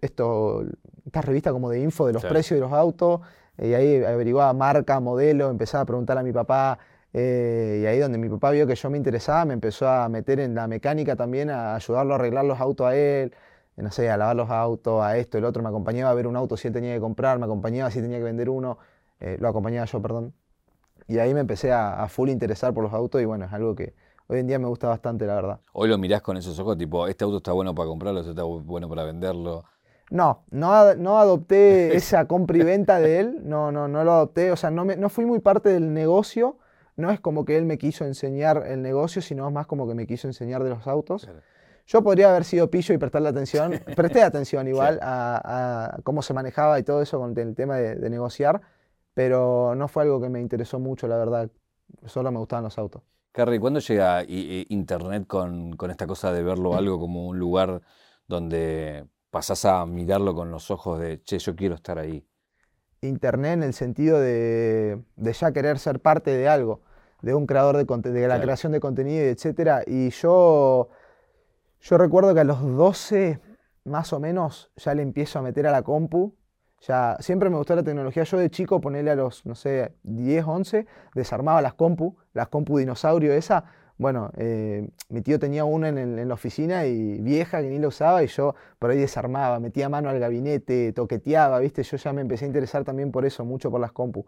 esto, 0.00 0.64
estas 1.04 1.24
revistas 1.24 1.52
como 1.52 1.68
de 1.68 1.80
info 1.80 2.06
de 2.06 2.14
los 2.14 2.24
precios 2.24 2.56
de 2.56 2.60
los 2.62 2.72
autos, 2.72 3.20
y 3.58 3.74
ahí 3.74 4.02
averiguaba 4.02 4.52
marca, 4.54 4.98
modelo, 5.00 5.50
empezaba 5.50 5.82
a 5.82 5.86
preguntar 5.86 6.16
a 6.16 6.22
mi 6.22 6.32
papá, 6.32 6.78
y 7.12 7.18
ahí 7.84 7.98
donde 7.98 8.16
mi 8.16 8.28
papá 8.30 8.50
vio 8.52 8.66
que 8.66 8.76
yo 8.76 8.88
me 8.88 8.96
interesaba, 8.96 9.44
me 9.44 9.54
empezó 9.54 9.88
a 9.88 10.08
meter 10.08 10.40
en 10.40 10.54
la 10.54 10.68
mecánica 10.68 11.16
también, 11.16 11.50
a 11.50 11.74
ayudarlo 11.74 12.14
a 12.14 12.16
arreglar 12.16 12.46
los 12.46 12.60
autos 12.60 12.86
a 12.86 12.96
él, 12.96 13.34
no 13.82 13.90
sé, 13.90 14.10
a 14.10 14.16
lavar 14.16 14.36
los 14.36 14.50
autos, 14.50 15.02
a 15.02 15.16
esto, 15.16 15.38
el 15.38 15.44
otro, 15.44 15.62
me 15.62 15.68
acompañaba 15.68 16.10
a 16.10 16.14
ver 16.14 16.26
un 16.26 16.36
auto 16.36 16.56
si 16.56 16.68
él 16.68 16.74
tenía 16.74 16.94
que 16.94 17.00
comprar, 17.00 17.38
me 17.38 17.44
acompañaba 17.44 17.90
si 17.90 18.00
tenía 18.00 18.18
que 18.18 18.24
vender 18.24 18.50
uno, 18.50 18.78
eh, 19.20 19.36
lo 19.40 19.48
acompañaba 19.48 19.86
yo, 19.86 20.02
perdón. 20.02 20.34
Y 21.06 21.18
ahí 21.18 21.32
me 21.32 21.40
empecé 21.40 21.72
a, 21.72 22.06
full 22.08 22.28
interesar 22.28 22.74
por 22.74 22.84
los 22.84 22.92
autos 22.92 23.22
y 23.22 23.24
bueno, 23.24 23.46
es 23.46 23.52
algo 23.52 23.74
que 23.74 23.94
hoy 24.26 24.40
en 24.40 24.46
día 24.46 24.58
me 24.58 24.66
gusta 24.66 24.88
bastante, 24.88 25.26
la 25.26 25.36
verdad. 25.36 25.60
Hoy 25.72 25.88
lo 25.88 25.96
mirás 25.96 26.20
con 26.22 26.36
esos 26.36 26.58
ojos, 26.58 26.76
tipo, 26.76 27.06
este 27.06 27.24
auto 27.24 27.38
está 27.38 27.52
bueno 27.52 27.74
para 27.74 27.88
comprarlo, 27.88 28.20
este 28.20 28.30
está 28.30 28.42
bueno 28.42 28.88
para 28.88 29.04
venderlo. 29.04 29.64
No, 30.10 30.44
no, 30.50 30.94
no 30.94 31.18
adopté 31.18 31.96
esa 31.96 32.26
compra 32.26 32.58
y 32.58 32.62
venta 32.62 32.98
de 32.98 33.20
él, 33.20 33.40
no, 33.44 33.72
no, 33.72 33.88
no 33.88 34.04
lo 34.04 34.12
adopté, 34.12 34.50
o 34.50 34.56
sea, 34.56 34.70
no, 34.70 34.84
me, 34.84 34.96
no 34.96 35.08
fui 35.08 35.24
muy 35.24 35.38
parte 35.38 35.70
del 35.70 35.94
negocio, 35.94 36.58
no 36.96 37.10
es 37.10 37.20
como 37.20 37.44
que 37.44 37.56
él 37.56 37.64
me 37.64 37.78
quiso 37.78 38.04
enseñar 38.04 38.64
el 38.66 38.82
negocio, 38.82 39.22
sino 39.22 39.50
más 39.50 39.66
como 39.66 39.86
que 39.86 39.94
me 39.94 40.06
quiso 40.06 40.26
enseñar 40.26 40.64
de 40.64 40.70
los 40.70 40.86
autos. 40.86 41.28
Yo 41.88 42.02
podría 42.02 42.28
haber 42.28 42.44
sido 42.44 42.70
pillo 42.70 42.94
y 42.94 42.98
prestarle 42.98 43.30
atención, 43.30 43.72
presté 43.96 44.22
atención 44.22 44.68
igual 44.68 45.00
a, 45.02 45.98
cómo 46.04 46.20
se 46.20 46.34
manejaba 46.34 46.78
y 46.78 46.82
todo 46.82 47.00
eso 47.00 47.18
con 47.18 47.36
el 47.36 47.54
tema 47.54 47.76
de, 47.76 48.10
negociar, 48.10 48.60
pero 49.14 49.74
no 49.74 49.88
fue 49.88 50.02
algo 50.02 50.20
que 50.20 50.28
me 50.28 50.38
interesó 50.38 50.78
mucho, 50.78 51.08
la 51.08 51.16
verdad. 51.16 51.50
Solo 52.04 52.30
me 52.30 52.38
gustaban 52.38 52.64
los 52.64 52.76
autos. 52.78 53.02
Carrie, 53.32 53.58
¿cuándo 53.58 53.80
llega 53.80 54.22
Internet 54.26 55.26
con, 55.26 55.78
esta 55.88 56.06
cosa 56.06 56.30
de 56.30 56.42
verlo 56.42 56.76
algo 56.76 57.00
como 57.00 57.26
un 57.26 57.38
lugar 57.38 57.80
donde 58.26 59.06
pasás 59.30 59.64
a 59.64 59.86
mirarlo 59.86 60.34
con 60.34 60.50
los 60.50 60.70
ojos 60.70 61.00
de, 61.00 61.22
che, 61.22 61.38
yo 61.38 61.56
quiero 61.56 61.74
estar 61.74 61.98
ahí? 61.98 62.22
Internet 63.00 63.54
en 63.54 63.62
el 63.62 63.72
sentido 63.72 64.20
de, 64.20 65.00
ya 65.16 65.52
querer 65.52 65.78
ser 65.78 66.00
parte 66.00 66.36
de 66.36 66.48
algo, 66.48 66.82
de 67.22 67.32
un 67.32 67.46
creador 67.46 67.78
de, 67.78 68.10
de 68.10 68.28
la 68.28 68.42
creación 68.42 68.72
de 68.72 68.80
contenido, 68.80 69.24
etcétera. 69.24 69.84
Y 69.86 70.10
yo 70.10 70.90
yo 71.80 71.98
recuerdo 71.98 72.34
que 72.34 72.40
a 72.40 72.44
los 72.44 72.60
12, 72.60 73.40
más 73.84 74.12
o 74.12 74.20
menos, 74.20 74.70
ya 74.76 74.94
le 74.94 75.02
empiezo 75.02 75.38
a 75.38 75.42
meter 75.42 75.66
a 75.66 75.72
la 75.72 75.82
compu. 75.82 76.34
Ya, 76.86 77.16
siempre 77.20 77.50
me 77.50 77.56
gustó 77.56 77.74
la 77.74 77.82
tecnología. 77.82 78.22
Yo 78.24 78.38
de 78.38 78.50
chico, 78.50 78.80
ponerle 78.80 79.10
a 79.10 79.16
los, 79.16 79.44
no 79.46 79.54
sé, 79.54 79.92
10, 80.04 80.44
11, 80.46 80.86
desarmaba 81.14 81.60
las 81.60 81.74
compu, 81.74 82.16
las 82.34 82.48
compu 82.48 82.78
dinosaurio 82.78 83.32
esa. 83.32 83.64
Bueno, 83.98 84.30
eh, 84.36 84.88
mi 85.08 85.22
tío 85.22 85.40
tenía 85.40 85.64
una 85.64 85.88
en, 85.88 86.28
la 86.28 86.34
oficina 86.34 86.86
y 86.86 87.20
vieja 87.20 87.60
que 87.60 87.68
ni 87.68 87.80
la 87.80 87.88
usaba 87.88 88.22
y 88.22 88.28
yo 88.28 88.54
por 88.78 88.90
ahí 88.90 88.98
desarmaba, 88.98 89.58
metía 89.58 89.88
mano 89.88 90.08
al 90.08 90.20
gabinete, 90.20 90.92
toqueteaba, 90.92 91.58
¿viste? 91.58 91.82
Yo 91.82 91.96
ya 91.96 92.12
me 92.12 92.20
empecé 92.20 92.44
a 92.44 92.48
interesar 92.48 92.84
también 92.84 93.10
por 93.10 93.26
eso, 93.26 93.44
mucho 93.44 93.72
por 93.72 93.80
las 93.80 93.90
compu. 93.90 94.24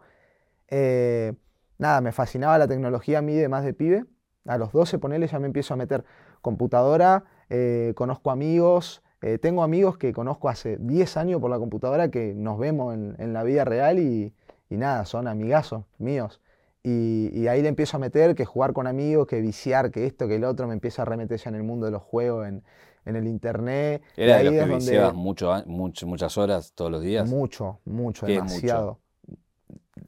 Eh, 0.69 1.35
nada, 1.79 2.01
me 2.01 2.11
fascinaba 2.11 2.59
la 2.59 2.67
tecnología 2.67 3.19
a 3.19 3.23
mí 3.23 3.37
de 3.37 3.49
más 3.49 3.65
de 3.65 3.73
pibe. 3.73 4.07
A 4.47 4.59
los 4.59 4.73
12, 4.73 4.99
ponele, 4.99 5.29
ya 5.29 5.39
me 5.39 5.47
empiezo 5.47 5.75
a 5.75 5.77
meter 5.77 6.05
computadora, 6.43 7.25
eh, 7.51 7.93
conozco 7.97 8.31
amigos, 8.31 9.03
eh, 9.23 9.39
tengo 9.39 9.63
amigos 9.63 9.99
que 9.99 10.13
conozco 10.13 10.49
hace 10.49 10.77
10 10.79 11.17
años 11.17 11.41
por 11.41 11.51
la 11.51 11.59
computadora 11.59 12.11
que 12.11 12.33
nos 12.35 12.59
vemos 12.59 12.95
en, 12.95 13.33
la 13.33 13.43
vida 13.43 13.65
real 13.65 13.99
y, 13.99 14.33
nada, 14.71 15.05
son 15.05 15.29
amigazos 15.29 15.85
míos. 15.99 16.41
Y, 16.83 17.47
ahí 17.49 17.61
le 17.61 17.69
empiezo 17.69 17.99
a 17.99 18.01
meter 18.01 18.35
que 18.35 18.47
jugar 18.47 18.73
con 18.73 18.87
amigos, 18.87 19.27
que 19.27 19.41
viciar, 19.41 19.91
que 19.91 20.07
esto, 20.07 20.27
que 20.29 20.37
el 20.37 20.45
otro, 20.45 20.67
me 20.67 20.73
empieza 20.73 21.03
a 21.03 21.05
remeter 21.05 21.39
ya 21.39 21.51
en 21.51 21.57
el 21.57 21.63
mundo 21.63 21.87
de 21.87 21.93
los 21.93 22.03
juegos, 22.03 22.47
en, 22.47 22.63
el 23.05 23.27
internet. 23.27 24.03
¿Era 24.17 24.39
de 24.39 24.45
los 24.67 24.87
que 24.87 25.13
mucho, 25.13 26.07
muchas 26.07 26.39
horas 26.39 26.73
todos 26.75 26.93
los 26.93 27.03
días? 27.03 27.29
Mucho, 27.29 27.81
mucho, 27.85 28.25
demasiado. 28.27 29.01
Mucho? 29.27 29.41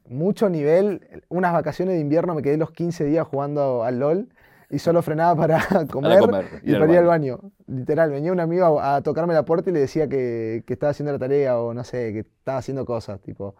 mucho 0.07 0.49
nivel. 0.49 1.23
Unas 1.27 1.51
vacaciones 1.51 1.95
de 1.95 2.01
invierno 2.01 2.33
me 2.33 2.41
quedé 2.41 2.57
los 2.57 2.71
15 2.71 3.03
días 3.03 3.27
jugando 3.27 3.83
al 3.83 3.99
LOL 3.99 4.29
y 4.73 4.79
solo 4.79 5.01
frenaba 5.01 5.35
para 5.35 5.59
comer, 5.91 6.17
comer, 6.17 6.45
y 6.63 6.75
al 6.75 6.79
para 6.79 6.91
ir 6.93 6.97
al 6.99 7.05
baño. 7.05 7.39
Literal, 7.67 8.11
venía 8.11 8.31
un 8.31 8.39
amigo 8.39 8.79
a, 8.79 8.95
a 8.97 9.01
tocarme 9.03 9.33
la 9.33 9.45
puerta 9.45 9.69
y 9.69 9.73
le 9.73 9.79
decía 9.81 10.07
que, 10.09 10.63
que 10.67 10.73
estaba 10.73 10.91
haciendo 10.91 11.11
la 11.13 11.19
tarea 11.19 11.59
o 11.59 11.73
no 11.73 11.83
sé, 11.83 12.13
que 12.13 12.19
estaba 12.19 12.57
haciendo 12.59 12.85
cosas, 12.85 13.21
tipo, 13.21 13.55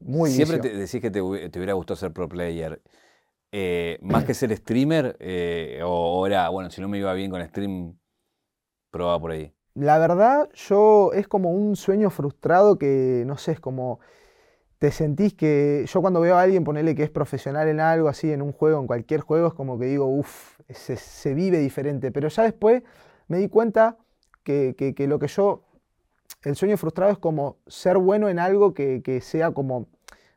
muy 0.00 0.30
Siempre 0.30 0.58
vicio. 0.58 0.62
te 0.62 0.74
decís 0.76 1.00
que 1.00 1.10
te, 1.10 1.22
hu- 1.22 1.50
te 1.50 1.58
hubiera 1.58 1.74
gustado 1.74 1.96
ser 1.96 2.12
pro 2.12 2.28
player. 2.28 2.82
Eh, 3.52 3.98
más 4.02 4.24
que 4.24 4.34
ser 4.34 4.56
streamer, 4.56 5.16
eh, 5.20 5.80
o, 5.84 6.20
o 6.20 6.26
era, 6.26 6.48
bueno, 6.50 6.70
si 6.70 6.80
no 6.80 6.88
me 6.88 6.98
iba 6.98 7.12
bien 7.14 7.30
con 7.30 7.44
stream, 7.46 7.98
probaba 8.90 9.20
por 9.20 9.30
ahí. 9.32 9.54
La 9.74 9.98
verdad, 9.98 10.48
yo 10.54 11.12
es 11.14 11.26
como 11.26 11.50
un 11.50 11.74
sueño 11.76 12.10
frustrado 12.10 12.78
que, 12.78 13.24
no 13.26 13.36
sé, 13.36 13.52
es 13.52 13.60
como 13.60 13.98
te 14.84 14.90
sentís 14.90 15.32
que 15.32 15.86
yo 15.88 16.02
cuando 16.02 16.20
veo 16.20 16.36
a 16.36 16.42
alguien 16.42 16.62
ponerle 16.62 16.94
que 16.94 17.04
es 17.04 17.08
profesional 17.10 17.68
en 17.68 17.80
algo 17.80 18.06
así, 18.06 18.30
en 18.30 18.42
un 18.42 18.52
juego, 18.52 18.78
en 18.80 18.86
cualquier 18.86 19.22
juego, 19.22 19.46
es 19.48 19.54
como 19.54 19.78
que 19.78 19.86
digo, 19.86 20.04
uff, 20.04 20.58
se, 20.68 20.96
se 20.96 21.32
vive 21.32 21.56
diferente. 21.56 22.12
Pero 22.12 22.28
ya 22.28 22.42
después 22.42 22.82
me 23.28 23.38
di 23.38 23.48
cuenta 23.48 23.96
que, 24.42 24.74
que- 24.76 24.94
que 24.94 25.06
lo 25.06 25.18
que 25.18 25.26
yo, 25.28 25.62
el 26.42 26.54
sueño 26.54 26.76
frustrado 26.76 27.10
es 27.12 27.16
como 27.16 27.56
ser 27.66 27.96
bueno 27.96 28.28
en 28.28 28.38
algo 28.38 28.74
que, 28.74 29.00
que 29.02 29.22
sea 29.22 29.52
como, 29.52 29.86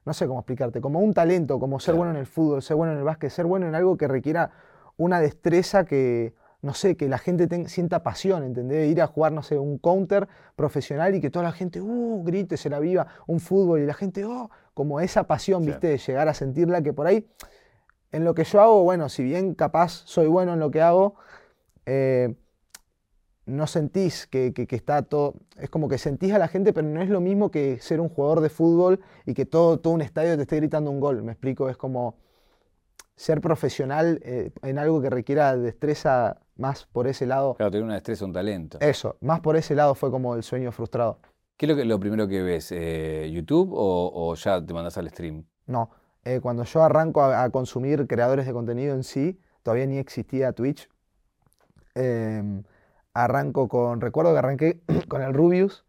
no 0.06 0.14
sé 0.14 0.28
cómo 0.28 0.40
explicarte, 0.40 0.80
como 0.80 1.00
un 1.02 1.14
talento, 1.14 1.60
como 1.60 1.82
ser 1.82 1.96
Claro. 1.96 1.98
bueno 1.98 2.12
en 2.12 2.18
el 2.22 2.26
fútbol, 2.26 2.62
ser 2.62 2.78
bueno 2.78 2.94
en 2.94 3.00
el 3.00 3.04
básquet, 3.04 3.30
ser 3.30 3.48
bueno 3.48 3.68
en 3.68 3.76
algo 3.76 3.98
que 3.98 4.08
requiera 4.08 4.52
una 4.96 5.20
destreza 5.20 5.84
que, 5.84 6.34
no 6.62 6.74
sé, 6.74 6.98
que 6.98 7.08
la 7.08 7.18
gente 7.20 7.48
ten- 7.48 7.70
sienta 7.70 8.02
pasión, 8.04 8.44
¿entendés? 8.44 8.90
Ir 8.92 9.02
a 9.02 9.08
jugar, 9.08 9.32
no 9.32 9.44
sé, 9.44 9.58
un 9.58 9.78
counter 9.78 10.28
profesional 10.56 11.14
y 11.16 11.22
que 11.22 11.30
toda 11.30 11.44
la 11.44 11.52
gente, 11.52 11.80
uh, 11.82 12.24
grite, 12.24 12.58
se 12.58 12.70
la 12.70 12.80
viva, 12.80 13.08
un 13.28 13.40
fútbol 13.40 13.80
y 13.82 13.86
la 13.86 13.94
gente, 13.94 14.26
oh, 14.26 14.50
como 14.74 15.00
esa 15.00 15.26
pasión. 15.26 15.64
¿viste? 15.74 15.88
De 15.88 15.98
llegar 15.98 16.28
a 16.28 16.34
sentirla 16.34 16.82
que 16.82 16.94
por 16.94 17.08
ahí, 17.08 17.28
en 18.12 18.24
lo 18.26 18.34
que 18.34 18.44
yo 18.44 18.62
hago, 18.62 18.84
bueno, 18.84 19.08
si 19.10 19.24
bien 19.24 19.54
capaz 19.54 19.90
soy 20.06 20.28
bueno 20.28 20.54
en 20.54 20.60
lo 20.60 20.72
que 20.72 20.82
hago, 20.82 21.16
eh, 21.86 22.36
no 23.46 23.66
sentís 23.68 24.28
que, 24.28 24.54
que- 24.54 24.68
que 24.68 24.76
está 24.76 25.04
todo, 25.04 25.36
es 25.58 25.70
como 25.70 25.88
que 25.88 25.98
sentís 25.98 26.34
a 26.34 26.38
la 26.40 26.48
gente, 26.50 26.74
pero 26.74 26.88
no 26.88 27.02
es 27.02 27.10
lo 27.10 27.22
mismo 27.22 27.50
que 27.50 27.80
ser 27.80 28.02
un 28.02 28.10
jugador 28.10 28.42
de 28.42 28.50
fútbol 28.50 29.00
y 29.26 29.34
que 29.34 29.46
todo, 29.46 29.80
todo 29.80 29.94
un 29.94 30.02
estadio 30.02 30.36
te 30.36 30.42
esté 30.42 30.58
gritando 30.58 30.92
un 30.92 31.00
gol, 31.00 31.24
me 31.24 31.32
explico, 31.32 31.70
es 31.70 31.78
como 31.78 32.16
ser 33.16 33.40
profesional 33.42 34.20
eh, 34.24 34.52
en 34.64 34.78
algo 34.78 35.02
que 35.02 35.10
requiera 35.10 35.56
destreza 35.56 36.40
más 36.58 36.86
por 36.86 37.08
ese 37.08 37.26
lado. 37.26 37.56
Claro, 37.56 37.72
tener 37.72 37.84
una 37.84 37.94
destreza, 37.96 38.26
un 38.26 38.34
talento. 38.34 38.78
Eso, 38.82 39.18
más 39.22 39.40
por 39.40 39.56
ese 39.56 39.76
lado 39.76 39.96
fue 39.96 40.12
como 40.12 40.36
el 40.36 40.44
sueño 40.44 40.72
frustrado. 40.72 41.20
¿Qué 41.58 41.66
es 41.66 41.70
lo, 41.70 41.76
que, 41.76 41.86
lo 41.86 42.00
primero 42.00 42.28
que 42.28 42.44
ves? 42.44 42.72
eh, 42.72 43.32
¿YouTube 43.34 43.74
o, 43.74 44.12
o 44.14 44.36
ya 44.36 44.64
te 44.64 44.74
mandas 44.74 44.98
al 44.98 45.10
stream? 45.10 45.46
No, 45.66 45.90
eh, 46.24 46.40
cuando 46.42 46.64
yo 46.64 46.84
arranco 46.84 47.22
a, 47.22 47.44
a 47.44 47.50
consumir 47.50 48.06
creadores 48.06 48.46
de 48.46 48.54
contenido 48.54 48.94
en 48.94 49.04
sí, 49.04 49.40
todavía 49.64 49.88
ni 49.88 49.98
existía 49.98 50.52
Twitch. 50.54 50.88
Em, 51.96 52.64
arranco 53.14 53.68
con, 53.68 54.02
recuerdo 54.02 54.34
que 54.34 54.38
arranqué 54.38 54.82
con 55.08 55.24
el 55.24 55.34
Rubius, 55.34 55.84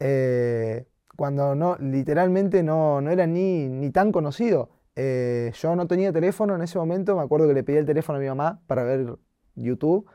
eh, 0.00 0.86
cuando 1.16 1.54
no, 1.54 1.76
literalmente 1.76 2.62
no, 2.62 3.00
no 3.00 3.10
era 3.10 3.26
ni, 3.26 3.68
ni 3.68 3.90
tan 3.90 4.10
conocido. 4.12 4.70
Yo 4.96 5.76
no 5.76 5.86
tenía 5.86 6.10
teléfono 6.10 6.54
en 6.56 6.62
ese 6.62 6.78
momento, 6.78 7.16
me 7.16 7.22
acuerdo 7.22 7.46
que 7.46 7.52
le 7.52 7.62
pedí 7.62 7.76
el 7.76 7.84
teléfono 7.84 8.18
a 8.18 8.20
mi 8.22 8.28
mamá 8.28 8.62
para 8.66 8.82
ver 8.82 9.18
YouTube. 9.56 10.06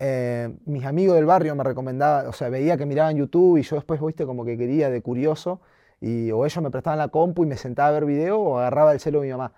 Eh, 0.00 0.54
mis 0.66 0.84
amigos 0.84 1.16
del 1.16 1.26
barrio 1.26 1.54
me 1.56 1.64
recomendaban, 1.64 2.26
o 2.26 2.32
sea, 2.32 2.48
veía 2.50 2.76
que 2.76 2.86
miraban 2.86 3.16
YouTube 3.16 3.58
y 3.58 3.62
yo 3.62 3.76
después, 3.76 4.00
viste, 4.02 4.26
como 4.26 4.44
que 4.44 4.58
quería 4.58 4.90
de 4.90 5.02
curioso. 5.02 5.60
Y 6.00 6.30
o 6.32 6.44
ellos 6.46 6.62
me 6.62 6.70
prestaban 6.70 6.98
la 6.98 7.08
compu 7.08 7.44
y 7.44 7.46
me 7.46 7.56
sentaba 7.56 7.88
a 7.90 7.92
ver 7.92 8.04
video 8.06 8.40
o 8.40 8.58
agarraba 8.58 8.92
el 8.92 9.00
celo 9.00 9.20
de 9.20 9.26
mi 9.28 9.32
mamá. 9.32 9.52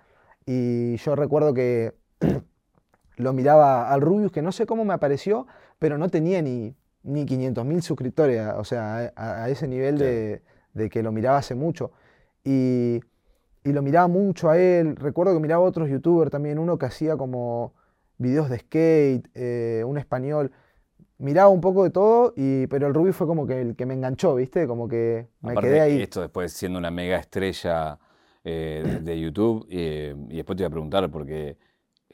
Y 0.45 0.97
yo 0.97 1.15
recuerdo 1.15 1.53
que 1.53 1.93
lo 3.17 3.33
miraba 3.33 3.91
al 3.91 4.01
Rubius, 4.01 4.31
que 4.31 4.41
no 4.41 4.51
sé 4.51 4.65
cómo 4.65 4.85
me 4.85 4.93
apareció, 4.93 5.47
pero 5.79 5.97
no 5.97 6.09
tenía 6.09 6.41
ni, 6.41 6.75
ni 7.03 7.25
500.000 7.25 7.81
suscriptores, 7.81 8.39
a- 8.41 8.57
o 8.59 8.63
sea, 8.63 9.11
a, 9.15 9.43
a 9.45 9.49
ese 9.49 9.67
nivel 9.67 9.97
de, 9.97 10.41
de 10.73 10.89
que 10.89 11.03
lo 11.03 11.11
miraba 11.11 11.37
hace 11.39 11.55
mucho. 11.55 11.91
Y, 12.43 13.01
y 13.63 13.73
lo 13.73 13.81
miraba 13.81 14.07
mucho 14.07 14.49
a 14.49 14.57
él. 14.57 14.95
Recuerdo 14.95 15.33
que 15.33 15.39
miraba 15.39 15.63
otros 15.63 15.89
youtubers 15.89 16.31
también, 16.31 16.59
uno 16.59 16.77
que 16.77 16.85
hacía 16.85 17.17
como 17.17 17.73
videos 18.17 18.49
de 18.49 18.59
skate, 18.59 19.27
eh, 19.35 19.83
un 19.85 19.97
español. 19.97 20.51
Miraba 21.19 21.49
un 21.49 21.61
poco 21.61 21.83
de 21.83 21.89
todo, 21.89 22.33
y, 22.35 22.67
pero 22.67 22.87
el 22.87 22.93
Rubius 22.93 23.15
fue 23.15 23.25
como 23.25 23.47
que 23.47 23.59
el 23.61 23.75
que 23.75 23.85
me 23.87 23.95
enganchó, 23.95 24.35
¿viste? 24.35 24.67
Como 24.67 24.87
que 24.87 25.27
me 25.41 25.51
Aparte, 25.51 25.69
quedé 25.69 25.81
ahí. 25.81 26.01
esto 26.01 26.21
después 26.21 26.53
siendo 26.53 26.77
una 26.77 26.91
mega 26.91 27.17
estrella 27.17 27.97
eh, 28.43 28.83
de, 28.85 28.99
de 28.99 29.19
YouTube, 29.19 29.65
eh, 29.71 30.15
y 30.29 30.35
después 30.37 30.55
te 30.55 30.61
iba 30.63 30.67
a 30.67 30.71
preguntar, 30.71 31.09
porque 31.09 31.57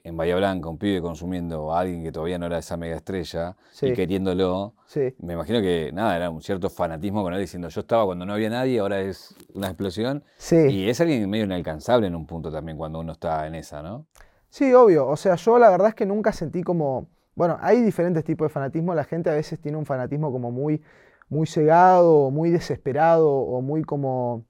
en 0.05 0.15
Bahía 0.17 0.35
Blanca, 0.37 0.67
un 0.69 0.77
pibe 0.77 1.01
consumiendo 1.01 1.73
a 1.73 1.79
alguien 1.81 2.01
que 2.03 2.11
todavía 2.11 2.37
no 2.37 2.45
era 2.45 2.57
esa 2.57 2.75
mega 2.77 2.95
estrella 2.95 3.55
y 3.81 3.93
queriéndolo, 3.93 4.73
Sí. 4.85 5.13
me 5.19 5.33
imagino 5.33 5.61
que 5.61 5.91
nada, 5.93 6.15
era 6.17 6.29
un 6.29 6.41
cierto 6.41 6.69
fanatismo 6.69 7.23
con 7.23 7.33
él 7.33 7.39
diciendo 7.39 7.69
yo 7.69 7.81
estaba 7.81 8.05
cuando 8.05 8.25
no 8.25 8.33
había 8.33 8.49
nadie, 8.49 8.79
ahora 8.79 8.99
es 9.01 9.33
una 9.53 9.67
explosión. 9.67 10.23
Sí. 10.37 10.57
Y 10.69 10.89
es 10.89 10.99
alguien 11.01 11.29
medio 11.29 11.45
inalcanzable 11.45 12.07
en 12.07 12.15
un 12.15 12.25
punto 12.25 12.51
también 12.51 12.77
cuando 12.77 12.99
uno 12.99 13.13
está 13.13 13.47
en 13.47 13.55
esa, 13.55 13.81
¿no? 13.81 14.05
Sí, 14.53 14.71
obvio. 14.71 15.07
O 15.07 15.17
sea, 15.17 15.33
yo 15.33 15.57
la 15.57 15.71
verdad 15.71 15.87
es 15.89 15.95
que 15.95 16.05
nunca 16.05 16.31
sentí 16.31 16.61
como. 16.61 17.07
Bueno, 17.33 17.57
hay 17.59 17.81
diferentes 17.81 18.23
tipos 18.23 18.45
de 18.45 18.49
fanatismo. 18.49 18.93
La 18.93 19.03
gente 19.03 19.31
a 19.31 19.33
veces 19.33 19.59
tiene 19.59 19.79
un 19.79 19.85
fanatismo 19.87 20.31
como 20.31 20.51
muy, 20.51 20.79
muy 21.27 21.47
cegado, 21.47 22.25
o 22.27 22.29
muy 22.29 22.51
desesperado, 22.51 23.31
o 23.31 23.61
muy 23.63 23.81
como 23.81 24.45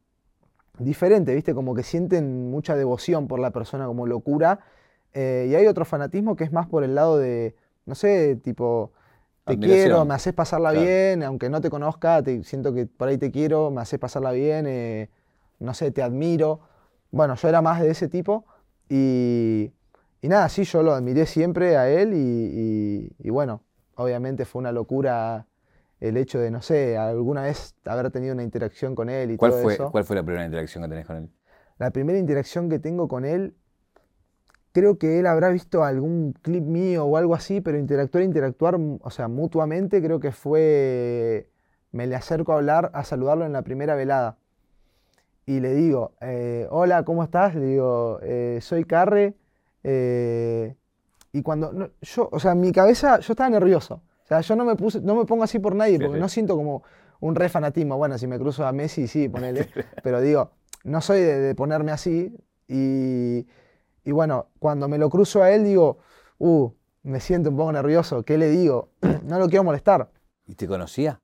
diferente, 0.77 1.33
¿viste? 1.33 1.53
Como 1.53 1.73
que 1.73 1.83
sienten 1.83 2.51
mucha 2.51 2.75
devoción 2.75 3.29
por 3.29 3.39
la 3.39 3.51
persona, 3.51 3.85
como 3.85 4.05
locura. 4.05 4.59
Eh, 5.13 5.47
y 5.49 5.55
hay 5.55 5.67
otro 5.67 5.85
fanatismo 5.85 6.35
que 6.35 6.43
es 6.43 6.51
más 6.51 6.67
por 6.67 6.83
el 6.83 6.95
lado 6.95 7.17
de, 7.17 7.55
no 7.85 7.95
sé, 7.95 8.35
tipo, 8.35 8.91
te 9.45 9.57
quiero, 9.57 10.03
me 10.03 10.15
haces 10.15 10.33
pasarla 10.33 10.71
Claro. 10.71 10.85
bien, 10.85 11.23
aunque 11.23 11.49
no 11.49 11.61
te 11.61 11.69
conozca, 11.69 12.21
te, 12.21 12.43
siento 12.43 12.73
que 12.73 12.87
por 12.87 13.07
ahí 13.07 13.17
te 13.17 13.31
quiero, 13.31 13.71
me 13.71 13.79
haces 13.79 13.99
pasarla 13.99 14.33
bien, 14.33 14.65
eh, 14.67 15.09
no 15.59 15.73
sé, 15.73 15.91
te 15.91 16.03
admiro. 16.03 16.59
Bueno, 17.09 17.35
yo 17.35 17.47
era 17.47 17.61
más 17.61 17.79
de 17.79 17.89
ese 17.89 18.09
tipo 18.09 18.43
y, 18.89 19.71
y 20.23 20.29
nada, 20.29 20.49
sí, 20.49 20.63
yo 20.63 20.81
lo 20.81 20.93
admiré 20.93 21.25
siempre 21.27 21.77
a 21.77 21.89
él 21.89 22.13
y, 22.13 22.17
y- 22.17 23.15
y 23.19 23.29
bueno, 23.29 23.61
obviamente 23.95 24.45
fue 24.45 24.59
una 24.61 24.71
locura 24.71 25.45
el 25.99 26.17
hecho 26.17 26.39
de, 26.39 26.49
no 26.49 26.61
sé, 26.61 26.97
alguna 26.97 27.43
vez 27.43 27.75
haber 27.85 28.09
tenido 28.09 28.33
una 28.33 28.43
interacción 28.43 28.95
con 28.95 29.09
él 29.09 29.31
y 29.31 29.37
¿Cuál 29.37 29.51
todo 29.51 29.61
fue, 29.61 29.73
eso. 29.73 29.91
¿Cuál 29.91 30.05
fue 30.05 30.15
la 30.15 30.23
primera 30.23 30.45
interacción 30.45 30.81
que 30.83 30.89
tenés 30.89 31.05
con 31.05 31.17
él? 31.17 31.29
La 31.77 31.91
primera 31.91 32.17
interacción 32.17 32.69
que 32.69 32.79
tengo 32.79 33.07
con 33.07 33.25
él, 33.25 33.53
creo 34.71 34.97
que 34.97 35.19
él 35.19 35.27
habrá 35.27 35.49
visto 35.49 35.83
algún 35.83 36.33
clip 36.41 36.63
mío 36.63 37.05
o 37.05 37.17
algo 37.17 37.35
así, 37.35 37.61
pero 37.61 37.77
interactuar, 37.77 38.23
interactuar, 38.23 38.77
o 39.01 39.09
sea, 39.09 39.27
mutuamente, 39.27 40.01
creo 40.01 40.19
que 40.19 40.31
fue, 40.31 41.49
me 41.91 42.07
le 42.07 42.15
acerco 42.15 42.53
a 42.53 42.55
hablar, 42.55 42.91
a 42.93 43.03
saludarlo 43.03 43.45
en 43.45 43.53
la 43.53 43.61
primera 43.61 43.95
velada. 43.95 44.37
Y 45.45 45.59
le 45.59 45.73
digo, 45.73 46.13
eh, 46.21 46.67
hola, 46.71 47.03
¿cómo 47.03 47.23
estás? 47.23 47.53
Le 47.55 47.65
digo, 47.65 48.19
"Eh, 48.23 48.59
soy 48.61 48.85
Carre. 48.85 49.35
Eh", 49.83 50.75
y 51.31 51.41
cuando, 51.41 51.73
no, 51.73 51.89
yo, 52.01 52.29
o 52.31 52.39
sea, 52.39 52.51
en 52.51 52.61
mi 52.61 52.71
cabeza, 52.71 53.19
yo 53.19 53.33
estaba 53.33 53.49
nervioso. 53.49 54.01
O 54.23 54.27
sea, 54.27 54.41
yo 54.41 54.55
no 54.55 54.65
me 54.65 54.75
puse, 54.75 55.01
no 55.01 55.15
me 55.15 55.25
pongo 55.25 55.43
así 55.43 55.59
por 55.59 55.75
nadie, 55.75 55.97
Sí, 55.97 56.03
porque 56.03 56.17
sí. 56.17 56.21
no 56.21 56.29
siento 56.29 56.55
como 56.55 56.83
un 57.19 57.35
re 57.35 57.49
fanatismo. 57.49 57.97
Bueno, 57.97 58.17
si 58.17 58.27
me 58.27 58.37
cruzo 58.37 58.65
a 58.65 58.71
Messi, 58.71 59.07
sí, 59.07 59.27
ponele. 59.29 59.67
Pero 60.03 60.21
digo, 60.21 60.51
no 60.83 61.01
soy 61.01 61.19
de, 61.21 61.39
de 61.39 61.55
ponerme 61.55 61.91
así. 61.91 62.35
Y, 62.67 63.45
y 64.05 64.11
bueno, 64.11 64.47
cuando 64.59 64.87
me 64.87 64.97
lo 64.97 65.09
cruzo 65.09 65.43
a 65.43 65.51
él, 65.51 65.63
digo, 65.63 65.97
uh, 66.39 66.69
me 67.03 67.19
siento 67.19 67.49
un 67.49 67.57
poco 67.57 67.71
nervioso. 67.71 68.23
¿Qué 68.23 68.37
le 68.37 68.49
digo? 68.49 68.89
no 69.23 69.39
lo 69.39 69.47
quiero 69.49 69.63
molestar. 69.63 70.09
¿Y 70.45 70.55
te 70.55 70.67
conocía? 70.67 71.19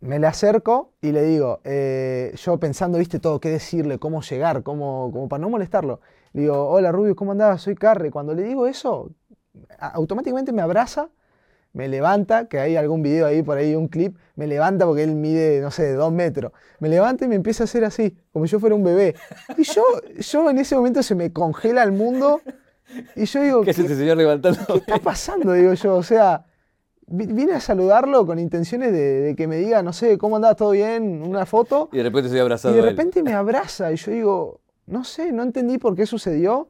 Me 0.00 0.18
le 0.18 0.26
acerco 0.26 0.92
y 1.00 1.12
le 1.12 1.22
digo, 1.22 1.60
eh, 1.64 2.34
yo 2.36 2.58
pensando, 2.58 2.98
viste, 2.98 3.20
todo, 3.20 3.38
qué 3.40 3.50
decirle, 3.50 3.98
cómo 3.98 4.20
llegar, 4.20 4.62
cómo, 4.64 5.10
como 5.12 5.28
para 5.28 5.40
no 5.40 5.48
molestarlo. 5.48 6.00
Le 6.32 6.42
digo, 6.42 6.68
hola 6.68 6.92
Rubio, 6.92 7.14
¿cómo 7.16 7.32
andás? 7.32 7.62
Soy 7.62 7.74
Carre. 7.74 8.10
Cuando 8.10 8.34
le 8.34 8.42
digo 8.44 8.66
eso, 8.66 9.10
automáticamente 9.78 10.52
me 10.52 10.62
abraza, 10.62 11.10
me 11.72 11.88
levanta, 11.88 12.48
que 12.48 12.60
hay 12.60 12.76
algún 12.76 13.02
video 13.02 13.26
ahí, 13.26 13.42
por 13.42 13.58
ahí, 13.58 13.74
un 13.76 13.88
clip, 13.88 14.16
me 14.36 14.46
levanta 14.46 14.86
porque 14.86 15.04
él 15.04 15.14
mide, 15.14 15.60
no 15.60 15.70
sé, 15.70 15.92
dos 15.94 16.12
metros. 16.12 16.52
Me 16.80 16.88
levanta 16.88 17.24
y 17.24 17.28
me 17.28 17.36
empieza 17.36 17.64
a 17.64 17.66
hacer 17.66 17.84
así, 17.84 18.16
como 18.32 18.46
si 18.46 18.52
yo 18.52 18.60
fuera 18.60 18.74
un 18.76 18.84
bebé. 18.84 19.16
Y 19.56 19.64
yo, 19.64 19.82
yo 20.18 20.50
en 20.50 20.58
ese 20.58 20.76
momento 20.76 21.02
se 21.02 21.14
me 21.14 21.32
congela 21.32 21.82
el 21.82 21.92
mundo 21.92 22.42
y 23.16 23.26
yo 23.26 23.42
digo, 23.42 23.62
¿Qué 23.64 23.70
es 23.72 23.78
ese 23.78 23.96
señor 23.96 24.16
levantando? 24.18 24.60
¿qué 24.66 24.78
está 24.78 24.98
pasando? 24.98 25.52
Digo 25.52 25.74
yo, 25.74 25.96
o 25.96 26.02
sea, 26.02 26.46
vi- 27.06 27.26
vine 27.26 27.54
a 27.54 27.60
saludarlo 27.60 28.26
con 28.26 28.38
intenciones 28.38 28.92
de, 28.92 29.20
de 29.22 29.36
que 29.36 29.46
me 29.48 29.56
diga, 29.56 29.82
no 29.82 29.92
sé, 29.92 30.18
¿cómo 30.18 30.36
andás? 30.36 30.56
¿Todo 30.56 30.72
bien? 30.72 31.22
Una 31.22 31.46
foto. 31.46 31.90
Y 31.92 31.96
de 31.98 32.02
repente 32.04 32.28
estoy 32.28 32.40
abrazado 32.40 32.74
Y 32.74 32.78
de 32.78 32.82
repente 32.82 33.22
me 33.22 33.34
abraza 33.34 33.92
y 33.92 33.96
yo 33.96 34.12
digo, 34.12 34.61
no 34.86 35.04
sé, 35.04 35.32
no 35.32 35.42
entendí 35.42 35.78
por 35.78 35.94
qué 35.94 36.06
sucedió, 36.06 36.68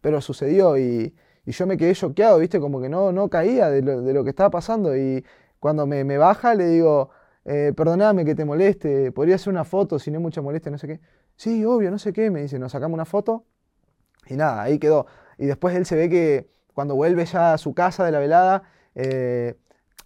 pero 0.00 0.20
sucedió 0.20 0.78
y, 0.78 1.14
yo 1.46 1.66
me 1.66 1.76
quedé 1.76 1.94
choqueado, 1.94 2.38
¿viste? 2.38 2.60
Como 2.60 2.80
que 2.80 2.88
no, 2.88 3.10
no 3.10 3.28
caía 3.28 3.70
de 3.70 3.82
lo, 3.82 4.02
de 4.02 4.12
lo 4.12 4.22
que 4.22 4.30
estaba 4.30 4.50
pasando 4.50 4.96
y 4.96 5.24
cuando 5.58 5.86
me, 5.86 6.04
baja 6.16 6.54
le 6.54 6.66
digo, 6.68 7.10
eh, 7.44 7.72
perdoname 7.76 8.24
que 8.24 8.34
te 8.34 8.44
moleste, 8.44 9.12
podría 9.12 9.34
hacer 9.34 9.52
una 9.52 9.64
foto 9.64 9.98
si 9.98 10.10
no 10.10 10.18
hay 10.18 10.22
mucha 10.22 10.42
molestia, 10.42 10.70
no 10.70 10.78
sé 10.78 10.86
qué. 10.86 11.00
Sí, 11.36 11.64
obvio, 11.64 11.90
no 11.90 11.98
sé 11.98 12.12
qué, 12.12 12.30
me 12.30 12.42
dice, 12.42 12.58
nos 12.58 12.72
sacamos 12.72 12.94
una 12.94 13.04
foto 13.04 13.44
y 14.26 14.36
nada, 14.36 14.62
ahí 14.62 14.78
quedó. 14.78 15.06
Y 15.38 15.46
después 15.46 15.76
él 15.76 15.86
se 15.86 15.96
ve 15.96 16.08
que 16.08 16.50
cuando 16.74 16.94
vuelve 16.96 17.24
ya 17.26 17.54
a 17.54 17.58
su 17.58 17.74
casa 17.74 18.04
de 18.04 18.12
la 18.12 18.20
velada, 18.20 18.62
eh, 18.94 19.56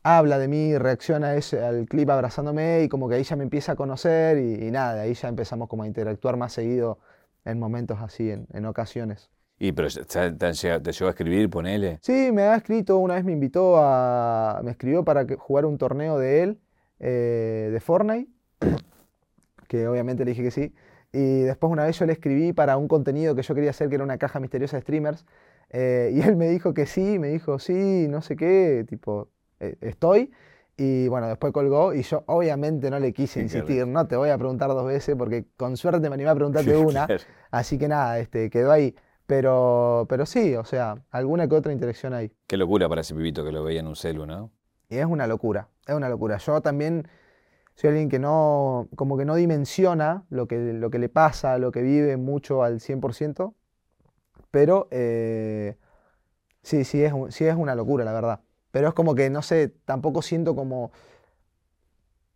habla 0.02 0.38
de 0.38 0.48
mí, 0.48 0.76
reacciona 0.76 1.35
ese, 1.37 1.62
al 1.62 1.87
clip 1.87 2.11
abrazándome 2.11 2.83
y 2.83 2.88
como 2.88 3.09
que 3.09 3.16
ahí 3.16 3.22
ya 3.22 3.37
me 3.37 3.44
empieza 3.44 3.72
a 3.72 3.76
conocer 3.76 4.38
y, 4.38 4.66
y 4.66 4.70
nada, 4.70 5.02
ahí 5.02 5.14
ya 5.14 5.28
empezamos 5.28 5.68
como 5.68 5.85
a 5.85 5.87
interactuar 5.87 6.37
más 6.37 6.52
seguido 6.52 6.98
en 7.44 7.59
momentos 7.59 7.98
así, 8.00 8.30
en, 8.30 8.46
en 8.52 8.66
ocasiones. 8.66 9.30
Y 9.59 9.72
pero 9.72 9.88
te, 9.88 10.33
te, 10.33 10.52
te 10.52 10.92
llegó 10.92 11.07
a 11.07 11.11
escribir, 11.11 11.48
ponele. 11.50 12.00
Sí, 12.02 12.30
me 12.33 12.42
ha 12.42 12.57
escrito, 12.57 12.98
una 12.98 13.14
vez 13.14 13.24
me 13.24 13.33
invitó 13.33 13.76
a, 13.78 14.61
me 14.64 14.72
escribió 14.72 15.04
para 15.04 15.26
que, 15.26 15.37
jugar 15.37 15.64
un 15.64 15.78
torneo 15.78 16.18
de 16.18 16.42
él, 16.42 16.61
eh, 16.98 17.70
de 17.72 17.80
Fortnite, 17.80 18.30
que 19.68 19.88
obviamente 19.88 20.24
le 20.24 20.33
dije 20.33 20.42
que 20.42 20.50
sí. 20.50 20.74
Y 21.12 21.42
después 21.42 21.72
una 21.72 21.85
vez 21.85 21.98
yo 21.98 22.07
le 22.07 22.12
escribí 22.12 22.52
para 22.52 22.76
un 22.76 22.88
contenido 22.88 23.35
que 23.37 23.42
yo 23.42 23.54
quería 23.54 23.70
hacer, 23.70 23.88
que 23.88 23.94
era 23.94 24.04
una 24.04 24.18
caja 24.18 24.40
misteriosa 24.40 24.76
de 24.76 24.83
streamers. 24.83 25.24
eh, 25.70 26.11
y 26.14 26.20
él 26.22 26.37
me 26.37 26.48
dijo 26.48 26.74
que 26.74 26.87
sí, 26.87 27.18
me 27.18 27.28
dijo 27.28 27.59
sí, 27.59 28.07
no 28.09 28.20
sé 28.22 28.37
qué, 28.37 28.85
tipo, 28.88 29.28
eh, 29.61 29.76
estoy. 29.80 30.33
Y 30.77 31.07
bueno, 31.09 31.29
después 31.29 31.53
colgó 31.53 31.95
y 31.95 32.03
yo 32.03 32.25
obviamente 32.27 32.91
no 32.91 32.99
le 32.99 33.13
quise 33.13 33.35
Sí, 33.35 33.41
insistir, 33.41 33.77
claro. 33.77 33.91
no 33.93 34.07
te 34.09 34.17
voy 34.17 34.31
a 34.31 34.39
preguntar 34.39 34.69
dos 34.71 34.87
veces 34.87 35.15
porque 35.17 35.47
con 35.57 35.77
suerte 35.77 36.09
me 36.09 36.15
animé 36.15 36.31
a 36.31 36.35
preguntarte 36.35 36.77
una. 36.77 37.07
Claro. 37.07 37.23
Así 37.51 37.79
que 37.79 37.87
nada, 37.89 38.19
este, 38.19 38.51
quedó 38.51 38.73
ahí. 38.73 38.95
Pero, 39.27 40.05
pero 40.09 40.27
sí, 40.27 40.55
o 40.57 40.65
sea, 40.65 41.03
alguna 41.11 41.49
que 41.49 41.55
otra 41.55 41.73
interacción 41.73 42.13
hay. 42.13 42.33
Qué 42.47 42.57
locura 42.57 42.89
para 42.89 43.01
ese 43.01 43.15
pibito 43.15 43.45
que 43.45 43.53
lo 43.53 43.63
veía 43.65 43.81
en 43.81 43.87
un 43.87 43.97
celu, 43.97 44.27
¿no? 44.27 44.51
Y 44.91 44.97
es 44.97 45.07
una 45.07 45.27
locura, 45.27 45.69
es 45.87 45.95
una 45.95 46.09
locura. 46.09 46.37
Yo 46.39 46.61
también 46.61 47.09
soy 47.75 47.89
alguien 47.91 48.09
que 48.11 48.19
no, 48.19 48.89
como 48.97 49.17
que 49.17 49.25
no 49.25 49.35
dimensiona 49.37 50.25
lo 50.29 50.47
que, 50.47 50.75
lo 50.75 50.91
que 50.91 50.99
le 50.99 51.09
pasa, 51.09 51.57
lo 51.59 51.73
que 51.73 51.81
vive 51.83 52.17
mucho 52.17 52.63
al 52.63 52.81
100%, 52.81 53.55
pero 54.51 54.89
eh, 54.91 55.77
sí, 56.63 56.85
sí 56.85 57.03
es, 57.03 57.13
sí 57.31 57.47
es 57.47 57.55
una 57.57 57.75
locura, 57.75 58.05
la 58.05 58.13
verdad. 58.13 58.41
Pero 58.75 58.89
es 58.89 58.95
como 58.95 59.15
que, 59.15 59.31
no 59.31 59.41
sé, 59.41 59.69
tampoco 59.85 60.21
siento 60.21 60.57
como, 60.57 60.91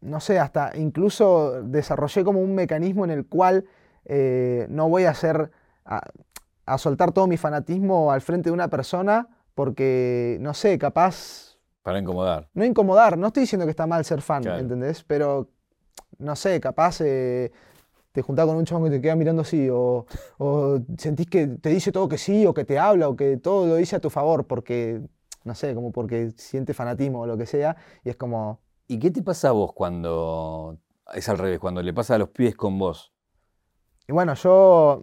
no 0.00 0.20
sé, 0.20 0.38
hasta 0.38 0.70
incluso 0.76 1.64
desarrollé 1.64 2.22
como 2.22 2.38
un 2.40 2.54
mecanismo 2.54 3.02
en 3.04 3.10
el 3.10 3.26
cual 3.26 3.64
eh, 4.04 4.64
no 4.70 4.88
voy 4.88 5.02
a 5.02 5.10
hacer, 5.10 5.50
a, 5.84 6.00
a 6.64 6.78
soltar 6.78 7.10
todo 7.10 7.26
mi 7.26 7.36
fanatismo 7.36 8.12
al 8.12 8.20
frente 8.20 8.50
de 8.50 8.54
una 8.54 8.68
persona 8.68 9.26
porque, 9.56 10.36
no 10.40 10.54
sé, 10.54 10.78
capaz 10.78 11.56
Para 11.82 11.98
incomodar. 11.98 12.48
no 12.54 12.64
incomodar, 12.64 13.18
no 13.18 13.26
estoy 13.26 13.40
diciendo 13.40 13.66
que 13.66 13.70
está 13.72 13.88
mal 13.88 14.04
ser 14.04 14.22
fan, 14.22 14.44
Claro. 14.44 14.60
¿entendés? 14.60 15.02
Pero, 15.02 15.48
no 16.18 16.36
sé, 16.36 16.60
capaz 16.60 17.00
eh, 17.00 17.50
te 18.12 18.22
juntás 18.22 18.46
con 18.46 18.54
un 18.56 18.64
chabón 18.64 18.84
que 18.84 18.90
te 18.90 19.00
queda 19.00 19.16
mirando 19.16 19.42
así, 19.42 19.68
o, 19.68 20.06
o 20.38 20.78
sentís 20.98 21.26
que 21.26 21.48
te 21.48 21.70
dice 21.70 21.90
todo 21.90 22.08
que 22.08 22.16
sí, 22.16 22.46
o 22.46 22.54
que 22.54 22.64
te 22.64 22.78
habla, 22.78 23.08
o 23.08 23.16
que 23.16 23.38
todo 23.38 23.66
lo 23.66 23.74
dice 23.74 23.96
a 23.96 24.00
tu 24.00 24.08
favor, 24.08 24.46
porque, 24.46 25.00
no 25.48 25.56
sé, 25.56 25.74
como 25.74 25.90
porque 25.90 26.30
siente 26.36 26.74
fanatismo 26.74 27.22
o 27.22 27.26
lo 27.26 27.36
que 27.36 27.46
sea, 27.46 27.76
y 28.04 28.10
es 28.10 28.16
como, 28.16 28.60
¿Y 28.86 28.98
qué 29.00 29.10
te 29.10 29.22
pasa 29.22 29.48
a 29.48 29.52
vos 29.52 29.72
cuando 29.74 30.78
es 31.12 31.28
al 31.28 31.38
revés, 31.38 31.58
cuando 31.58 31.82
le 31.82 31.92
pasa 31.92 32.14
a 32.14 32.18
los 32.18 32.28
pies 32.30 32.54
con 32.56 32.78
vos? 32.78 33.12
Y 34.06 34.12
bueno, 34.12 34.34
yo, 34.34 35.02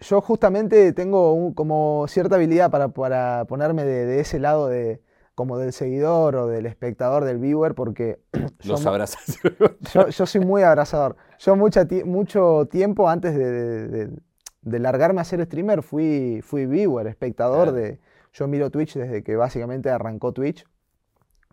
yo 0.00 0.20
justamente 0.22 0.92
tengo 0.94 1.34
un- 1.34 1.52
como 1.54 2.06
cierta 2.08 2.36
habilidad 2.36 2.70
para, 2.70 2.88
para 2.88 3.44
ponerme 3.46 3.84
de, 3.84 4.06
de 4.06 4.20
ese 4.20 4.38
lado 4.38 4.68
de 4.68 5.02
como 5.34 5.58
del 5.58 5.72
seguidor 5.72 6.36
o 6.36 6.46
del 6.46 6.66
espectador, 6.66 7.24
del 7.24 7.38
viewer, 7.38 7.74
porque 7.74 8.20
Los 8.64 8.86
abrazas. 8.86 9.38
yo, 9.92 10.08
yo 10.08 10.26
soy 10.26 10.40
muy 10.40 10.62
abrazador. 10.62 11.16
Yo 11.38 11.56
mucha 11.56 11.86
mucho 12.04 12.68
tiempo 12.70 13.08
antes 13.08 13.34
de, 13.36 13.50
de- 13.50 13.88
de- 13.88 14.18
de 14.62 14.78
largarme 14.78 15.20
a 15.22 15.24
ser 15.24 15.42
streamer 15.44 15.82
fui, 15.82 16.40
fui 16.42 16.66
viewer, 16.66 17.06
espectador 17.06 17.72
de... 17.72 17.98
Yo 18.32 18.46
miro 18.48 18.70
Twitch 18.70 18.94
desde 18.94 19.22
que 19.22 19.36
básicamente 19.36 19.90
arrancó 19.90 20.32
Twitch. 20.32 20.64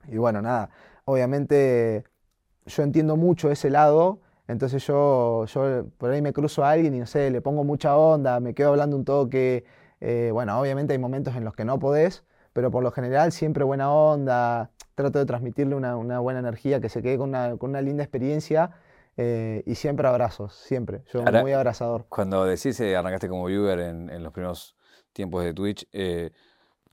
Y 0.08 0.18
bueno, 0.18 0.42
nada, 0.42 0.70
obviamente 1.06 2.04
yo 2.66 2.84
entiendo 2.84 3.16
mucho 3.18 3.50
ese 3.52 3.70
lado, 3.70 4.20
entonces 4.48 4.86
yo, 4.86 5.46
yo 5.46 5.86
por 5.98 6.12
ahí 6.12 6.22
me 6.22 6.34
cruzo 6.34 6.64
a 6.64 6.72
alguien 6.72 6.94
y 6.96 7.00
no 7.00 7.06
sé, 7.06 7.30
le 7.32 7.42
pongo 7.42 7.64
mucha 7.64 7.98
onda, 7.98 8.40
me 8.40 8.54
quedo 8.54 8.70
hablando 8.70 8.96
un 8.96 9.06
toque. 9.06 9.66
eh, 10.00 10.30
bueno, 10.32 10.60
obviamente 10.60 10.94
hay 10.94 11.00
momentos 11.00 11.36
en 11.36 11.44
los 11.44 11.56
que 11.56 11.66
no 11.66 11.80
podés, 11.80 12.24
pero 12.54 12.72
por 12.72 12.84
lo 12.84 12.92
general 12.92 13.32
siempre 13.32 13.64
buena 13.64 13.92
onda, 13.92 14.72
trato 14.96 15.20
de 15.20 15.26
transmitirle 15.26 15.76
una, 15.76 15.98
una 15.98 16.20
buena 16.20 16.40
energía, 16.40 16.80
que 16.80 16.90
se 16.90 17.02
quede 17.02 17.18
con 17.18 17.30
una, 17.30 17.58
con 17.58 17.72
una 17.72 17.82
linda 17.82 18.04
experiencia 18.04 18.72
eh, 19.18 19.64
y 19.66 19.76
siempre 19.76 20.08
abrazos, 20.08 20.54
siempre. 20.56 21.02
Yo 21.12 21.20
Ahora- 21.20 21.42
muy 21.42 21.52
abrazador. 21.52 22.06
Cuando 22.10 22.46
decís 22.46 22.80
eh, 22.80 22.96
arrancaste 22.96 23.28
como 23.28 23.46
viewer 23.46 23.80
en, 23.80 24.10
en 24.10 24.24
los 24.24 24.32
primeros 24.32 24.76
tiempos 25.14 25.44
de 25.44 25.54
Twitch, 25.54 25.88
eh, 25.92 26.32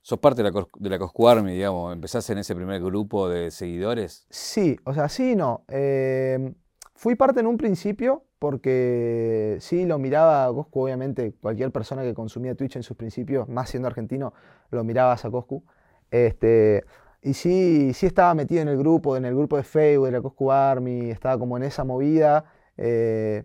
¿sos 0.05 0.19
parte 0.19 0.43
de 0.43 0.51
la, 0.51 0.67
de 0.77 0.89
la 0.91 0.99
Coscu 0.99 1.27
Army, 1.27 1.53
digamos? 1.53 1.91
¿Empezás 1.91 2.29
en 2.29 2.37
ese 2.37 2.53
primer 2.53 2.79
grupo 2.79 3.27
de 3.27 3.49
seguidores? 3.49 4.27
Sí, 4.29 4.77
o 4.83 4.93
sea, 4.93 5.09
sí 5.09 5.31
y 5.31 5.35
no. 5.35 5.65
Eh, 5.67 6.53
fui 6.93 7.15
parte 7.15 7.39
en 7.39 7.47
un 7.47 7.57
principio 7.57 8.23
porque 8.37 9.57
sí 9.61 9.83
lo 9.87 9.97
miraba 9.97 10.45
a 10.45 10.53
Coscu, 10.53 10.83
obviamente 10.83 11.33
cualquier 11.41 11.71
persona 11.71 12.03
que 12.03 12.13
consumía 12.13 12.53
Twitch 12.53 12.75
en 12.75 12.83
sus 12.83 12.95
principios, 12.95 13.49
más 13.49 13.71
siendo 13.71 13.87
argentino, 13.87 14.35
lo 14.69 14.83
mirabas 14.83 15.25
a 15.25 15.31
Coscu. 15.31 15.63
Este, 16.11 16.83
y 17.23 17.33
sí, 17.33 17.91
sí 17.95 18.05
estaba 18.05 18.35
metido 18.35 18.61
en 18.61 18.67
el 18.67 18.77
grupo, 18.77 19.17
en 19.17 19.25
el 19.25 19.33
grupo 19.33 19.57
de 19.57 19.63
Facebook 19.63 20.05
de 20.05 20.11
la 20.11 20.21
Coscu 20.21 20.51
Army, 20.51 21.09
estaba 21.09 21.39
como 21.39 21.57
en 21.57 21.63
esa 21.63 21.83
movida. 21.83 22.45
eh, 22.77 23.43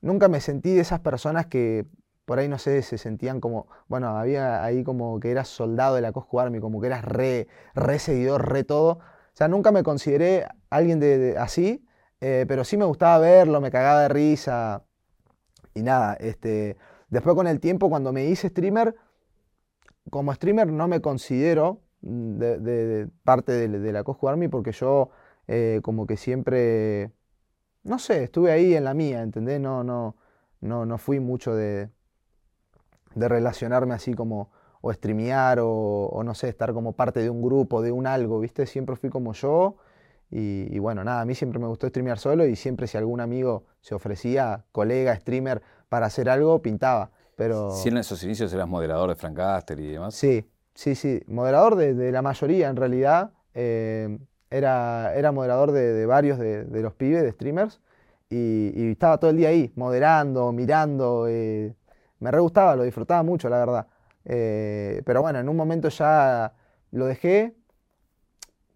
nunca 0.00 0.26
me 0.26 0.40
sentí 0.40 0.74
de 0.74 0.80
esas 0.80 0.98
personas 0.98 1.46
que 1.46 1.86
por 2.32 2.38
ahí, 2.38 2.48
no 2.48 2.56
sé, 2.56 2.80
se 2.80 2.96
sentían 2.96 3.42
como, 3.42 3.66
bueno, 3.88 4.16
había 4.16 4.64
ahí 4.64 4.84
como 4.84 5.20
que 5.20 5.30
eras 5.30 5.48
soldado 5.48 5.96
de 5.96 6.00
la 6.00 6.12
Coscu 6.12 6.40
Army, 6.40 6.60
como 6.60 6.80
que 6.80 6.86
eras 6.86 7.04
re, 7.04 7.46
re 7.74 7.98
seguidor, 7.98 8.50
re 8.50 8.64
todo. 8.64 8.92
O 8.92 9.00
sea, 9.34 9.48
nunca 9.48 9.70
me 9.70 9.82
consideré 9.82 10.46
alguien 10.70 10.98
de, 10.98 11.36
así, 11.38 11.86
eh, 12.22 12.46
pero 12.48 12.64
sí 12.64 12.78
me 12.78 12.86
gustaba 12.86 13.18
verlo, 13.18 13.60
me 13.60 13.70
cagaba 13.70 14.00
de 14.00 14.08
risa. 14.08 14.82
Y 15.74 15.82
nada, 15.82 16.14
este, 16.14 16.78
después 17.10 17.36
con 17.36 17.46
el 17.46 17.60
tiempo, 17.60 17.90
cuando 17.90 18.14
me 18.14 18.24
hice 18.24 18.48
streamer, 18.48 18.96
como 20.08 20.32
streamer 20.32 20.72
no 20.72 20.88
me 20.88 21.02
considero 21.02 21.82
mm, 22.00 22.38
de, 22.38 23.08
parte 23.24 23.52
de, 23.52 23.68
de 23.68 23.92
la 23.92 24.04
Coscu 24.04 24.26
Army 24.26 24.48
porque 24.48 24.72
yo 24.72 25.10
eh, 25.48 25.80
como 25.82 26.06
que 26.06 26.16
siempre, 26.16 27.12
no 27.82 27.98
sé, 27.98 28.24
estuve 28.24 28.52
ahí 28.52 28.74
en 28.74 28.84
la 28.84 28.94
mía, 28.94 29.20
¿entendés? 29.22 29.60
No, 29.60 29.84
no, 29.84 30.16
no, 30.62 30.86
no 30.86 30.96
fui 30.96 31.20
mucho 31.20 31.54
de, 31.54 31.90
de 33.14 33.28
relacionarme 33.28 33.94
así 33.94 34.14
como 34.14 34.50
o 34.80 34.92
streamear 34.92 35.60
o, 35.60 35.68
o 35.68 36.24
no 36.24 36.34
sé, 36.34 36.48
estar 36.48 36.72
como 36.72 36.92
parte 36.92 37.20
de 37.20 37.30
un 37.30 37.42
grupo, 37.42 37.82
de 37.82 37.92
un 37.92 38.06
algo, 38.06 38.40
¿viste? 38.40 38.66
Siempre 38.66 38.96
fui 38.96 39.10
como 39.10 39.32
yo 39.32 39.76
y, 40.30 40.74
y 40.74 40.78
bueno, 40.78 41.04
nada, 41.04 41.20
a 41.20 41.24
mí 41.24 41.34
siempre 41.34 41.58
me 41.60 41.66
gustó 41.66 41.88
streamear 41.88 42.18
solo 42.18 42.46
y 42.46 42.56
siempre 42.56 42.86
si 42.86 42.96
algún 42.98 43.20
amigo 43.20 43.64
se 43.80 43.94
ofrecía, 43.94 44.64
colega, 44.72 45.14
streamer, 45.16 45.62
para 45.88 46.06
hacer 46.06 46.28
algo, 46.28 46.62
pintaba. 46.62 47.10
Pero 47.36 47.76
Si 47.76 47.88
en 47.88 47.98
esos 47.98 48.22
inicios 48.24 48.52
eras 48.52 48.68
moderador 48.68 49.08
de 49.10 49.14
Francaster 49.16 49.78
y 49.80 49.90
demás. 49.92 50.14
sí, 50.14 50.46
sí, 50.74 50.94
sí, 50.94 51.20
moderador 51.26 51.76
de, 51.76 51.94
de 51.94 52.12
la 52.12 52.22
mayoría 52.22 52.68
en 52.68 52.76
realidad. 52.76 53.32
eh, 53.54 54.18
era, 54.50 55.14
era 55.14 55.32
moderador 55.32 55.72
de, 55.72 55.92
de 55.94 56.04
varios 56.06 56.38
de, 56.38 56.64
de 56.64 56.82
los 56.82 56.92
pibes, 56.94 57.22
de 57.22 57.32
streamers, 57.32 57.80
y, 58.28 58.70
y 58.76 58.90
estaba 58.92 59.16
todo 59.18 59.30
el 59.30 59.38
día 59.38 59.48
ahí, 59.48 59.72
moderando, 59.76 60.52
mirando. 60.52 61.26
eh, 61.28 61.74
me 62.22 62.30
re 62.30 62.40
gustaba, 62.40 62.76
lo 62.76 62.84
disfrutaba 62.84 63.22
mucho, 63.22 63.48
la 63.48 63.58
verdad. 63.58 63.86
Eh, 64.24 65.02
pero 65.04 65.20
bueno, 65.22 65.40
en 65.40 65.48
un 65.48 65.56
momento 65.56 65.88
ya 65.88 66.52
lo 66.92 67.06
dejé, 67.06 67.54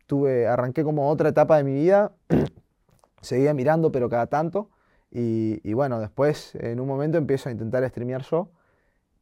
tuve, 0.07 0.47
arranqué 0.47 0.85
como 0.85 1.09
otra 1.09 1.29
etapa 1.29 1.57
de 1.57 1.65
mi 1.65 1.73
vida, 1.75 2.13
seguía 3.21 3.55
mirando, 3.55 3.91
pero 3.93 4.09
cada 4.09 4.27
tanto. 4.27 4.71
Y, 5.19 5.73
bueno, 5.73 5.99
después 5.99 6.55
en 6.57 6.79
un 6.79 6.87
momento 6.87 7.17
empiezo 7.17 7.49
a 7.49 7.53
intentar 7.53 7.89
streamear 7.89 8.23
yo, 8.23 8.51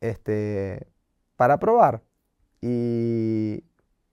este, 0.00 0.88
para 1.36 1.58
probar. 1.58 2.02
Y, 2.60 3.62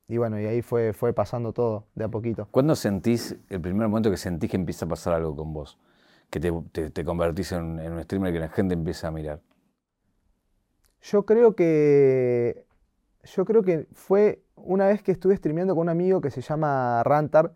y 0.07 0.17
bueno, 0.17 0.39
y 0.39 0.45
ahí 0.45 0.61
fue, 0.61 0.93
fue 0.93 1.13
pasando 1.13 1.53
todo 1.53 1.87
de 1.95 2.03
a 2.03 2.09
poquito. 2.09 2.47
¿Cuándo 2.51 2.75
sentís, 2.75 3.35
el 3.49 3.61
primer 3.61 3.87
momento 3.87 4.11
que 4.11 4.17
sentís 4.17 4.51
que 4.51 4.57
empieza 4.57 4.85
a 4.85 4.89
pasar 4.89 5.13
algo 5.15 5.35
con 5.35 5.53
vos? 5.53 5.79
Que 6.29 6.39
te, 6.39 6.51
te- 6.71 6.89
te 6.91 7.03
convertís 7.03 7.51
en, 7.53 7.79
en 7.79 7.93
un 7.93 8.03
streamer 8.03 8.31
que 8.31 8.39
la 8.39 8.49
gente 8.49 8.75
empieza 8.75 9.07
a 9.07 9.11
mirar. 9.11 9.39
Yo 11.01 11.25
creo 11.25 11.55
que. 11.55 12.65
Yo 13.23 13.45
creo 13.45 13.63
que 13.63 13.87
fue 13.93 14.41
una 14.55 14.87
vez 14.87 15.03
que 15.03 15.11
estuve 15.11 15.35
streameando 15.37 15.75
con 15.75 15.83
un 15.83 15.89
amigo 15.89 16.21
que 16.21 16.31
se 16.31 16.41
llama 16.41 17.03
Rantar. 17.03 17.53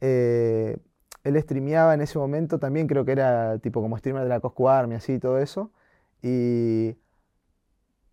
eh, 0.00 0.78
él 1.24 1.40
streameaba 1.40 1.94
en 1.94 2.00
ese 2.00 2.18
momento, 2.18 2.58
también 2.58 2.86
creo 2.88 3.04
que 3.04 3.12
era 3.12 3.58
tipo 3.58 3.80
como 3.80 3.96
streamer 3.98 4.24
de 4.24 4.28
la 4.28 4.40
Coscu 4.40 4.68
Army, 4.68 4.96
así 4.96 5.18
todo 5.18 5.38
eso. 5.38 5.70
Y, 6.22 6.96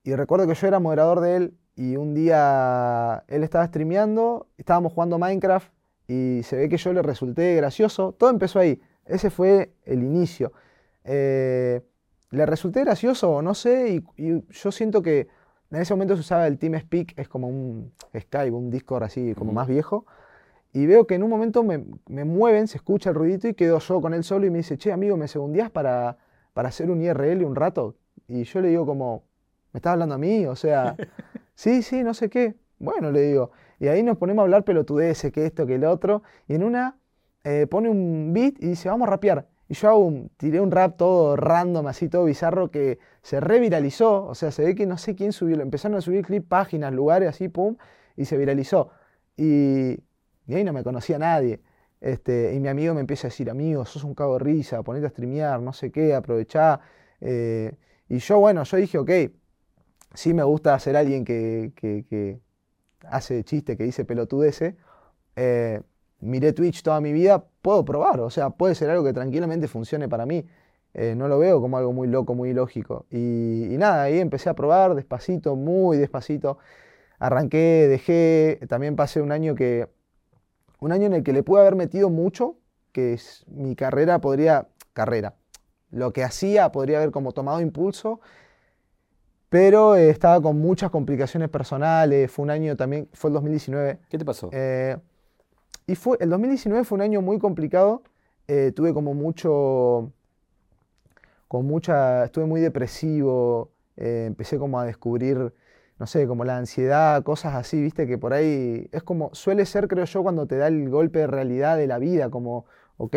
y 0.03 0.15
recuerdo 0.15 0.47
que 0.47 0.53
yo 0.55 0.67
era 0.67 0.79
moderador 0.79 1.21
de 1.21 1.35
él 1.35 1.57
y 1.75 1.95
un 1.95 2.13
día 2.13 3.23
él 3.27 3.43
estaba 3.43 3.65
streameando, 3.67 4.47
estábamos 4.57 4.93
jugando 4.93 5.17
Minecraft 5.17 5.71
y 6.07 6.41
se 6.43 6.55
ve 6.57 6.69
que 6.69 6.77
yo 6.77 6.93
le 6.93 7.01
resulté 7.01 7.55
gracioso. 7.55 8.13
Todo 8.13 8.29
empezó 8.29 8.59
ahí, 8.59 8.81
ese 9.05 9.29
fue 9.29 9.73
el 9.85 10.03
inicio. 10.03 10.51
Eh, 11.03 11.81
le 12.31 12.45
resulté 12.45 12.81
gracioso 12.81 13.31
o 13.31 13.41
no 13.41 13.53
sé, 13.53 14.03
y, 14.17 14.23
y 14.23 14.43
yo 14.49 14.71
siento 14.71 15.01
que 15.01 15.27
en 15.71 15.81
ese 15.81 15.93
momento 15.93 16.15
se 16.15 16.21
usaba 16.21 16.47
el 16.47 16.57
TeamSpeak, 16.57 17.17
es 17.17 17.27
como 17.27 17.47
un 17.47 17.91
Skype, 18.17 18.51
un 18.51 18.71
Discord 18.71 19.03
así 19.03 19.35
como 19.35 19.51
más 19.51 19.67
viejo. 19.67 20.05
Y 20.73 20.85
veo 20.85 21.05
que 21.05 21.15
en 21.15 21.23
un 21.23 21.29
momento 21.29 21.63
me, 21.63 21.83
me 22.07 22.25
mueven, 22.25 22.67
se 22.67 22.77
escucha 22.77 23.09
el 23.09 23.15
ruidito 23.15 23.47
y 23.47 23.53
quedo 23.53 23.79
yo 23.79 24.01
con 24.01 24.13
él 24.13 24.23
solo 24.23 24.45
y 24.45 24.49
me 24.49 24.59
dice, 24.59 24.77
che, 24.77 24.91
amigo, 24.91 25.17
¿me 25.17 25.27
segundías 25.27 25.69
para, 25.69 26.17
para 26.53 26.69
hacer 26.69 26.89
un 26.89 27.01
IRL 27.01 27.43
un 27.43 27.55
rato? 27.55 27.95
Y 28.27 28.43
yo 28.43 28.61
le 28.61 28.69
digo 28.69 28.85
como, 28.85 29.23
¿me 29.73 29.79
estás 29.79 29.93
hablando 29.93 30.15
a 30.15 30.17
mí? 30.17 30.45
O 30.45 30.55
sea, 30.55 30.95
sí, 31.55 31.81
sí, 31.83 32.03
no 32.03 32.13
sé 32.13 32.29
qué. 32.29 32.55
Bueno, 32.79 33.11
le 33.11 33.21
digo. 33.21 33.51
Y 33.79 33.87
ahí 33.87 34.03
nos 34.03 34.17
ponemos 34.17 34.41
a 34.41 34.45
hablar 34.45 34.63
pelotudeces, 34.63 35.31
que 35.31 35.45
esto, 35.45 35.65
que 35.65 35.75
el 35.75 35.85
otro. 35.85 36.23
Y 36.47 36.55
en 36.55 36.63
una 36.63 36.97
eh, 37.43 37.67
pone 37.67 37.89
un 37.89 38.31
beat 38.33 38.55
y 38.59 38.69
dice, 38.69 38.89
vamos 38.89 39.07
a 39.07 39.11
rapear. 39.11 39.47
Y 39.69 39.75
yo 39.75 40.11
tiré 40.37 40.59
un 40.61 40.71
rap 40.71 40.97
todo 40.97 41.35
random, 41.37 41.87
así 41.87 42.09
todo 42.09 42.25
bizarro, 42.25 42.71
que 42.71 42.99
se 43.23 43.39
reviralizó. 43.39 44.25
O 44.25 44.35
sea, 44.35 44.51
se 44.51 44.65
ve 44.65 44.75
que 44.75 44.87
no 44.87 44.97
sé 44.97 45.15
quién 45.15 45.31
subió. 45.33 45.61
Empezaron 45.61 45.97
a 45.97 46.01
subir 46.01 46.25
clip, 46.25 46.47
páginas, 46.47 46.93
lugares, 46.93 47.29
así, 47.29 47.49
pum, 47.49 47.77
y 48.17 48.25
se 48.25 48.37
viralizó. 48.37 48.89
Y, 49.37 49.99
y 50.47 50.55
ahí 50.55 50.63
no 50.63 50.73
me 50.73 50.83
conocía 50.83 51.19
nadie. 51.19 51.61
Este, 52.01 52.53
y 52.55 52.59
mi 52.59 52.67
amigo 52.69 52.93
me 52.95 53.01
empieza 53.01 53.27
a 53.27 53.29
decir, 53.29 53.49
amigo, 53.49 53.85
sos 53.85 54.03
un 54.03 54.15
cago 54.15 54.33
de 54.39 54.45
risa, 54.45 54.81
ponete 54.83 55.05
a 55.07 55.09
streamear, 55.09 55.61
no 55.61 55.73
sé 55.73 55.91
qué, 55.91 56.15
aprovechá. 56.15 56.79
Eh, 57.21 57.73
y 58.09 58.17
yo, 58.19 58.39
bueno, 58.39 58.63
yo 58.63 58.77
dije, 58.77 58.97
ok, 58.97 59.11
sí 60.13 60.33
me 60.33 60.43
gusta 60.43 60.77
ser 60.79 60.95
alguien 60.97 61.25
que, 61.25 61.71
que- 61.75 62.05
que 62.09 62.39
hace 63.05 63.43
chiste, 63.43 63.77
que 63.77 63.83
dice 63.85 64.05
pelotudece. 64.05 64.77
Eh, 65.35 65.81
miré 66.21 66.53
Twitch 66.53 66.83
toda 66.83 67.01
mi 67.01 67.13
vida, 67.13 67.45
puedo 67.61 67.83
probar, 67.85 68.19
o 68.21 68.29
sea, 68.29 68.49
puede 68.51 68.75
ser 68.75 68.89
algo 68.89 69.03
que 69.03 69.13
tranquilamente 69.13 69.67
funcione 69.67 70.07
para 70.09 70.25
mí. 70.25 70.45
Eh, 70.93 71.13
no 71.15 71.27
lo 71.27 71.37
veo 71.37 71.61
como 71.61 71.77
algo 71.77 71.93
muy 71.93 72.07
loco, 72.07 72.33
muy 72.35 72.49
ilógico. 72.49 73.05
Y, 73.11 73.73
y 73.73 73.77
nada, 73.77 74.03
ahí 74.03 74.19
empecé 74.19 74.49
a 74.49 74.55
probar 74.55 74.95
despacito, 74.95 75.55
muy 75.55 75.97
despacito. 75.97 76.57
Arranqué, 77.19 77.87
dejé, 77.89 78.59
también 78.67 78.95
pasé 78.95 79.21
un 79.21 79.31
año 79.31 79.53
que, 79.55 79.87
un 80.79 80.91
año 80.91 81.05
en 81.07 81.13
el 81.13 81.23
que 81.23 81.33
le 81.33 81.43
pude 81.43 81.61
haber 81.61 81.75
metido 81.75 82.09
mucho, 82.09 82.55
que 82.91 83.13
es, 83.13 83.45
mi 83.47 83.75
carrera 83.75 84.19
podría, 84.19 84.67
carrera, 84.93 85.35
lo 85.91 86.13
que 86.13 86.23
hacía 86.23 86.71
podría 86.71 86.97
haber 86.97 87.11
como 87.11 87.33
tomado 87.33 87.61
impulso, 87.61 88.21
pero 89.49 89.95
eh, 89.95 90.09
estaba 90.09 90.41
con 90.41 90.59
muchas 90.59 90.91
complicaciones 90.91 91.49
personales, 91.49 92.31
fue 92.31 92.43
un 92.43 92.51
año 92.51 92.77
también, 92.77 93.09
fue 93.13 93.29
el 93.29 93.33
2019, 93.33 93.99
¿Qué 94.09 94.17
te 94.17 94.25
pasó? 94.25 94.49
eh, 94.53 94.97
y 95.89 95.95
fue, 95.95 96.17
el 96.21 96.29
2019 96.29 96.83
fue 96.85 96.97
un 96.97 97.01
año 97.01 97.21
muy 97.21 97.39
complicado. 97.39 98.03
eh, 98.47 98.71
tuve 98.75 98.93
como 98.93 99.13
mucho, 99.13 100.11
con 101.47 101.65
mucha, 101.65 102.25
estuve 102.25 102.45
muy 102.45 102.61
depresivo. 102.61 103.71
eh, 103.97 104.25
empecé 104.27 104.57
como 104.59 104.79
a 104.79 104.85
descubrir, 104.85 105.53
no 105.99 106.07
sé, 106.07 106.27
como 106.27 106.45
la 106.45 106.57
ansiedad, 106.57 107.23
cosas 107.23 107.55
así, 107.55 107.81
viste, 107.81 108.07
que 108.07 108.17
por 108.17 108.33
ahí 108.33 108.87
es 108.91 109.03
como, 109.03 109.29
suele 109.33 109.65
ser, 109.65 109.87
creo 109.87 110.05
yo, 110.05 110.23
cuando 110.23 110.45
te 110.47 110.57
da 110.57 110.67
el 110.67 110.89
golpe 110.89 111.19
de 111.19 111.27
realidad 111.27 111.75
de 111.77 111.87
la 111.87 111.97
vida, 111.99 112.29
como, 112.29 112.65
ok, 112.97 113.15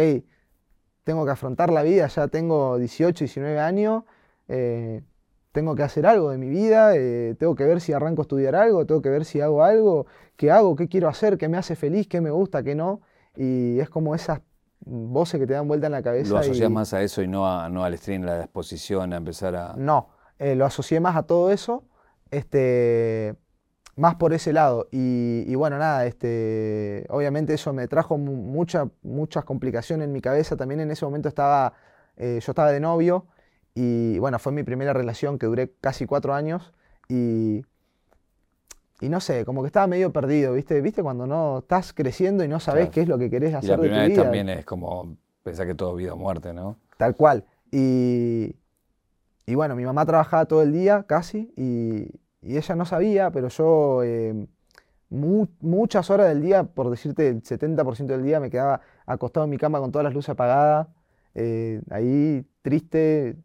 tengo 1.04 1.24
que 1.24 1.30
afrontar 1.32 1.72
la 1.72 1.82
vida, 1.82 2.06
ya 2.08 2.28
tengo 2.28 2.78
18, 2.78 3.24
19 3.24 3.58
años. 3.60 4.04
eh, 4.48 5.02
tengo 5.52 5.74
que 5.74 5.82
hacer 5.82 6.06
algo 6.06 6.30
de 6.30 6.38
mi 6.38 6.48
vida, 6.48 6.96
eh, 6.96 7.36
tengo 7.38 7.54
que 7.54 7.64
ver 7.64 7.80
si 7.80 7.92
arranco 7.92 8.22
a 8.22 8.24
estudiar 8.24 8.56
algo, 8.56 8.86
tengo 8.86 9.02
que 9.02 9.10
ver 9.10 9.24
si 9.24 9.40
hago 9.40 9.62
algo, 9.62 10.06
qué 10.36 10.50
hago, 10.50 10.74
qué 10.76 10.88
quiero 10.88 11.08
hacer, 11.08 11.36
qué 11.38 11.48
me 11.48 11.58
hace 11.58 11.76
feliz, 11.76 12.08
qué 12.08 12.20
me 12.20 12.30
gusta, 12.30 12.62
qué 12.62 12.74
no. 12.74 13.00
Y 13.36 13.78
es 13.78 13.88
como 13.90 14.14
esas 14.14 14.40
voces 14.84 15.38
que 15.38 15.46
te 15.46 15.52
dan 15.52 15.68
vuelta 15.68 15.86
en 15.86 15.92
la 15.92 16.02
cabeza. 16.02 16.30
Lo 16.30 16.38
asocias 16.38 16.70
y- 16.70 16.72
más 16.72 16.92
a 16.94 17.02
eso 17.02 17.22
y 17.22 17.28
no, 17.28 17.46
a, 17.46 17.68
no 17.68 17.84
al 17.84 17.96
stream, 17.98 18.22
a 18.24 18.26
la 18.26 18.40
exposición, 18.40 19.12
a 19.12 19.16
empezar 19.16 19.54
a... 19.54 19.74
No, 19.76 20.08
eh, 20.38 20.54
lo 20.56 20.64
asocié 20.64 21.00
más 21.00 21.16
a 21.16 21.22
todo 21.24 21.52
eso, 21.52 21.84
este, 22.30 23.34
más 23.96 24.14
por 24.16 24.32
ese 24.32 24.52
lado. 24.52 24.88
Y, 24.90 25.44
y 25.46 25.54
bueno, 25.54 25.78
nada, 25.78 26.06
este, 26.06 27.06
obviamente 27.10 27.54
eso 27.54 27.72
me 27.72 27.86
trajo 27.88 28.16
mu- 28.18 28.36
mucha- 28.36 28.88
muchas 29.02 29.44
complicaciones 29.44 30.06
en 30.06 30.12
mi 30.12 30.20
cabeza. 30.20 30.56
También 30.56 30.80
en 30.80 30.90
ese 30.90 31.04
momento 31.04 31.28
estaba, 31.28 31.74
eh, 32.16 32.40
yo 32.42 32.52
estaba 32.52 32.70
de 32.72 32.80
novio 32.80 33.26
y 33.74 34.18
bueno, 34.18 34.38
fue 34.38 34.52
mi 34.52 34.62
primera 34.62 34.92
relación 34.92 35.38
que 35.38 35.46
duré 35.46 35.72
casi 35.80 36.06
cuatro 36.06 36.34
años 36.34 36.72
y, 37.08 37.62
y 39.00 39.08
no 39.08 39.20
sé, 39.20 39.44
como 39.44 39.62
que 39.62 39.66
estaba 39.68 39.86
medio 39.86 40.12
perdido, 40.12 40.52
¿viste? 40.54 40.80
¿Viste 40.80 41.02
cuando 41.02 41.26
no 41.26 41.58
estás 41.58 41.92
creciendo 41.92 42.44
y 42.44 42.48
no 42.48 42.60
sabes 42.60 42.82
Claro. 42.84 42.92
qué 42.92 43.00
es 43.02 43.08
lo 43.08 43.18
que 43.18 43.30
querés 43.30 43.52
Y 43.52 43.54
hacer 43.54 43.70
la 43.70 43.76
de 43.76 43.78
tu 43.78 43.82
primera 43.82 44.02
vez 44.02 44.10
vida? 44.12 44.22
también 44.24 44.48
es 44.48 44.64
como 44.64 45.16
pensar 45.42 45.66
que 45.66 45.74
todo 45.74 45.90
es 45.92 45.96
vida 46.04 46.14
o 46.14 46.16
muerte, 46.16 46.52
¿no? 46.52 46.76
Tal 46.96 47.16
cual. 47.16 47.44
Y, 47.72 48.54
y 49.46 49.54
bueno, 49.54 49.74
mi 49.74 49.84
mamá 49.84 50.06
trabajaba 50.06 50.44
todo 50.44 50.62
el 50.62 50.72
día 50.72 51.02
casi 51.04 51.52
y, 51.56 52.10
y 52.42 52.56
ella 52.56 52.76
no 52.76 52.84
sabía, 52.84 53.30
pero 53.32 53.48
yo 53.48 54.02
eh, 54.04 54.46
mu- 55.10 55.48
muchas 55.60 56.10
horas 56.10 56.28
del 56.28 56.40
día, 56.42 56.62
por 56.64 56.90
decirte 56.90 57.28
el 57.28 57.42
70% 57.42 58.12
del 58.14 58.22
día, 58.22 58.38
me 58.38 58.50
quedaba 58.50 58.82
acostado 59.06 59.44
en 59.44 59.50
mi 59.50 59.56
cama 59.58 59.80
con 59.80 59.90
todas 59.90 60.04
las 60.04 60.14
luces 60.14 60.28
apagadas, 60.30 60.86
eh, 61.34 61.80
ahí 61.90 62.46
triste 62.60 63.36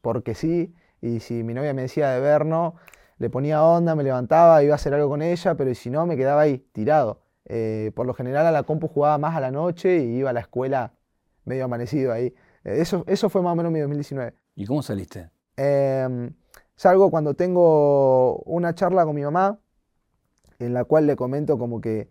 porque 0.00 0.34
sí. 0.34 0.74
Y 1.00 1.20
si 1.20 1.42
mi 1.42 1.54
novia 1.54 1.74
me 1.74 1.82
decía 1.82 2.10
de 2.10 2.20
ver, 2.20 2.44
no, 2.46 2.76
le 3.18 3.30
ponía 3.30 3.64
onda, 3.64 3.94
me 3.94 4.02
levantaba, 4.02 4.62
iba 4.62 4.74
a 4.74 4.76
hacer 4.76 4.94
algo 4.94 5.08
con 5.08 5.22
ella, 5.22 5.54
pero 5.54 5.74
si 5.74 5.90
no, 5.90 6.06
me 6.06 6.16
quedaba 6.16 6.42
ahí 6.42 6.58
tirado. 6.72 7.20
Eh, 7.46 7.90
por 7.94 8.06
lo 8.06 8.14
general 8.14 8.46
a 8.46 8.52
la 8.52 8.62
compu 8.62 8.88
jugaba 8.88 9.18
más 9.18 9.36
a 9.36 9.40
la 9.40 9.50
noche 9.50 9.98
y 9.98 10.18
iba 10.18 10.30
a 10.30 10.32
la 10.32 10.40
escuela 10.40 10.92
medio 11.44 11.64
amanecido 11.64 12.12
ahí. 12.12 12.34
Eh, 12.64 12.80
Eso, 12.80 13.04
eso 13.06 13.28
fue 13.28 13.42
más 13.42 13.52
o 13.52 13.56
menos 13.56 13.72
mi 13.72 13.80
2019. 13.80 14.34
¿Y 14.54 14.66
cómo 14.66 14.82
saliste? 14.82 15.30
Em, 15.56 16.32
salgo 16.76 17.10
cuando 17.10 17.34
tengo 17.34 18.36
una 18.46 18.74
charla 18.74 19.04
con 19.04 19.14
mi 19.14 19.22
mamá, 19.22 19.58
en 20.58 20.74
la 20.74 20.84
cual 20.84 21.06
le 21.06 21.16
comento 21.16 21.58
como 21.58 21.80
que 21.80 22.08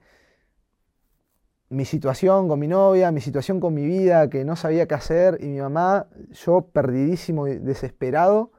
mi 1.69 1.85
situación 1.85 2.47
con 2.47 2.59
mi 2.59 2.67
novia, 2.67 3.11
mi 3.11 3.21
situación 3.21 3.59
con 3.59 3.73
mi 3.73 3.85
vida, 3.85 4.29
que 4.29 4.43
no 4.43 4.55
sabía 4.55 4.87
qué 4.87 4.95
hacer, 4.95 5.37
y 5.41 5.47
mi 5.47 5.59
mamá, 5.59 6.07
yo 6.31 6.61
perdidísimo 6.61 7.47
y 7.47 7.59
desesperado, 7.59 8.51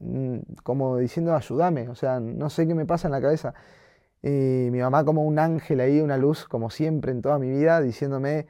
mm, 0.00 0.38
como 0.62 0.98
diciendo, 0.98 1.34
ayúdame, 1.34 1.88
o 1.88 1.94
sea, 1.94 2.20
no 2.20 2.50
sé 2.50 2.66
qué 2.66 2.74
me 2.74 2.86
pasa 2.86 3.08
en 3.08 3.12
la 3.12 3.20
cabeza. 3.20 3.54
Y 4.22 4.68
mi 4.70 4.80
mamá 4.80 5.04
como 5.04 5.24
un 5.24 5.38
ángel 5.38 5.80
ahí, 5.80 6.00
una 6.00 6.18
luz, 6.18 6.46
como 6.46 6.70
siempre 6.70 7.12
en 7.12 7.22
toda 7.22 7.38
mi 7.38 7.50
vida, 7.50 7.80
diciéndome, 7.80 8.46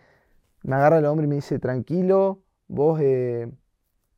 me 0.62 0.76
agarra 0.76 0.98
el 0.98 1.06
hombro 1.06 1.24
y 1.24 1.28
me 1.28 1.37
dice, 1.37 1.59
tranquilo, 1.59 2.42
vos, 2.68 3.00
eh, 3.02 3.50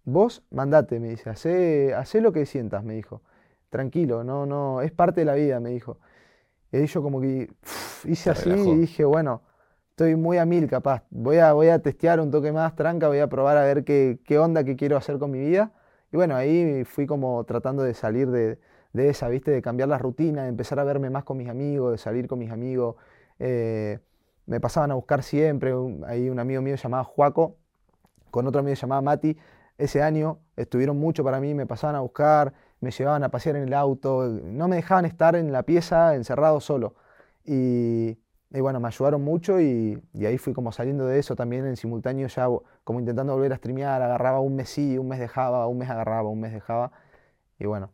vos 0.04 0.44
mandate, 0.50 1.00
me 1.00 1.10
dice, 1.10 1.30
hacé, 1.30 1.94
hacé 1.94 2.20
lo 2.20 2.32
que 2.32 2.46
sientas, 2.46 2.84
me 2.84 2.94
dijo. 2.94 3.22
Tranquilo, 3.70 4.24
no, 4.24 4.46
no, 4.46 4.82
es 4.82 4.92
parte 4.92 5.22
de 5.22 5.24
la 5.26 5.34
vida, 5.34 5.60
me 5.60 5.70
dijo. 5.70 5.98
Y 6.72 6.78
ahí 6.78 6.86
yo 6.86 7.02
como 7.02 7.20
que 7.20 7.50
hice 8.04 8.30
así 8.30 8.50
relajó. 8.50 8.72
y 8.72 8.78
dije, 8.80 9.04
bueno, 9.04 9.42
estoy 9.90 10.16
muy 10.16 10.38
a 10.38 10.46
mil 10.46 10.68
capaz. 10.68 11.04
Voy 11.10 11.38
a, 11.38 11.52
voy 11.52 11.68
a 11.68 11.80
testear 11.80 12.20
un 12.20 12.30
toque 12.30 12.52
más 12.52 12.74
tranca, 12.76 13.08
voy 13.08 13.18
a 13.20 13.28
probar 13.28 13.56
a 13.58 13.64
ver 13.64 13.84
qué, 13.84 14.18
qué 14.24 14.38
onda 14.38 14.64
que 14.64 14.76
quiero 14.76 14.96
hacer 14.96 15.18
con 15.18 15.30
mi 15.30 15.40
vida. 15.40 15.72
Y 16.12 16.16
bueno, 16.16 16.36
ahí 16.36 16.84
fui 16.84 17.06
como 17.06 17.44
tratando 17.44 17.82
de 17.82 17.94
salir 17.94 18.30
de, 18.30 18.58
de 18.92 19.08
esa, 19.08 19.28
¿viste? 19.28 19.50
De 19.50 19.62
cambiar 19.62 19.88
la 19.88 19.98
rutina, 19.98 20.42
de 20.44 20.48
empezar 20.48 20.78
a 20.80 20.84
verme 20.84 21.10
más 21.10 21.24
con 21.24 21.36
mis 21.38 21.48
amigos, 21.48 21.92
de 21.92 21.98
salir 21.98 22.26
con 22.28 22.38
mis 22.38 22.50
amigos. 22.50 22.96
Eh, 23.38 23.98
me 24.46 24.60
pasaban 24.60 24.90
a 24.90 24.94
buscar 24.94 25.22
siempre. 25.22 25.74
un- 25.74 26.04
ahí 26.06 26.28
un 26.30 26.38
amigo 26.38 26.62
mío 26.62 26.76
llamado 26.76 27.04
Juaco, 27.04 27.56
con 28.30 28.46
otro 28.46 28.60
amigo 28.60 28.74
llamado 28.76 29.02
Mati. 29.02 29.36
Ese 29.78 30.02
año 30.02 30.38
estuvieron 30.56 30.98
mucho 30.98 31.24
para 31.24 31.40
mí, 31.40 31.54
me 31.54 31.66
pasaban 31.66 31.96
a 31.96 32.00
buscar, 32.00 32.52
me 32.82 32.90
llevaban 32.92 33.24
a 33.24 33.30
pasear 33.30 33.56
en 33.56 33.64
el 33.64 33.74
auto, 33.74 34.28
no 34.28 34.68
me 34.68 34.76
dejaban 34.76 35.06
estar 35.06 35.36
en 35.36 35.52
la 35.52 35.64
pieza 35.64 36.14
encerrado 36.16 36.60
solo. 36.60 36.96
Y, 37.44 38.18
y 38.52 38.60
bueno, 38.60 38.80
me 38.80 38.88
ayudaron 38.88 39.22
mucho 39.22 39.60
y, 39.60 40.02
y 40.14 40.26
ahí 40.26 40.38
fui 40.38 40.52
como 40.54 40.72
saliendo 40.72 41.06
de 41.06 41.18
eso 41.20 41.36
también 41.36 41.66
en 41.66 41.76
simultáneo, 41.76 42.28
ya 42.28 42.48
como 42.84 43.00
intentando 43.00 43.34
volver 43.34 43.52
a 43.54 43.56
streamear, 43.56 44.02
agarraba 44.02 44.40
un 44.40 44.56
mes 44.56 44.70
sí, 44.70 44.98
un 44.98 45.08
mes 45.08 45.20
dejaba, 45.20 45.66
un 45.68 45.78
mes 45.78 45.90
agarraba, 45.90 46.28
un 46.30 46.40
mes 46.40 46.52
dejaba. 46.52 46.92
Y 47.58 47.66
bueno, 47.66 47.92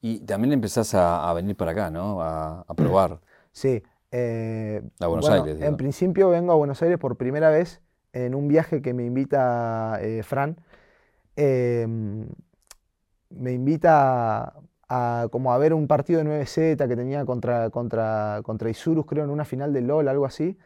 Y 0.00 0.20
también 0.20 0.52
empezás 0.52 0.94
a, 0.94 1.28
a 1.28 1.32
venir 1.34 1.56
para 1.56 1.72
acá, 1.72 1.90
¿no? 1.90 2.22
A, 2.22 2.62
a 2.62 2.74
probar. 2.74 3.20
sí. 3.52 3.82
eh, 4.10 4.82
A 5.00 5.06
Buenos 5.08 5.28
bueno, 5.28 5.30
Aires, 5.30 5.58
digo. 5.58 5.68
En 5.68 5.76
principio 5.76 6.30
vengo 6.30 6.52
a 6.52 6.56
Buenos 6.56 6.82
Aires 6.82 6.98
por 6.98 7.16
primera 7.16 7.50
vez 7.50 7.82
en 8.12 8.34
un 8.34 8.48
viaje 8.48 8.82
que 8.82 8.94
me 8.94 9.04
invita 9.04 9.98
eh, 10.02 10.22
Fran. 10.22 10.56
Em, 11.36 12.28
me 13.30 13.52
invita 13.52 14.44
a, 14.88 15.22
a 15.24 15.28
como 15.30 15.52
a 15.52 15.58
ver 15.58 15.74
un 15.74 15.86
partido 15.86 16.18
de 16.18 16.24
9Z 16.24 16.88
que 16.88 16.96
tenía 16.96 17.24
contra, 17.24 17.70
contra, 17.70 18.40
contra 18.44 18.70
Isurus, 18.70 19.06
creo, 19.06 19.24
en 19.24 19.30
una 19.30 19.44
final 19.44 19.72
de 19.72 19.80
LOL, 19.82 20.08
algo 20.08 20.26
así. 20.26 20.58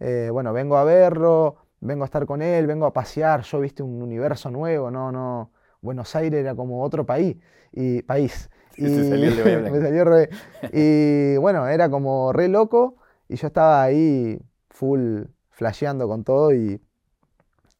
Eh, 0.00 0.28
bueno, 0.32 0.52
vengo 0.52 0.76
a 0.76 0.84
verlo, 0.84 1.56
vengo 1.80 2.04
a 2.04 2.06
estar 2.06 2.26
con 2.26 2.42
él, 2.42 2.66
vengo 2.66 2.86
a 2.86 2.92
pasear. 2.92 3.42
Yo 3.42 3.60
viste 3.60 3.82
un 3.82 4.02
universo 4.02 4.50
nuevo, 4.50 4.90
no, 4.90 5.12
no. 5.12 5.52
Buenos 5.80 6.14
Aires 6.16 6.40
era 6.40 6.54
como 6.54 6.82
otro 6.82 7.06
país. 7.06 7.36
Y, 7.72 8.02
país. 8.02 8.50
Sí, 8.70 9.04
salió 9.04 9.34
de 9.34 9.42
Blanca. 9.42 9.70
me 9.70 9.80
salió 9.80 10.04
re- 10.04 10.28
Y 10.72 11.36
bueno, 11.38 11.66
era 11.68 11.88
como 11.90 12.32
re 12.32 12.48
loco. 12.48 12.96
Y 13.28 13.36
yo 13.36 13.46
estaba 13.48 13.82
ahí 13.82 14.38
full 14.70 15.22
flasheando 15.50 16.06
con 16.08 16.24
todo. 16.24 16.52
Y 16.54 16.80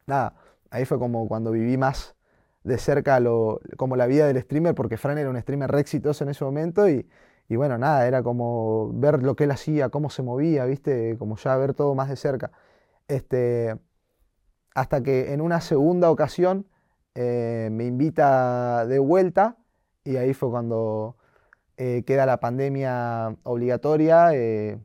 nada, 0.07 0.35
ahí 0.71 0.85
fue 0.85 0.99
como 0.99 1.27
cuando 1.29 1.51
viví 1.51 1.77
más 1.77 2.16
de 2.67 2.79
cerca 2.79 3.21
lo, 3.21 3.61
como 3.77 3.95
la 3.97 4.07
vida 4.07 4.27
del 4.27 4.41
streamer, 4.43 4.75
porque 4.75 4.97
Fran 4.97 5.19
era 5.19 5.31
un 5.31 5.41
streamer 5.41 5.71
re 5.71 5.81
exitoso 5.81 6.25
en 6.25 6.31
ese 6.31 6.45
momento 6.45 6.89
y, 6.89 7.09
y 7.49 7.57
bueno, 7.57 7.79
nada, 7.79 8.07
era 8.09 8.23
como 8.25 8.91
ver 8.93 9.23
lo 9.23 9.37
que 9.37 9.45
él 9.45 9.53
hacía, 9.53 9.89
cómo 9.89 10.11
se 10.11 10.23
movía, 10.23 10.65
¿viste? 10.65 11.17
Como 11.17 11.37
ya 11.37 11.57
ver 11.57 11.75
todo 11.75 11.95
más 11.95 12.09
de 12.09 12.17
cerca. 12.17 12.51
Este, 13.07 13.77
hasta 14.75 15.03
que 15.03 15.33
en 15.33 15.41
una 15.41 15.61
segunda 15.61 16.11
ocasión 16.11 16.67
eh, 17.15 17.69
me 17.71 17.85
invita 17.87 18.85
de 18.87 18.99
vuelta 18.99 19.57
y 20.05 20.17
ahí 20.17 20.35
fue 20.35 20.51
cuando 20.51 21.17
eh, 21.77 22.03
queda 22.05 22.27
la 22.27 22.41
pandemia 22.41 23.37
obligatoria. 23.45 24.35
Eh, 24.35 24.79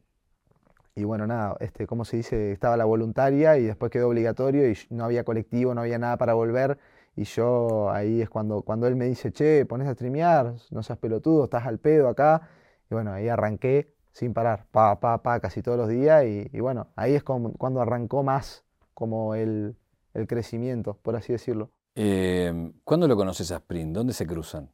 y 0.96 1.04
bueno, 1.04 1.26
nada, 1.26 1.58
este, 1.62 1.88
¿cómo 1.88 2.06
se 2.06 2.18
dice? 2.18 2.52
Estaba 2.52 2.78
la 2.78 2.86
voluntaria 2.86 3.58
y 3.58 3.64
después 3.66 3.92
quedó 3.92 4.10
obligatorio 4.10 4.70
y 4.70 4.78
no 4.92 5.06
había 5.06 5.24
colectivo, 5.24 5.74
no 5.74 5.82
había 5.82 5.98
nada 5.98 6.18
para 6.18 6.36
volver. 6.36 6.78
Y 7.16 7.26
yo 7.26 7.90
ahí 7.92 8.22
es 8.22 8.30
cuando, 8.30 8.62
cuando 8.62 8.88
él 8.88 8.96
me 8.96 9.06
dice, 9.06 9.32
che, 9.32 9.66
pones 9.66 9.88
a 9.88 9.94
streamear, 9.94 10.56
no 10.72 10.84
seas 10.84 10.98
pelotudo, 11.00 11.46
estás 11.46 11.66
al 11.66 11.80
pedo 11.80 12.08
acá. 12.08 12.50
Y 12.90 12.94
bueno, 12.94 13.12
ahí 13.12 13.28
arranqué 13.28 13.94
sin 14.12 14.34
parar, 14.34 14.66
pa, 14.72 15.00
pa, 15.00 15.22
pa, 15.22 15.40
casi 15.40 15.62
todos 15.62 15.78
los 15.78 15.90
días. 15.90 16.24
Y, 16.26 16.60
bueno, 16.60 16.88
ahí 16.96 17.14
es 17.14 17.24
cuando 17.24 17.82
arrancó 17.82 18.24
más 18.24 18.64
como 18.94 19.36
el, 19.36 19.76
el 20.14 20.28
crecimiento, 20.28 20.98
por 21.02 21.16
así 21.16 21.34
decirlo. 21.34 21.70
Eh, 21.96 22.72
¿Cuándo 22.84 23.08
lo 23.08 23.16
conoces 23.16 23.52
a 23.52 23.58
Sprint? 23.58 23.94
¿Dónde 23.94 24.14
se 24.14 24.26
cruzan? 24.26 24.72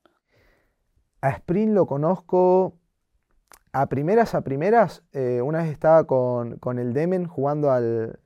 A 1.22 1.30
Sprint 1.32 1.74
lo 1.74 1.88
conozco 1.88 2.78
a 3.74 3.88
primeras 3.88 4.36
a 4.36 4.42
primeras. 4.42 5.04
Eh, 5.14 5.42
una 5.44 5.60
vez 5.60 5.72
estaba 5.72 6.06
con, 6.06 6.80
el 6.80 6.94
Demen 6.94 7.28
jugando 7.28 7.72
al, 7.72 8.20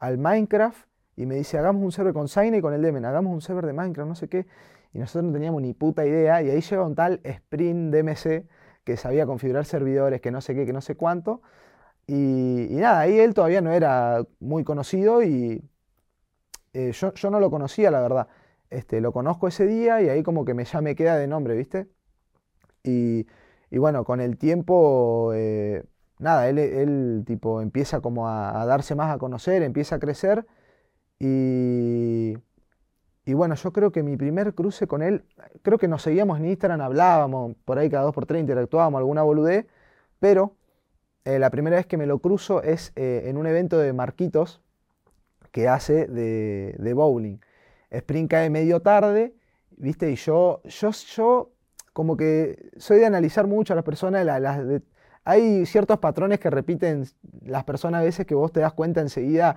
Minecraft 0.00 0.86
y 1.20 1.26
me 1.26 1.34
dice, 1.34 1.58
hagamos 1.58 1.82
un 1.82 1.92
server 1.92 2.14
con 2.14 2.28
Saina 2.28 2.56
y 2.56 2.60
con 2.62 2.72
el 2.72 2.80
Demen, 2.80 3.04
hagamos 3.04 3.34
un 3.34 3.42
server 3.42 3.66
de 3.66 3.74
Minecraft, 3.74 4.08
no 4.08 4.14
sé 4.14 4.28
qué. 4.28 4.46
Y 4.94 4.98
nosotros 4.98 5.24
no 5.24 5.32
teníamos 5.32 5.60
ni 5.60 5.74
puta 5.74 6.06
idea. 6.06 6.40
Y 6.40 6.48
ahí 6.48 6.62
llega 6.62 6.82
un 6.82 6.94
tal 6.94 7.20
Sprint 7.24 7.94
DMC 7.94 8.46
que 8.84 8.96
sabía 8.96 9.26
configurar 9.26 9.66
servidores, 9.66 10.22
que 10.22 10.30
no 10.30 10.40
sé 10.40 10.54
qué, 10.54 10.64
que 10.64 10.72
no 10.72 10.80
sé 10.80 10.94
cuánto. 10.96 11.42
Y, 12.06 12.68
y 12.70 12.76
nada, 12.76 13.00
ahí 13.00 13.20
él 13.20 13.34
todavía 13.34 13.60
no 13.60 13.70
era 13.70 14.24
muy 14.40 14.64
conocido 14.64 15.22
y 15.22 15.62
eh, 16.72 16.92
yo, 16.92 17.30
no 17.30 17.38
lo 17.38 17.50
conocía, 17.50 17.90
la 17.90 18.00
verdad. 18.00 18.28
Este, 18.70 19.02
lo 19.02 19.12
conozco 19.12 19.46
ese 19.46 19.66
día 19.66 20.00
y 20.00 20.08
ahí 20.08 20.22
como 20.22 20.46
que 20.46 20.54
me, 20.54 20.64
ya 20.64 20.80
me 20.80 20.94
queda 20.96 21.16
de 21.16 21.26
nombre, 21.26 21.54
¿viste? 21.54 21.88
Y, 22.82 23.26
bueno, 23.70 24.04
con 24.04 24.22
el 24.22 24.38
tiempo, 24.38 25.32
eh, 25.34 25.84
nada, 26.18 26.48
él, 26.48 27.24
tipo 27.26 27.60
empieza 27.60 28.00
como 28.00 28.28
a, 28.28 28.64
darse 28.64 28.94
más 28.94 29.14
a 29.14 29.18
conocer, 29.18 29.62
empieza 29.62 29.96
a 29.96 29.98
crecer 29.98 30.46
y, 31.20 32.36
y 33.24 33.34
bueno, 33.34 33.54
yo 33.54 33.72
creo 33.72 33.92
que 33.92 34.02
mi 34.02 34.16
primer 34.16 34.54
cruce 34.54 34.88
con 34.88 35.02
él, 35.02 35.24
creo 35.62 35.78
que 35.78 35.86
nos 35.86 36.02
seguíamos 36.02 36.40
en 36.40 36.46
Instagram, 36.46 36.80
hablábamos, 36.80 37.54
por 37.64 37.78
ahí 37.78 37.88
cada 37.88 38.04
dos 38.04 38.14
por 38.14 38.26
tres 38.26 38.40
interactuábamos, 38.40 38.98
alguna 38.98 39.22
boludez, 39.22 39.66
pero 40.18 40.56
eh, 41.24 41.38
la 41.38 41.50
primera 41.50 41.76
vez 41.76 41.86
que 41.86 41.96
me 41.96 42.06
lo 42.06 42.18
cruzo 42.18 42.62
es 42.62 42.92
en 42.96 43.36
un 43.36 43.46
evento 43.46 43.78
de 43.78 43.92
Marquitos, 43.92 44.62
que 45.52 45.68
hace 45.68 46.06
de, 46.06 46.92
bowling. 46.94 47.38
Sprint 47.90 48.30
cae 48.30 48.50
medio 48.50 48.80
tarde, 48.80 49.34
¿viste? 49.76 50.10
Y 50.10 50.16
yo, 50.16 50.62
yo, 50.64 50.90
yo 50.90 51.50
como 51.92 52.16
que 52.16 52.70
soy 52.76 52.98
de 52.98 53.06
analizar 53.06 53.46
mucho 53.46 53.72
a 53.72 53.76
las 53.76 53.84
personas, 53.84 54.26
hay 55.24 55.66
ciertos 55.66 55.98
patrones 55.98 56.38
que 56.40 56.50
repiten 56.50 57.04
las 57.44 57.64
personas 57.64 58.00
a 58.00 58.04
veces 58.04 58.26
que 58.26 58.34
vos 58.34 58.52
te 58.52 58.60
das 58.60 58.72
cuenta 58.72 59.00
enseguida 59.00 59.56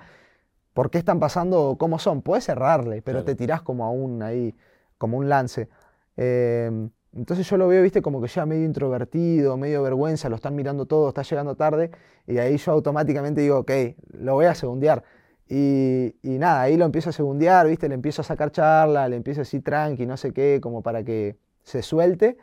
por 0.73 0.89
qué 0.89 0.97
están 0.97 1.19
pasando 1.19 1.61
o 1.61 1.77
cómo 1.77 1.99
son. 1.99 2.21
Puedes 2.21 2.45
cerrarle, 2.45 3.01
pero 3.01 3.23
te 3.23 3.35
tirás 3.35 3.61
como 3.61 3.85
a 3.85 3.91
un 3.91 4.21
ahí, 4.23 4.55
como 4.97 5.17
un 5.17 5.29
lance. 5.29 5.69
Em, 6.17 6.89
entonces 7.15 7.47
yo 7.47 7.57
lo 7.57 7.67
veo, 7.67 7.83
viste, 7.83 8.01
como 8.01 8.21
que 8.21 8.27
ya 8.27 8.45
medio 8.45 8.65
introvertido, 8.65 9.55
medio 9.55 9.83
vergüenza, 9.83 10.29
lo 10.29 10.35
están 10.35 10.55
mirando 10.55 10.85
todo, 10.85 11.09
está 11.09 11.21
llegando 11.21 11.55
tarde, 11.55 11.91
y 12.25 12.39
ahí 12.39 12.57
yo 12.57 12.71
automáticamente 12.71 13.41
digo, 13.41 13.59
ok, 13.59 13.71
lo 14.13 14.33
voy 14.33 14.45
a 14.45 14.55
segundear. 14.55 15.03
Y, 15.47 16.15
nada, 16.23 16.61
ahí 16.61 16.77
lo 16.77 16.85
empiezo 16.85 17.11
a 17.11 17.13
segundear, 17.13 17.67
¿viste? 17.67 17.87
Le 17.87 17.93
empiezo 17.95 18.21
a 18.21 18.25
sacar 18.25 18.51
charla, 18.51 19.07
le 19.07 19.17
empiezo 19.17 19.41
a 19.41 19.43
decir 19.43 19.63
tranqui, 19.63 20.07
no 20.07 20.17
sé 20.17 20.33
qué, 20.33 20.59
como 20.61 20.81
para 20.81 21.03
que 21.03 21.37
se 21.61 21.83
suelte. 21.83 22.37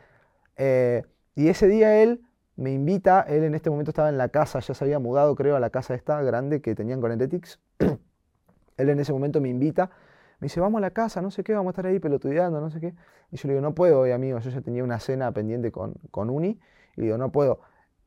Eh, 0.55 1.03
y 1.35 1.49
ese 1.49 1.67
día 1.67 2.01
él 2.01 2.21
me 2.55 2.71
invita, 2.71 3.21
él 3.27 3.43
en 3.43 3.55
este 3.55 3.69
momento 3.69 3.91
estaba 3.91 4.09
en 4.09 4.17
la 4.17 4.29
casa, 4.29 4.59
ya 4.59 4.73
se 4.73 4.83
había 4.85 4.99
mudado 4.99 5.35
creo 5.35 5.55
a 5.55 5.59
la 5.59 5.69
casa 5.71 5.95
esta 5.95 6.21
grande 6.21 6.61
que 6.61 6.75
tenían 6.75 7.01
con 7.01 7.11
Ethics. 7.19 7.59
él 8.81 8.89
en 8.89 8.99
ese 8.99 9.13
momento 9.13 9.39
me 9.41 9.49
invita, 9.49 9.89
me 10.39 10.45
dice, 10.45 10.59
vamos 10.59 10.79
a 10.79 10.81
la 10.81 10.91
casa, 10.91 11.21
no 11.21 11.31
sé 11.31 11.43
qué, 11.43 11.53
vamos 11.53 11.69
a 11.69 11.71
estar 11.71 11.85
ahí 11.85 11.99
pelotudeando, 11.99 12.59
no 12.59 12.69
sé 12.71 12.79
qué. 12.79 12.95
Y 13.31 13.37
yo 13.37 13.47
le 13.47 13.53
digo, 13.53 13.61
no 13.61 13.75
puedo 13.75 13.99
hoy, 13.99 14.11
amigo, 14.11 14.39
yo 14.39 14.49
ya 14.49 14.61
tenía 14.61 14.83
una 14.83 14.99
cena 14.99 15.31
pendiente 15.31 15.71
con, 15.71 15.93
con 16.11 16.29
Uni, 16.29 16.59
y 16.97 17.01
digo, 17.01 17.17
no 17.17 17.31
puedo. 17.31 17.61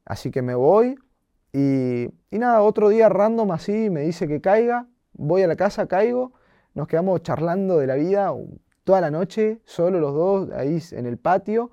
Así 0.05 0.31
que 0.31 0.43
me 0.43 0.55
voy, 0.55 0.97
y, 1.55 2.11
nada, 2.33 2.63
otro 2.63 2.89
día 2.89 3.09
random 3.09 3.53
así 3.53 3.89
me 3.89 4.01
dice 4.01 4.27
que 4.27 4.41
caiga, 4.41 4.89
voy 5.13 5.43
a 5.43 5.47
la 5.47 5.55
casa, 5.55 5.87
caigo, 5.87 6.33
nos 6.75 6.89
quedamos 6.89 7.23
charlando 7.23 7.79
de 7.79 7.87
la 7.87 7.95
vida 7.95 8.35
toda 8.83 9.01
la 9.01 9.13
noche, 9.13 9.61
solo 9.65 10.01
los 10.01 10.15
dos, 10.15 10.51
ahí 10.51 10.83
en 10.91 11.07
el 11.07 11.17
patio, 11.17 11.71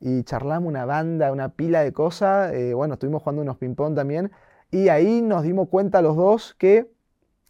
y 0.00 0.24
charlamos 0.24 0.68
una 0.68 0.86
banda, 0.86 1.30
una 1.30 1.50
pila 1.50 1.82
de 1.82 1.92
cosas, 1.92 2.52
eh, 2.52 2.74
bueno, 2.74 2.94
estuvimos 2.94 3.22
jugando 3.22 3.42
unos 3.42 3.58
ping-pong 3.58 3.94
también, 3.94 4.32
y 4.72 4.88
ahí 4.88 5.22
nos 5.22 5.44
dimos 5.44 5.68
cuenta 5.68 6.02
los 6.02 6.16
dos 6.16 6.54
que 6.58 6.90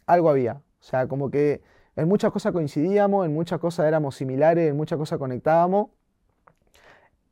algo 0.05 0.29
había, 0.29 0.61
o 0.83 0.85
sea, 0.85 1.07
como 1.07 1.31
que 1.31 1.61
en 1.95 2.09
muchas 2.09 2.33
cosas 2.33 2.51
coincidíamos, 2.51 3.25
en 3.25 3.33
muchas 3.33 3.57
cosas 3.57 3.87
éramos 3.87 4.15
similares, 4.17 4.69
en 4.69 4.75
muchas 4.75 4.97
cosas 4.97 5.17
conectábamos. 5.17 5.91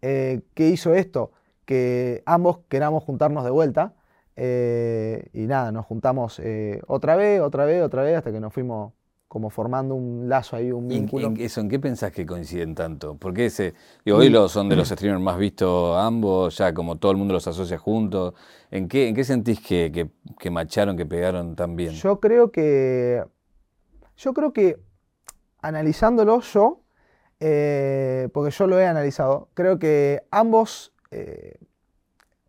Eh, 0.01 0.39
¿Qué 0.53 0.69
hizo 0.69 0.93
esto? 0.93 1.31
Que 1.65 2.23
ambos 2.25 2.59
queramos 2.69 3.03
juntarnos 3.03 3.43
de 3.43 3.49
vuelta. 3.49 3.93
Eh, 4.37 5.27
y 5.33 5.47
nada, 5.47 5.73
nos 5.73 5.85
juntamos 5.85 6.39
eh, 6.39 6.81
otra 6.87 7.17
vez, 7.17 7.41
otra 7.41 7.65
vez, 7.65 7.83
otra 7.83 8.03
vez, 8.03 8.15
hasta 8.15 8.31
que 8.31 8.39
nos 8.39 8.53
fuimos 8.53 8.93
como 9.27 9.49
formando 9.49 9.95
un 9.95 10.29
lazo 10.29 10.55
ahí, 10.55 10.71
un 10.71 10.87
vínculo. 10.87 11.27
¿En, 11.27 11.41
eso, 11.41 11.59
¿En 11.59 11.67
qué 11.67 11.77
pensás 11.77 12.13
que 12.13 12.25
coinciden 12.25 12.73
tanto? 12.73 13.17
Porque 13.17 13.47
ese, 13.47 13.73
hoy 14.05 14.29
lo, 14.29 14.47
son 14.47 14.69
de 14.69 14.77
los 14.77 14.87
streamers 14.89 15.21
más 15.21 15.37
vistos 15.37 15.97
ambos, 15.97 16.57
ya 16.57 16.73
como 16.73 16.97
todo 16.97 17.11
el 17.11 17.17
mundo 17.17 17.33
los 17.33 17.45
asocia 17.47 17.77
juntos. 17.77 18.33
¿En 18.69 18.87
qué, 18.87 19.09
en 19.09 19.15
qué 19.15 19.25
sentís 19.25 19.59
que, 19.59 19.91
que, 19.91 20.09
que 20.39 20.49
macharon, 20.49 20.95
que 20.95 21.05
pegaron 21.05 21.57
tan 21.57 21.75
bien? 21.75 21.91
Yo 21.95 22.21
creo 22.21 22.49
que. 22.49 23.25
Yo 24.21 24.33
creo 24.33 24.53
que 24.53 24.79
analizándolo 25.61 26.41
yo, 26.41 26.81
eh, 27.39 28.29
porque 28.33 28.51
yo 28.51 28.67
lo 28.67 28.79
he 28.79 28.85
analizado, 28.85 29.49
creo 29.53 29.79
que 29.79 30.23
ambos 30.31 30.93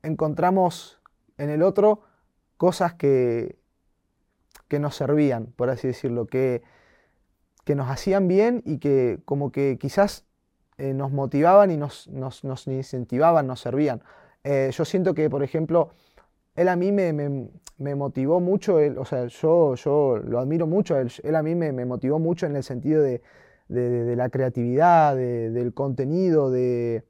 encontramos 0.02 1.00
en 1.36 1.50
el 1.50 1.62
otro 1.64 2.02
cosas 2.56 2.94
que, 2.94 3.56
que 4.68 4.78
nos 4.78 4.96
servían, 4.96 5.46
por 5.56 5.68
así 5.68 5.88
decirlo, 5.88 6.26
que, 6.26 6.62
que 7.64 7.74
nos 7.74 7.90
hacían 7.90 8.28
bien 8.28 8.62
y 8.64 8.78
que 8.78 9.20
como 9.24 9.52
que 9.52 9.78
quizás 9.78 10.24
eh, 10.78 10.94
nos 10.94 11.12
motivaban 11.12 11.70
y 11.70 11.76
nos, 11.76 12.08
nos, 12.08 12.66
incentivaban, 12.66 13.46
nos 13.46 13.60
servían. 13.60 14.02
Eh, 14.44 14.70
yo 14.72 14.84
siento 14.84 15.14
que, 15.14 15.28
por 15.28 15.42
ejemplo, 15.42 15.90
él 16.54 16.68
a 16.68 16.76
mí 16.76 16.92
me, 16.92 17.12
me, 17.12 17.94
motivó 17.94 18.40
mucho, 18.40 18.76
o 18.98 19.04
sea, 19.04 19.26
yo, 19.26 19.74
yo 19.74 20.16
lo 20.18 20.38
admiro 20.38 20.66
mucho, 20.66 20.96
él, 20.98 21.10
él 21.22 21.36
a 21.36 21.42
mí 21.42 21.54
me, 21.54 21.72
motivó 21.84 22.18
mucho 22.18 22.46
en 22.46 22.56
el 22.56 22.62
sentido 22.62 23.02
de, 23.02 23.22
de, 23.68 24.16
la 24.16 24.28
creatividad, 24.28 25.16
del 25.16 25.72
contenido, 25.72 26.50
de, 26.50 27.04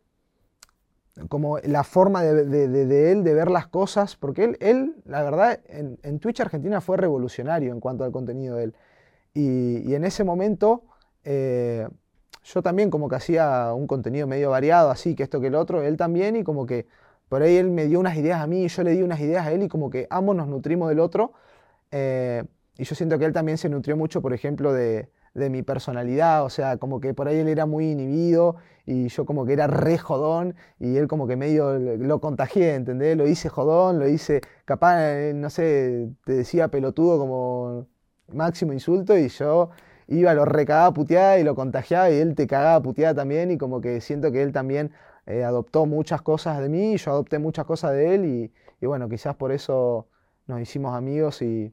como 1.28 1.58
la 1.58 1.84
forma 1.84 2.22
de, 2.22 3.12
él 3.12 3.24
de 3.24 3.34
ver 3.34 3.50
las 3.50 3.66
cosas, 3.66 4.16
porque 4.16 4.44
él, 4.44 4.56
él 4.60 4.96
la 5.04 5.22
verdad, 5.22 5.60
en, 5.66 6.18
Twitch 6.20 6.40
Argentina 6.40 6.80
fue 6.80 6.96
revolucionario 6.96 7.72
en 7.72 7.80
cuanto 7.80 8.04
al 8.04 8.12
contenido 8.12 8.56
de 8.56 8.64
él. 8.64 8.76
Y, 9.34 9.94
en 9.94 10.04
ese 10.04 10.24
momento 10.24 10.84
eh, 11.24 11.88
yo 12.44 12.62
también 12.62 12.90
como 12.90 13.08
que 13.08 13.16
hacía 13.16 13.72
un 13.74 13.86
contenido 13.86 14.26
medio 14.26 14.50
variado, 14.50 14.90
así 14.90 15.14
que 15.14 15.22
esto 15.22 15.40
que 15.40 15.48
el 15.48 15.54
otro, 15.54 15.82
él 15.82 15.96
también, 15.96 16.36
y 16.36 16.44
como 16.44 16.66
que 16.66 16.86
por 17.32 17.40
ahí 17.40 17.56
él 17.56 17.70
me 17.70 17.86
dio 17.86 17.98
unas 17.98 18.14
ideas 18.18 18.42
a 18.42 18.46
mí 18.46 18.64
y 18.64 18.68
yo 18.68 18.82
le 18.82 18.90
di 18.90 19.02
unas 19.02 19.18
ideas 19.18 19.46
a 19.46 19.52
él 19.52 19.62
y 19.62 19.68
como 19.68 19.88
que 19.88 20.06
ambos 20.10 20.36
nos 20.36 20.48
nutrimos 20.48 20.90
del 20.90 21.00
otro. 21.00 21.32
Eh, 21.90 22.44
y 22.76 22.84
yo 22.84 22.94
siento 22.94 23.18
que 23.18 23.24
él 23.24 23.32
también 23.32 23.56
se 23.56 23.70
nutrió 23.70 23.96
mucho, 23.96 24.20
por 24.20 24.34
ejemplo, 24.34 24.74
de, 24.74 25.08
de 25.32 25.48
mi 25.48 25.62
personalidad, 25.62 26.44
o 26.44 26.50
sea, 26.50 26.76
como 26.76 27.00
que 27.00 27.14
por 27.14 27.28
ahí 27.28 27.38
él 27.38 27.48
era 27.48 27.64
muy 27.64 27.92
inhibido 27.92 28.56
y 28.84 29.08
yo 29.08 29.24
como 29.24 29.46
que 29.46 29.54
era 29.54 29.66
re 29.66 29.96
jodón 29.96 30.56
y 30.78 30.98
él 30.98 31.08
como 31.08 31.26
que 31.26 31.36
medio 31.36 31.78
lo 31.78 32.20
contagié, 32.20 32.74
¿entendés? 32.74 33.16
Lo 33.16 33.26
hice 33.26 33.48
jodón, 33.48 33.98
lo 33.98 34.06
hice, 34.06 34.42
capaz, 34.66 35.00
eh, 35.00 35.32
no 35.34 35.48
sé, 35.48 36.10
te 36.26 36.34
decía 36.34 36.68
pelotudo 36.68 37.18
como 37.18 37.86
máximo 38.28 38.74
insulto 38.74 39.16
y 39.16 39.28
yo 39.28 39.70
iba, 40.06 40.34
lo 40.34 40.44
recagaba 40.44 40.92
puteada 40.92 41.38
y 41.38 41.44
lo 41.44 41.54
contagiaba 41.54 42.10
y 42.10 42.18
él 42.18 42.34
te 42.34 42.46
cagaba 42.46 42.82
puteada 42.82 43.14
también 43.14 43.50
y 43.50 43.56
como 43.56 43.80
que 43.80 44.02
siento 44.02 44.30
que 44.32 44.42
él 44.42 44.52
también 44.52 44.92
eh, 45.26 45.44
adoptó 45.44 45.86
muchas 45.86 46.22
cosas 46.22 46.60
de 46.60 46.68
mí, 46.68 46.94
y 46.94 46.96
yo 46.96 47.12
adopté 47.12 47.38
muchas 47.38 47.64
cosas 47.64 47.92
de 47.92 48.14
él 48.14 48.24
y, 48.24 48.52
y 48.80 48.86
bueno, 48.86 49.08
quizás 49.08 49.36
por 49.36 49.52
eso 49.52 50.08
nos 50.46 50.60
hicimos 50.60 50.94
amigos 50.94 51.42
y, 51.42 51.72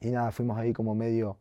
y 0.00 0.10
nada, 0.10 0.30
fuimos 0.30 0.58
ahí 0.58 0.72
como 0.72 0.94
medio 0.94 1.38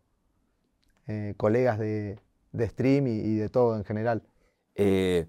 eh, 1.07 1.34
colegas 1.38 1.78
de, 1.80 2.20
de 2.51 2.68
stream 2.70 3.07
y, 3.07 3.36
de 3.36 3.49
todo 3.49 3.76
en 3.76 3.84
general. 3.84 4.24
Eh, 4.76 5.28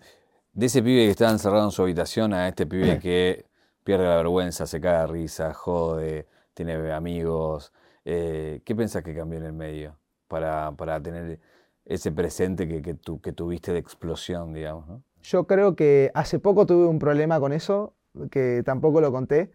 de 0.52 0.66
ese 0.66 0.82
pibe 0.82 1.04
que 1.04 1.10
está 1.10 1.30
encerrado 1.30 1.66
en 1.66 1.70
su 1.70 1.82
habitación 1.82 2.32
a 2.32 2.48
este 2.48 2.66
pibe 2.66 2.98
que 3.00 3.46
pierde 3.84 4.04
la 4.04 4.16
vergüenza, 4.16 4.66
se 4.66 4.80
cae 4.80 5.00
de 5.00 5.06
risa, 5.06 5.52
jode, 5.52 6.26
tiene 6.54 6.92
amigos, 6.92 7.72
eh, 8.04 8.62
¿qué 8.64 8.74
pensás 8.74 9.02
que 9.02 9.14
cambió 9.14 9.38
en 9.38 9.46
el 9.46 9.52
medio 9.52 9.98
para, 10.28 10.74
tener 11.02 11.40
ese 11.84 12.10
presente 12.10 12.66
que, 12.66 12.82
que, 12.82 13.32
tuviste 13.32 13.72
de 13.72 13.78
explosión, 13.78 14.52
digamos? 14.52 14.88
¿no? 14.88 15.02
Yo 15.26 15.48
creo 15.48 15.74
que 15.74 16.12
hace 16.14 16.38
poco 16.38 16.66
tuve 16.66 16.86
un 16.86 17.00
problema 17.00 17.40
con 17.40 17.52
eso, 17.52 17.94
que 18.30 18.62
tampoco 18.64 19.00
lo 19.00 19.10
conté. 19.10 19.50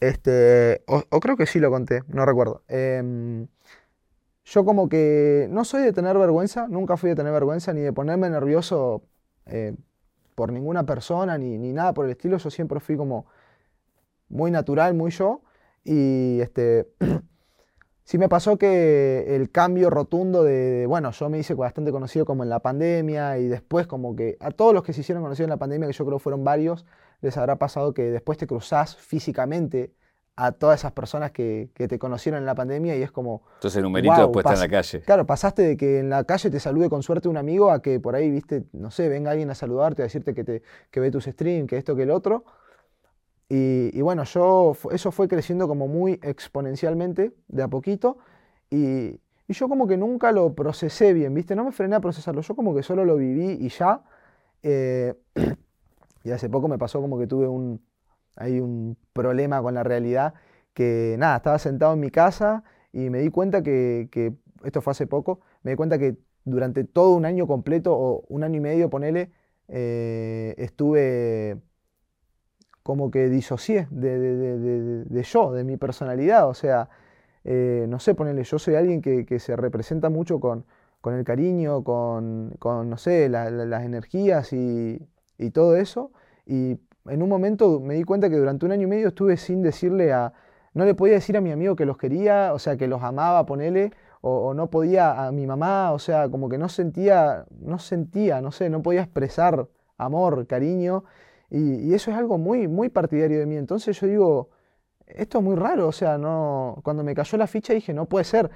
Este, 0.00 0.82
o, 0.88 1.20
creo 1.20 1.36
que 1.36 1.46
sí 1.46 1.60
lo 1.60 1.70
conté, 1.70 2.02
no 2.08 2.26
recuerdo. 2.26 2.64
Em, 2.66 3.46
yo 4.44 4.64
como 4.64 4.88
que 4.88 5.46
no 5.50 5.64
soy 5.64 5.82
de 5.82 5.92
tener 5.92 6.18
vergüenza, 6.18 6.66
nunca 6.66 6.96
fui 6.96 7.10
de 7.10 7.16
tener 7.16 7.32
vergüenza 7.32 7.72
ni 7.72 7.80
de 7.82 7.92
ponerme 7.92 8.28
nervioso 8.28 9.04
eh, 9.46 9.76
por 10.34 10.52
ninguna 10.52 10.84
persona 10.84 11.38
ni, 11.38 11.58
ni, 11.58 11.72
nada 11.72 11.94
por 11.94 12.06
el 12.06 12.10
estilo. 12.10 12.36
Yo 12.38 12.50
siempre 12.50 12.80
fui 12.80 12.96
como 12.96 13.26
muy 14.28 14.50
natural, 14.50 14.94
muy 14.94 15.12
yo. 15.12 15.42
Y 15.84 16.40
este, 16.40 16.88
sí 18.04 18.18
me 18.18 18.28
pasó 18.28 18.56
que 18.56 19.34
el 19.34 19.50
cambio 19.50 19.90
rotundo 19.90 20.44
de, 20.44 20.86
bueno, 20.86 21.10
yo 21.10 21.28
me 21.28 21.38
hice 21.38 21.54
bastante 21.54 21.90
conocido 21.90 22.24
como 22.24 22.42
en 22.42 22.50
la 22.50 22.60
pandemia 22.60 23.38
y 23.38 23.48
después 23.48 23.86
como 23.86 24.14
que 24.14 24.36
a 24.40 24.50
todos 24.50 24.74
los 24.74 24.82
que 24.82 24.92
se 24.92 25.00
hicieron 25.00 25.22
conocidos 25.22 25.46
en 25.46 25.50
la 25.50 25.56
pandemia, 25.56 25.88
que 25.88 25.94
yo 25.94 26.06
creo 26.06 26.18
fueron 26.18 26.44
varios, 26.44 26.84
les 27.20 27.36
habrá 27.36 27.56
pasado 27.56 27.94
que 27.94 28.02
después 28.02 28.38
te 28.38 28.46
cruzás 28.46 28.96
físicamente 28.96 29.92
a 30.36 30.50
todas 30.52 30.80
esas 30.80 30.92
personas 30.92 31.30
que, 31.30 31.70
te 31.74 31.98
conocieron 31.98 32.40
en 32.40 32.46
la 32.46 32.54
pandemia 32.54 32.96
y 32.96 33.02
es 33.02 33.12
como... 33.12 33.42
Entonces 33.54 33.76
el 33.76 33.84
numerito 33.84 34.16
después 34.16 34.44
está 34.44 34.54
en 34.54 34.60
la 34.60 34.68
calle. 34.68 35.00
Claro, 35.02 35.26
pasaste 35.26 35.62
de 35.62 35.76
que 35.76 36.00
en 36.00 36.10
la 36.10 36.24
calle 36.24 36.50
te 36.50 36.58
salude 36.58 36.90
con 36.90 37.02
suerte 37.02 37.28
un 37.28 37.36
amigo 37.36 37.70
a 37.70 37.80
que 37.80 38.00
por 38.00 38.16
ahí, 38.16 38.30
viste, 38.30 38.64
no 38.72 38.90
sé, 38.90 39.08
venga 39.08 39.30
alguien 39.30 39.50
a 39.50 39.54
saludarte, 39.54 40.02
a 40.02 40.06
decirte 40.06 40.34
que, 40.34 40.42
te, 40.42 40.62
que 40.90 41.00
ve 41.00 41.10
tus 41.10 41.24
streams, 41.24 41.68
que 41.68 41.76
esto, 41.76 41.94
que 41.94 42.02
el 42.02 42.10
otro. 42.10 42.44
Y, 43.56 44.00
bueno, 44.02 44.24
yo, 44.24 44.76
eso 44.90 45.12
fue 45.12 45.28
creciendo 45.28 45.68
como 45.68 45.86
muy 45.86 46.18
exponencialmente, 46.24 47.32
de 47.46 47.62
a 47.62 47.68
poquito, 47.68 48.18
y, 48.68 49.20
yo 49.46 49.68
como 49.68 49.86
que 49.86 49.96
nunca 49.96 50.32
lo 50.32 50.54
procesé 50.54 51.12
bien, 51.12 51.34
¿viste? 51.34 51.54
No 51.54 51.64
me 51.64 51.70
frené 51.70 51.94
a 51.94 52.00
procesarlo, 52.00 52.40
yo 52.40 52.56
como 52.56 52.74
que 52.74 52.82
solo 52.82 53.04
lo 53.04 53.16
viví 53.16 53.58
y 53.60 53.68
ya. 53.68 54.02
Eh, 54.62 55.14
y 56.24 56.30
hace 56.32 56.48
poco 56.48 56.66
me 56.66 56.78
pasó 56.78 57.00
como 57.00 57.18
que 57.18 57.26
tuve 57.28 57.46
un, 57.46 57.80
hay 58.34 58.58
un 58.58 58.96
problema 59.12 59.62
con 59.62 59.74
la 59.74 59.84
realidad, 59.84 60.34
que 60.72 61.14
nada, 61.18 61.36
estaba 61.36 61.58
sentado 61.60 61.94
en 61.94 62.00
mi 62.00 62.10
casa 62.10 62.64
y 62.92 63.10
me 63.10 63.20
di 63.20 63.30
cuenta 63.30 63.62
que, 63.62 64.08
esto 64.64 64.80
fue 64.80 64.90
hace 64.92 65.06
poco, 65.06 65.40
me 65.62 65.72
di 65.72 65.76
cuenta 65.76 65.98
que 65.98 66.16
durante 66.44 66.84
todo 66.84 67.14
un 67.14 67.24
año 67.26 67.46
completo, 67.46 67.94
o 67.94 68.24
un 68.28 68.42
año 68.42 68.56
y 68.56 68.60
medio, 68.60 68.90
ponele, 68.90 69.30
eh, 69.68 70.54
estuve 70.58 71.60
como 72.84 73.10
que 73.10 73.30
disocié 73.30 73.88
de, 73.90 75.24
yo, 75.24 75.52
de 75.52 75.64
mi 75.64 75.76
personalidad. 75.78 76.48
O 76.48 76.54
sea, 76.54 76.90
eh, 77.42 77.86
no 77.88 77.98
sé, 77.98 78.14
ponerle, 78.14 78.44
yo 78.44 78.58
soy 78.58 78.76
alguien 78.76 79.00
que, 79.02 79.38
se 79.40 79.56
representa 79.56 80.10
mucho 80.10 80.38
con, 80.38 80.66
con 81.00 81.14
el 81.14 81.24
cariño, 81.24 81.82
con, 81.82 82.54
con 82.58 82.90
no 82.90 82.98
sé, 82.98 83.28
las 83.30 83.84
energías 83.84 84.52
y, 84.52 85.00
y, 85.38 85.50
todo 85.50 85.76
eso. 85.76 86.12
Y 86.46 86.78
en 87.06 87.22
un 87.22 87.28
momento 87.28 87.80
me 87.80 87.94
di 87.94 88.04
cuenta 88.04 88.28
que 88.28 88.36
durante 88.36 88.66
un 88.66 88.72
año 88.72 88.82
y 88.82 88.90
medio 88.90 89.08
estuve 89.08 89.38
sin 89.38 89.62
decirle 89.62 90.12
a, 90.12 90.34
no 90.74 90.84
le 90.84 90.94
podía 90.94 91.14
decir 91.14 91.38
a 91.38 91.40
mi 91.40 91.52
amigo 91.52 91.76
que 91.76 91.86
los 91.86 91.96
quería, 91.96 92.52
o 92.52 92.58
sea, 92.58 92.76
que 92.76 92.86
los 92.86 93.02
amaba, 93.02 93.46
ponele, 93.46 93.92
o, 94.20 94.48
o 94.48 94.54
no 94.54 94.68
podía 94.68 95.26
a 95.26 95.32
mi 95.32 95.46
mamá, 95.46 95.92
o 95.92 95.98
sea, 95.98 96.28
como 96.28 96.50
que 96.50 96.58
no 96.58 96.68
sentía, 96.68 97.46
no 97.60 97.78
sentía, 97.78 98.42
no 98.42 98.52
sé, 98.52 98.68
no 98.68 98.82
podía 98.82 99.00
expresar 99.00 99.68
amor, 99.96 100.46
cariño. 100.46 101.04
Y, 101.50 101.94
eso 101.94 102.10
es 102.10 102.16
algo 102.16 102.38
muy, 102.38 102.68
muy 102.68 102.88
partidario 102.88 103.38
de 103.38 103.46
mí. 103.46 103.56
Entonces 103.56 103.98
yo 104.00 104.06
digo, 104.06 104.50
esto 105.06 105.38
es 105.38 105.44
muy 105.44 105.56
raro, 105.56 105.88
o 105.88 105.92
sea, 105.92 106.18
no, 106.18 106.80
cuando 106.82 107.04
me 107.04 107.14
cayó 107.14 107.38
la 107.38 107.46
ficha 107.46 107.74
dije, 107.74 107.94
no 107.94 108.06
puede 108.06 108.24
ser. 108.24 108.50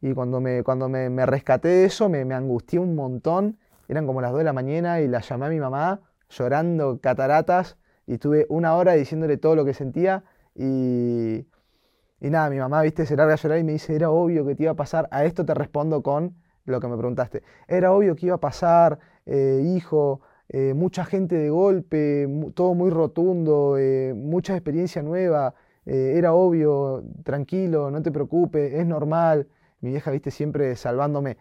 Y 0.00 0.12
cuando 0.14 0.40
me, 0.40 0.62
cuando 0.62 0.88
me, 0.88 1.26
rescaté 1.26 1.68
de 1.68 1.84
eso, 1.86 2.08
me, 2.08 2.24
me, 2.24 2.34
angustié 2.34 2.78
un 2.78 2.94
montón. 2.94 3.58
Eran 3.88 4.06
como 4.06 4.20
las 4.20 4.32
2 4.32 4.38
de 4.38 4.44
la 4.44 4.52
mañana 4.52 5.00
y 5.00 5.08
la 5.08 5.20
llamé 5.20 5.46
a 5.46 5.48
mi 5.48 5.60
mamá 5.60 6.00
llorando 6.28 7.00
cataratas 7.00 7.78
y 8.06 8.14
estuve 8.14 8.46
una 8.48 8.74
hora 8.76 8.94
diciéndole 8.94 9.36
todo 9.36 9.54
lo 9.54 9.64
que 9.64 9.74
sentía 9.74 10.24
y, 10.54 11.46
y 12.20 12.30
nada, 12.30 12.50
mi 12.50 12.58
mamá, 12.58 12.82
viste, 12.82 13.06
se 13.06 13.16
larga 13.16 13.34
a 13.34 13.36
llorar 13.36 13.58
y 13.58 13.64
me 13.64 13.72
dice, 13.72 13.94
era 13.94 14.10
obvio 14.10 14.46
que 14.46 14.54
te 14.54 14.64
iba 14.64 14.72
a 14.72 14.76
pasar. 14.76 15.08
A 15.10 15.24
esto 15.24 15.44
te 15.44 15.54
respondo 15.54 16.02
con 16.02 16.36
lo 16.64 16.80
que 16.80 16.88
me 16.88 16.96
preguntaste. 16.96 17.42
Era 17.68 17.92
obvio 17.92 18.16
que 18.16 18.26
iba 18.26 18.36
a 18.36 18.40
pasar, 18.40 18.98
eh, 19.26 19.62
hijo, 19.76 20.20
eh, 20.48 20.74
mucha 20.74 21.04
gente 21.04 21.36
de 21.36 21.50
golpe, 21.50 22.28
todo 22.54 22.74
muy 22.74 22.90
rotundo, 22.90 23.76
eh, 23.78 24.14
mucha 24.14 24.54
experiencia 24.54 25.02
nueva, 25.02 25.54
eh, 25.86 26.14
era 26.16 26.34
obvio, 26.34 27.04
tranquilo, 27.24 27.90
no 27.90 28.02
te 28.02 28.10
preocupes, 28.12 28.74
es 28.74 28.86
normal. 28.86 29.48
Mi 29.80 29.90
vieja, 29.90 30.10
viste, 30.10 30.30
siempre 30.30 30.76
salvándome. 30.76 31.36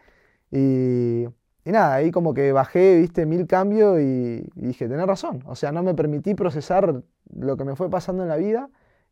Y, 0.51 1.25
nada, 1.65 1.95
ahí 1.95 2.11
como 2.11 2.33
que 2.33 2.51
bajé, 2.51 2.97
viste, 2.99 3.25
mil 3.25 3.47
cambios 3.47 3.99
y, 3.99 4.43
dije, 4.55 4.87
tenés 4.87 5.07
razón. 5.07 5.43
O 5.47 5.55
sea, 5.55 5.71
no 5.71 5.83
me 5.83 5.93
permití 5.95 6.35
procesar 6.35 7.03
lo 7.33 7.57
que 7.57 7.63
me 7.65 7.75
fue 7.75 7.89
pasando 7.89 8.23
en 8.23 8.29
la 8.29 8.37
vida 8.37 8.69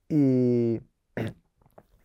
y, 0.10 0.82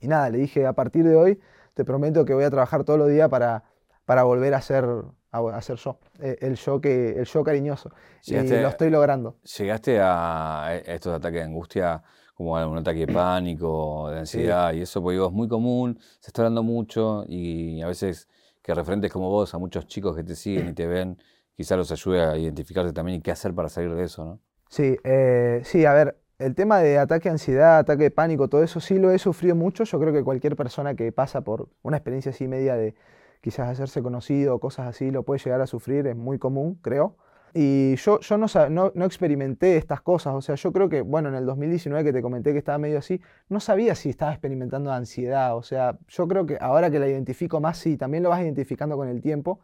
y 0.00 0.08
nada, 0.08 0.30
le 0.30 0.38
dije, 0.38 0.66
a 0.66 0.72
partir 0.74 1.04
de 1.04 1.16
hoy 1.16 1.40
te 1.74 1.84
prometo 1.84 2.24
que 2.24 2.34
voy 2.34 2.44
a 2.44 2.50
trabajar 2.50 2.84
todos 2.84 2.98
los 2.98 3.08
días 3.08 3.28
para, 3.28 3.64
para 4.04 4.24
volver 4.24 4.54
a 4.54 4.60
ser 4.62 4.84
a 5.30 5.56
hacer 5.56 5.76
yo, 5.76 5.98
eh, 6.20 6.36
el 6.40 6.56
yo, 6.56 6.80
que, 6.80 7.10
el 7.10 7.24
yo 7.24 7.44
cariñoso. 7.44 7.90
y 8.26 8.34
lo 8.34 8.68
estoy 8.68 8.90
logrando. 8.90 9.36
¿Llegaste 9.58 9.98
a 10.00 10.80
estos 10.86 11.14
ataques 11.14 11.40
de 11.40 11.44
angustia 11.44 12.02
como 12.34 12.52
un 12.52 12.78
ataque 12.78 13.06
de 13.06 13.12
pánico, 13.12 14.10
de 14.10 14.20
ansiedad 14.20 14.72
y 14.72 14.82
eso? 14.82 15.02
Porque 15.02 15.14
digo, 15.14 15.26
es 15.26 15.32
muy 15.32 15.48
común, 15.48 15.98
se 16.20 16.28
está 16.28 16.42
hablando 16.42 16.62
mucho 16.62 17.24
y 17.26 17.82
a 17.82 17.86
veces 17.86 18.28
que 18.62 18.74
referentes 18.74 19.12
como 19.12 19.30
vos, 19.30 19.54
a 19.54 19.58
muchos 19.58 19.86
chicos 19.86 20.14
que 20.14 20.22
te 20.22 20.34
siguen 20.34 20.68
y 20.68 20.72
te 20.74 20.86
ven, 20.86 21.18
quizás 21.56 21.78
los 21.78 21.90
ayude 21.90 22.22
a 22.22 22.36
identificarte 22.36 22.92
también 22.92 23.18
y 23.18 23.22
qué 23.22 23.30
hacer 23.30 23.54
para 23.54 23.68
salir 23.68 23.94
de 23.94 24.04
eso, 24.04 24.24
¿no? 24.24 24.40
Sí, 24.68 24.96
eh, 25.04 25.62
sí, 25.64 25.86
a 25.86 25.94
ver, 25.94 26.18
el 26.38 26.54
tema 26.54 26.78
de 26.78 26.98
ataque 26.98 27.28
de 27.28 27.32
ansiedad, 27.32 27.78
ataque 27.78 28.04
de 28.04 28.10
pánico, 28.10 28.48
todo 28.48 28.62
eso 28.62 28.78
sí 28.80 28.98
lo 28.98 29.10
he 29.10 29.18
sufrido 29.18 29.56
mucho. 29.56 29.84
Yo 29.84 29.98
creo 29.98 30.12
que 30.12 30.22
cualquier 30.22 30.54
persona 30.54 30.94
que 30.94 31.10
pasa 31.10 31.40
por 31.40 31.68
una 31.82 31.96
experiencia 31.96 32.30
así 32.30 32.46
media 32.46 32.76
de 32.76 32.94
quizás 33.40 33.68
hacerse 33.68 34.02
conocido 34.02 34.54
o 34.54 34.60
cosas 34.60 34.86
así, 34.88 35.10
lo 35.10 35.22
puede 35.22 35.40
llegar 35.42 35.60
a 35.60 35.66
sufrir, 35.66 36.06
es 36.06 36.16
muy 36.16 36.38
común, 36.38 36.78
creo. 36.82 37.16
Y 37.54 37.96
yo, 37.96 38.20
yo 38.20 38.36
no, 38.38 38.46
no, 38.70 38.92
no, 38.94 39.04
experimenté 39.04 39.76
estas 39.76 40.02
cosas, 40.02 40.34
o 40.34 40.42
sea, 40.42 40.54
yo 40.54 40.72
creo 40.72 40.88
que, 40.88 41.00
bueno, 41.00 41.30
en 41.30 41.34
el 41.34 41.46
2019 41.46 42.04
que 42.04 42.12
te 42.12 42.22
comenté 42.22 42.52
que 42.52 42.58
estaba 42.58 42.78
medio 42.78 42.98
así, 42.98 43.20
no 43.48 43.58
sabía 43.60 43.94
si 43.94 44.10
estaba 44.10 44.32
experimentando 44.32 44.92
ansiedad, 44.92 45.56
o 45.56 45.62
sea, 45.62 45.98
yo 46.08 46.28
creo 46.28 46.44
que 46.46 46.58
ahora 46.60 46.90
que 46.90 46.98
la 46.98 47.08
identifico 47.08 47.60
más, 47.60 47.78
sí, 47.78 47.96
también 47.96 48.22
lo 48.22 48.28
vas 48.28 48.42
identificando 48.42 48.96
con 48.96 49.08
el 49.08 49.22
tiempo, 49.22 49.60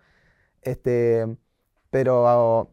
este, 0.62 1.26
pero, 1.90 2.70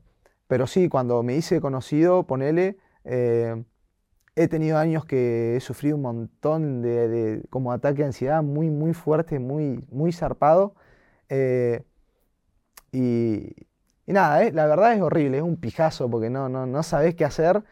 pero 0.48 0.66
sí, 0.68 0.88
cuando 0.88 1.24
me 1.24 1.36
hice 1.36 1.60
conocido, 1.60 2.26
ponele, 2.26 2.78
eh, 3.04 3.64
he 4.36 4.48
tenido 4.48 4.78
años 4.78 5.06
que 5.06 5.58
he 5.58 5.60
sufrido 5.60 5.98
un 5.98 6.04
montón 6.04 6.82
de, 6.82 7.08
de, 7.10 7.44
como 7.50 7.72
ataque 7.74 8.00
de 8.00 8.06
ansiedad 8.06 8.42
muy, 8.44 8.70
muy 8.70 8.94
fuerte, 8.94 9.40
muy, 9.40 9.86
muy 9.92 10.14
zarpado, 10.14 10.76
eh, 11.32 11.86
y, 12.92 13.56
nada, 14.06 14.44
eh, 14.44 14.52
la 14.52 14.66
verdad 14.68 14.94
es 14.94 15.02
horrible, 15.02 15.38
es 15.38 15.44
un 15.44 15.56
pijazo 15.56 16.10
porque 16.10 16.30
no, 16.30 16.50
no, 16.50 16.66
no 16.66 16.84
sabes 16.84 17.16
qué 17.16 17.26
hacer. 17.26 17.64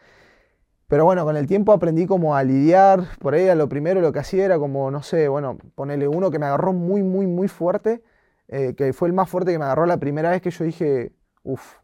Pero 0.88 1.04
bueno, 1.04 1.24
con 1.24 1.36
el 1.36 1.46
tiempo 1.46 1.72
aprendí 1.72 2.06
como 2.06 2.34
a 2.34 2.42
lidiar. 2.42 3.06
Por 3.20 3.34
ahí 3.34 3.48
a 3.48 3.54
lo 3.54 3.68
primero 3.68 4.00
lo 4.00 4.12
que 4.12 4.18
hacía 4.20 4.46
era 4.46 4.58
como, 4.58 4.90
no 4.90 5.02
sé, 5.02 5.28
bueno, 5.28 5.58
ponerle 5.74 6.08
uno 6.08 6.30
que 6.30 6.38
me 6.38 6.46
agarró 6.46 6.72
muy, 6.72 7.02
muy, 7.02 7.26
muy 7.26 7.48
fuerte, 7.48 8.02
eh, 8.48 8.74
que 8.74 8.92
fue 8.92 9.08
el 9.08 9.14
más 9.14 9.28
fuerte 9.28 9.52
que 9.52 9.58
me 9.58 9.66
agarró 9.66 9.86
la 9.86 9.98
primera 9.98 10.30
vez 10.30 10.40
que 10.42 10.50
yo 10.50 10.64
dije, 10.64 11.12
uff, 11.44 11.76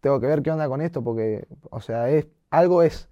tengo 0.00 0.20
que 0.20 0.26
ver 0.28 0.42
qué 0.42 0.52
onda 0.52 0.68
con 0.68 0.80
esto, 0.80 1.02
porque, 1.02 1.46
o 1.70 1.80
sea, 1.80 2.08
es, 2.10 2.28
algo 2.50 2.82
es. 2.82 3.10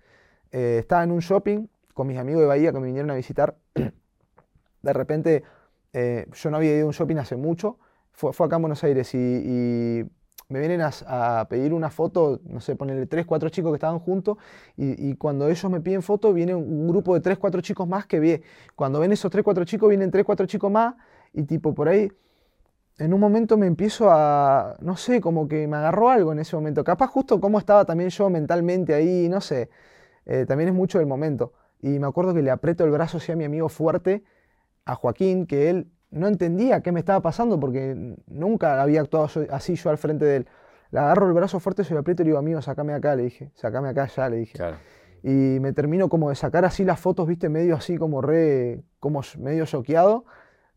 estaba 0.53 1.03
en 1.05 1.11
un 1.11 1.21
shopping 1.21 1.69
con 1.95 2.07
mis 2.07 2.19
amigos 2.19 2.43
de 2.43 2.47
Bahía 2.47 2.73
que 2.73 2.79
me 2.79 2.87
vinieron 2.87 3.11
a 3.11 3.15
visitar. 3.15 3.57
De 4.83 4.93
repente, 4.93 5.43
yo 5.93 6.51
no 6.51 6.57
había 6.59 6.77
ido 6.77 6.85
a 6.85 6.87
un 6.87 6.93
shopping 6.93 7.17
hace 7.17 7.37
mucho 7.37 7.79
fue, 8.15 8.31
acá 8.47 8.57
en 8.57 8.62
Buenos 8.62 8.83
Aires 8.85 9.15
y, 9.15 10.05
me 10.51 10.61
vienen 10.61 10.83
a, 10.83 11.47
pedir 11.49 11.73
una 11.73 11.91
foto, 11.91 12.41
no 12.45 12.61
sé, 12.61 12.77
ponerle 12.77 13.07
tres, 13.07 13.25
cuatro 13.27 13.49
chicos 13.49 13.73
que 13.73 13.77
estaban 13.77 13.99
juntos 13.99 14.37
y, 14.77 15.15
cuando 15.17 15.49
ellos 15.49 15.71
me 15.71 15.81
piden 15.81 16.03
foto 16.03 16.33
viene 16.33 16.55
un 16.55 16.87
grupo 16.89 17.15
de 17.15 17.21
tres, 17.21 17.39
cuatro 17.39 17.61
chicos 17.61 17.89
más 17.89 18.07
que 18.07 18.21
ve. 18.21 18.43
Cuando 18.77 19.01
ven 19.01 19.12
esos 19.12 19.31
tres, 19.31 19.43
cuatro 19.43 19.65
chicos 19.65 19.89
vienen 19.89 20.11
tres, 20.11 20.25
cuatro 20.25 20.47
chicos 20.47 20.71
más 20.71 20.95
y 21.33 21.45
tipo 21.45 21.75
por 21.75 21.89
ahí 21.89 22.11
en 22.99 23.12
un 23.12 23.21
momento 23.21 23.57
me 23.57 23.67
empiezo 23.67 24.11
a, 24.11 24.77
no 24.81 24.97
sé, 24.97 25.21
como 25.21 25.49
que 25.49 25.67
me 25.67 25.77
agarró 25.77 26.11
algo 26.11 26.33
en 26.33 26.39
ese 26.39 26.55
momento. 26.57 26.85
Capaz 26.85 27.09
justo 27.09 27.41
cómo 27.41 27.59
estaba 27.59 27.85
también 27.85 28.11
yo 28.11 28.31
mentalmente 28.31 28.95
ahí, 28.95 29.29
no 29.29 29.41
sé, 29.41 29.71
eh, 30.27 30.45
también 30.47 30.69
es 30.69 30.75
mucho 30.75 30.99
del 30.99 31.07
momento. 31.07 31.53
Y 31.83 31.99
me 31.99 32.07
acuerdo 32.07 32.35
que 32.35 32.43
le 32.43 32.51
aprieto 32.51 32.85
el 32.85 32.91
brazo 32.91 33.19
hacia 33.19 33.37
mi 33.37 33.45
amigo 33.45 33.69
fuerte, 33.69 34.23
a 34.85 34.95
Joaquín, 34.95 35.47
que 35.47 35.71
él 35.71 35.89
no 36.11 36.29
entendía 36.29 36.81
qué 36.81 36.93
me 36.93 37.01
estaba 37.01 37.21
pasando 37.21 37.59
porque 37.59 38.17
nunca 38.27 38.81
había 38.81 39.01
actuado 39.01 39.29
así 39.51 39.75
yo 39.75 39.91
al 39.91 39.99
frente 39.99 40.25
de 40.25 40.37
él. 40.37 40.49
Le 40.91 41.01
agarro 41.01 41.27
el 41.27 41.33
brazo 41.33 41.59
fuerte, 41.59 41.83
se 41.85 41.93
lo 41.95 42.01
aprieto 42.01 42.23
y 42.23 42.25
le 42.25 42.29
digo, 42.31 42.39
amigo, 42.39 42.63
sacame 42.63 42.93
acá, 42.93 43.17
le 43.17 43.25
dije, 43.25 43.51
sacame 43.55 43.89
acá 43.89 44.07
ya, 44.07 44.29
le 44.29 44.37
dije. 44.37 44.59
Y 45.23 45.59
me 45.61 45.73
termino 45.73 46.09
como 46.09 46.29
de 46.29 46.37
sacar 46.37 46.65
así 46.65 46.85
las 46.85 47.01
fotos, 47.01 47.27
viste, 47.27 47.49
medio 47.49 47.75
así 47.77 47.97
como 47.97 48.21
re, 48.21 48.83
como 49.01 49.23
medio 49.39 49.67
choqueado 49.67 50.25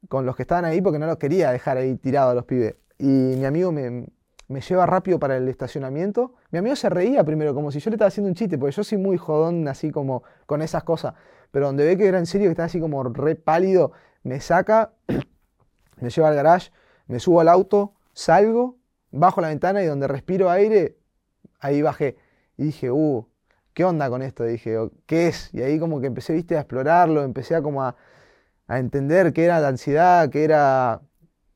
con 0.09 0.25
los 0.25 0.35
que 0.35 0.43
estaban 0.43 0.65
ahí 0.65 0.81
porque 0.81 0.99
no 0.99 1.05
los 1.05 1.17
quería 1.17 1.51
dejar 1.51 1.77
ahí 1.77 1.95
tirados 1.95 2.31
a 2.31 2.35
los 2.35 2.45
pibes. 2.45 2.75
Y 2.97 3.05
mi 3.05 3.45
amigo 3.45 3.71
me, 3.71 4.07
me 4.47 4.61
lleva 4.61 4.85
rápido 4.85 5.19
para 5.19 5.37
el 5.37 5.47
estacionamiento. 5.49 6.33
Mi 6.51 6.59
amigo 6.59 6.75
se 6.75 6.89
reía 6.89 7.23
primero, 7.23 7.53
como 7.53 7.71
si 7.71 7.79
yo 7.79 7.89
le 7.89 7.95
estaba 7.95 8.07
haciendo 8.07 8.29
un 8.29 8.35
chiste, 8.35 8.57
porque 8.57 8.75
yo 8.75 8.83
soy 8.83 8.97
muy 8.97 9.17
jodón 9.17 9.67
así 9.67 9.91
como 9.91 10.23
con 10.45 10.61
esas 10.61 10.83
cosas. 10.83 11.13
Pero 11.51 11.67
donde 11.67 11.85
ve 11.85 11.97
que 11.97 12.07
era 12.07 12.19
en 12.19 12.25
serio, 12.25 12.47
que 12.47 12.51
estaba 12.51 12.67
así 12.67 12.79
como 12.79 13.03
re 13.03 13.35
pálido, 13.35 13.91
me 14.23 14.39
saca, 14.41 14.93
me 16.01 16.09
lleva 16.09 16.29
al 16.29 16.35
garage, 16.35 16.71
me 17.07 17.19
subo 17.19 17.39
al 17.39 17.49
auto, 17.49 17.93
salgo, 18.13 18.77
bajo 19.11 19.41
la 19.41 19.49
ventana 19.49 19.83
y 19.83 19.85
donde 19.85 20.07
respiro 20.07 20.49
aire, 20.49 20.97
ahí 21.59 21.81
bajé. 21.81 22.17
Y 22.57 22.65
dije, 22.65 22.91
uh, 22.91 23.27
¿qué 23.73 23.85
onda 23.85 24.09
con 24.09 24.21
esto? 24.21 24.43
dije, 24.43 24.75
¿qué 25.05 25.27
es? 25.27 25.53
Y 25.53 25.61
ahí 25.61 25.79
como 25.79 26.01
que 26.01 26.07
empecé, 26.07 26.33
viste, 26.33 26.57
a 26.57 26.61
explorarlo, 26.61 27.23
empecé 27.23 27.55
a 27.55 27.61
como 27.61 27.83
a, 27.83 27.95
entender 28.69 29.33
qué 29.33 29.45
era 29.45 29.59
la 29.59 29.69
ansiedad, 29.69 30.29
qué 30.29 30.43
era, 30.43 31.01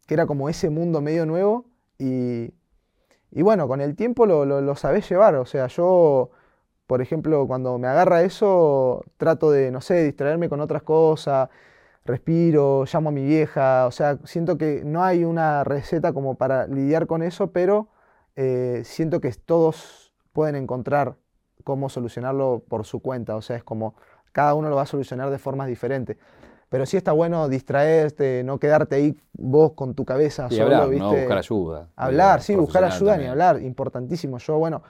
qué 0.07 0.13
era 0.13 0.25
como 0.27 0.47
ese 0.49 0.69
mundo 0.69 1.01
medio 1.01 1.25
nuevo. 1.25 1.65
Y, 1.97 2.53
y 3.31 3.41
bueno, 3.41 3.67
con 3.67 3.81
el 3.81 3.95
tiempo 3.95 4.25
lo, 4.25 4.45
lo, 4.45 4.75
sabés 4.75 5.09
llevar. 5.09 5.35
O 5.35 5.45
sea, 5.45 5.67
yo, 5.67 6.31
por 6.87 7.01
ejemplo, 7.01 7.47
cuando 7.47 7.77
me 7.79 7.87
agarra 7.87 8.23
eso, 8.23 9.03
trato 9.17 9.51
de, 9.51 9.71
no 9.71 9.81
sé, 9.81 10.03
distraerme 10.03 10.49
con 10.49 10.61
otras 10.61 10.83
cosas, 10.83 11.49
respiro, 12.05 12.85
llamo 12.91 13.09
a 13.09 13.11
mi 13.11 13.23
vieja. 13.25 13.87
O 13.87 13.91
sea, 13.91 14.17
siento 14.23 14.57
que 14.57 14.83
no 14.85 15.03
hay 15.03 15.23
una 15.23 15.63
receta 15.63 16.13
como 16.13 16.35
para 16.35 16.67
lidiar 16.67 17.07
con 17.07 17.23
eso, 17.23 17.51
pero 17.51 17.89
eh, 18.35 18.81
siento 18.85 19.21
que 19.21 19.31
todos 19.31 20.13
pueden 20.33 20.55
encontrar 20.55 21.15
cómo 21.63 21.89
solucionarlo 21.89 22.63
por 22.67 22.85
su 22.85 23.01
cuenta. 23.01 23.35
O 23.35 23.41
sea, 23.41 23.57
es 23.57 23.63
como 23.63 23.95
cada 24.31 24.53
uno 24.53 24.69
lo 24.69 24.75
va 24.75 24.83
a 24.83 24.87
solucionar 24.87 25.29
de 25.29 25.37
formas 25.37 25.67
diferentes. 25.67 26.17
Pero 26.69 26.85
sí 26.85 26.95
está 26.95 27.11
bueno 27.11 27.49
distraerte, 27.49 28.43
no 28.45 28.57
quedarte 28.57 28.95
ahí 28.95 29.17
vos 29.33 29.73
con 29.73 29.93
tu 29.93 30.05
cabeza 30.05 30.47
y 30.49 30.55
solo, 30.55 30.77
hablar, 30.77 30.99
¿no? 30.99 31.11
buscar 31.11 31.37
ayuda. 31.37 31.89
Hablar, 31.97 32.41
sí, 32.41 32.55
buscar 32.55 32.85
ayuda 32.85 33.17
ni 33.17 33.25
hablar, 33.25 33.61
importantísimo. 33.61 34.37
Yo, 34.37 34.57
bueno, 34.57 34.81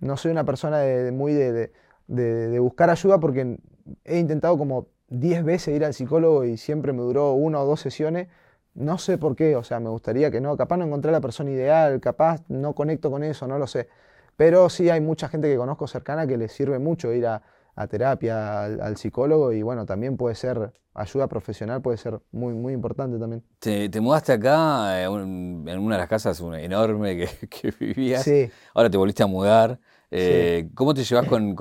no 0.00 0.16
soy 0.16 0.30
una 0.32 0.44
persona 0.44 0.78
de, 0.78 1.12
muy 1.12 1.34
de, 1.34 1.70
de, 2.06 2.58
buscar 2.60 2.88
ayuda 2.88 3.20
porque 3.20 3.58
he 4.04 4.18
intentado 4.18 4.56
como 4.56 4.88
10 5.12 5.44
veces 5.44 5.76
ir 5.76 5.84
al 5.84 5.94
psicólogo 5.94 6.44
y 6.44 6.56
siempre 6.56 6.92
me 6.92 7.02
duró 7.02 7.32
una 7.32 7.60
o 7.60 7.66
dos 7.66 7.80
sesiones. 7.80 8.28
No 8.74 8.98
sé 8.98 9.18
por 9.18 9.36
qué, 9.36 9.56
o 9.56 9.62
sea, 9.62 9.80
me 9.80 9.90
gustaría 9.90 10.30
que 10.30 10.40
no, 10.40 10.56
capaz 10.56 10.78
no 10.78 10.86
encontré 10.86 11.10
a 11.10 11.12
la 11.12 11.20
persona 11.20 11.50
ideal, 11.50 12.00
capaz 12.00 12.42
no 12.48 12.74
conecto 12.74 13.10
con 13.10 13.22
eso, 13.22 13.46
no 13.46 13.58
lo 13.58 13.66
sé. 13.66 13.88
Pero 14.36 14.70
sí 14.70 14.88
hay 14.88 15.00
mucha 15.00 15.28
gente 15.28 15.48
que 15.48 15.56
conozco 15.56 15.86
cercana 15.86 16.26
que 16.26 16.38
le 16.38 16.48
sirve 16.48 16.78
mucho 16.78 17.12
ir 17.12 17.26
a, 17.26 17.42
a 17.74 17.86
terapia, 17.86 18.64
al, 18.64 18.96
psicólogo 18.96 19.52
y 19.52 19.62
bueno, 19.62 19.86
también 19.86 20.16
puede 20.16 20.34
ser, 20.34 20.72
ayuda 20.94 21.26
profesional 21.26 21.80
puede 21.80 21.96
ser 21.96 22.20
muy, 22.32 22.54
muy 22.54 22.72
importante 22.72 23.18
también. 23.18 23.42
Te, 23.58 23.88
mudaste 24.00 24.32
acá 24.32 25.00
eh, 25.00 25.04
en 25.04 25.78
una 25.78 25.96
de 25.96 26.00
las 26.00 26.08
casas 26.08 26.40
enorme 26.40 27.16
que, 27.16 27.48
que 27.48 27.72
vivías, 27.78 28.22
sí. 28.22 28.50
ahora 28.74 28.90
te 28.90 28.96
volviste 28.96 29.22
a 29.22 29.26
mudar. 29.26 29.78
Eh, 30.10 30.68
¿Cómo 30.74 30.92
te 30.92 31.04
llevas 31.04 31.26
con, 31.26 31.56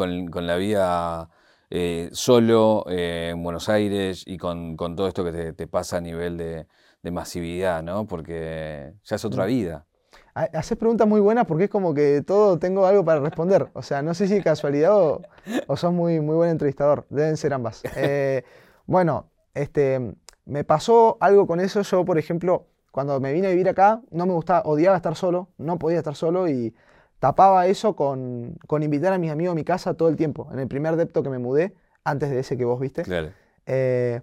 la 0.45 0.55
vida 0.57 1.29
eh, 1.71 2.09
solo 2.11 2.85
en 2.87 3.41
Buenos 3.41 3.69
Aires 3.69 4.23
y 4.27 4.37
con, 4.37 4.75
todo 4.77 5.07
esto 5.07 5.23
que 5.23 5.53
te, 5.53 5.67
pasa 5.67 5.97
a 5.97 6.01
nivel 6.01 6.37
de, 6.37 6.67
de 7.01 7.11
masividad, 7.11 7.81
¿no? 7.81 8.05
Porque 8.05 8.93
ya 9.03 9.15
es 9.15 9.25
otra 9.25 9.45
mm. 9.45 9.47
vida. 9.47 9.85
Haces 10.33 10.77
preguntas 10.77 11.07
muy 11.07 11.19
buenas 11.19 11.45
porque 11.45 11.65
es 11.65 11.69
como 11.69 11.93
que 11.93 12.21
todo 12.21 12.57
tengo 12.57 12.85
algo 12.85 13.03
para 13.03 13.19
responder. 13.19 13.69
O 13.73 13.81
sea, 13.81 14.01
no 14.01 14.13
sé 14.13 14.27
si 14.27 14.41
casualidad 14.41 14.95
o, 14.95 15.21
o 15.67 15.75
sos 15.75 15.91
muy, 15.91 16.21
muy 16.21 16.35
buen 16.35 16.51
entrevistador. 16.51 17.05
Deben 17.09 17.35
ser 17.35 17.53
ambas. 17.53 17.83
Eh, 17.97 18.43
bueno, 18.85 19.29
este, 19.53 20.15
me 20.45 20.63
pasó 20.63 21.17
algo 21.19 21.47
con 21.47 21.59
eso. 21.59 21.81
Yo, 21.81 22.05
por 22.05 22.17
ejemplo, 22.17 22.67
cuando 22.91 23.19
me 23.19 23.33
vine 23.33 23.47
a 23.47 23.51
vivir 23.51 23.67
acá, 23.67 24.01
no 24.09 24.25
me 24.25 24.33
gustaba, 24.33 24.61
odiaba 24.63 24.95
estar 24.95 25.15
solo, 25.15 25.49
no 25.57 25.77
podía 25.77 25.97
estar 25.97 26.15
solo 26.15 26.47
y 26.47 26.73
tapaba 27.21 27.67
eso 27.67 27.95
con, 27.95 28.57
con 28.65 28.81
invitar 28.81 29.13
a 29.13 29.19
mis 29.19 29.29
amigos 29.29 29.51
a 29.51 29.55
mi 29.55 29.63
casa 29.63 29.93
todo 29.93 30.09
el 30.09 30.15
tiempo. 30.15 30.49
En 30.51 30.57
el 30.57 30.67
primer 30.67 30.95
depto 30.95 31.21
que 31.21 31.29
me 31.29 31.37
mudé, 31.37 31.75
antes 32.03 32.31
de 32.31 32.39
ese 32.39 32.57
que 32.57 32.65
vos 32.65 32.79
viste. 32.79 33.03
Claro. 33.03 33.29
Eh, 33.67 34.21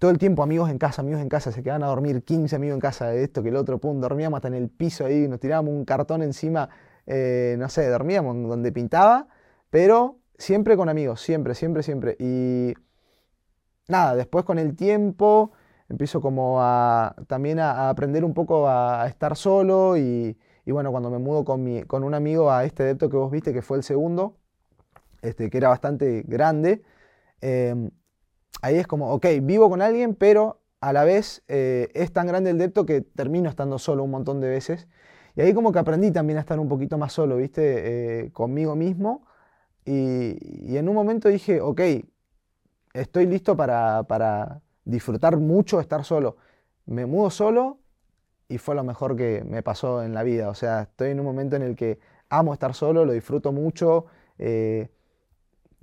todo 0.00 0.10
el 0.10 0.18
tiempo 0.18 0.42
amigos 0.42 0.68
en 0.70 0.78
casa, 0.78 1.02
amigos 1.02 1.20
en 1.20 1.28
casa, 1.28 1.52
se 1.52 1.62
quedaban 1.62 1.84
a 1.84 1.86
dormir 1.86 2.24
15 2.24 2.56
amigos 2.56 2.74
en 2.74 2.80
casa 2.80 3.06
de 3.06 3.22
esto 3.22 3.44
que 3.44 3.50
el 3.50 3.54
otro, 3.54 3.78
pum, 3.78 4.00
dormíamos 4.00 4.38
hasta 4.38 4.48
en 4.48 4.54
el 4.54 4.68
piso 4.70 5.06
ahí, 5.06 5.28
nos 5.28 5.38
tirábamos 5.38 5.72
un 5.72 5.84
cartón 5.84 6.24
encima, 6.24 6.68
eh, 7.06 7.54
no 7.56 7.68
sé, 7.68 7.86
dormíamos 7.88 8.34
donde 8.48 8.72
pintaba, 8.72 9.28
pero 9.70 10.18
siempre 10.36 10.76
con 10.76 10.88
amigos, 10.88 11.20
siempre, 11.20 11.54
siempre, 11.54 11.84
siempre. 11.84 12.16
Y 12.18 12.74
nada, 13.86 14.16
después 14.16 14.44
con 14.44 14.58
el 14.58 14.74
tiempo 14.74 15.52
empiezo 15.88 16.20
como 16.20 16.60
a 16.60 17.14
también 17.28 17.60
a, 17.60 17.88
aprender 17.88 18.24
un 18.24 18.34
poco 18.34 18.68
a, 18.68 19.06
estar 19.06 19.36
solo 19.36 19.96
y, 19.96 20.36
bueno, 20.70 20.90
cuando 20.90 21.10
me 21.10 21.18
mudo 21.18 21.44
con, 21.44 21.62
mi, 21.62 21.82
con 21.84 22.04
un 22.04 22.14
amigo 22.14 22.50
a 22.50 22.64
este 22.64 22.84
depto 22.84 23.08
que 23.10 23.16
vos 23.16 23.30
viste, 23.30 23.52
que 23.52 23.62
fue 23.62 23.76
el 23.76 23.82
segundo, 23.82 24.36
este, 25.22 25.50
que 25.50 25.58
era 25.58 25.68
bastante 25.68 26.22
grande, 26.26 26.82
em, 27.40 27.90
ahí 28.62 28.76
es 28.76 28.86
como, 28.86 29.12
ok, 29.12 29.26
vivo 29.42 29.68
con 29.70 29.82
alguien, 29.82 30.14
pero 30.14 30.60
a 30.80 30.92
la 30.92 31.04
vez 31.04 31.42
eh, 31.48 31.88
es 31.94 32.12
tan 32.12 32.26
grande 32.26 32.50
el 32.50 32.58
depto 32.58 32.86
que 32.86 33.02
termino 33.02 33.50
estando 33.50 33.78
solo 33.78 34.04
un 34.04 34.10
montón 34.10 34.40
de 34.40 34.48
veces. 34.48 34.88
Y 35.36 35.42
ahí 35.42 35.54
como 35.54 35.72
que 35.72 35.78
aprendí 35.78 36.10
también 36.10 36.38
a 36.38 36.40
estar 36.40 36.58
un 36.58 36.68
poquito 36.68 36.98
más 36.98 37.12
solo, 37.12 37.36
¿viste? 37.36 38.24
Eh, 38.24 38.32
conmigo 38.32 38.74
mismo. 38.76 39.26
Y, 39.84 40.76
en 40.76 40.88
un 40.88 40.94
momento 40.94 41.28
dije, 41.28 41.60
ok, 41.60 41.80
estoy 42.94 43.26
listo 43.26 43.56
para, 43.56 44.04
para 44.04 44.62
disfrutar 44.84 45.36
mucho 45.36 45.80
estar 45.80 46.04
solo. 46.04 46.36
Me 46.86 47.06
mudo 47.06 47.30
solo 47.30 47.79
y 48.50 48.58
fue 48.58 48.74
lo 48.74 48.82
mejor 48.82 49.16
que 49.16 49.44
me 49.48 49.62
pasó 49.62 50.02
en 50.02 50.12
la 50.12 50.24
vida. 50.24 50.48
O 50.48 50.54
sea, 50.54 50.82
estoy 50.82 51.10
en 51.10 51.20
un 51.20 51.26
momento 51.26 51.54
en 51.54 51.62
el 51.62 51.76
que 51.76 52.00
amo 52.28 52.52
estar 52.52 52.74
solo, 52.74 53.04
lo 53.04 53.12
disfruto 53.12 53.52
mucho. 53.52 54.06
Eh, 54.38 54.88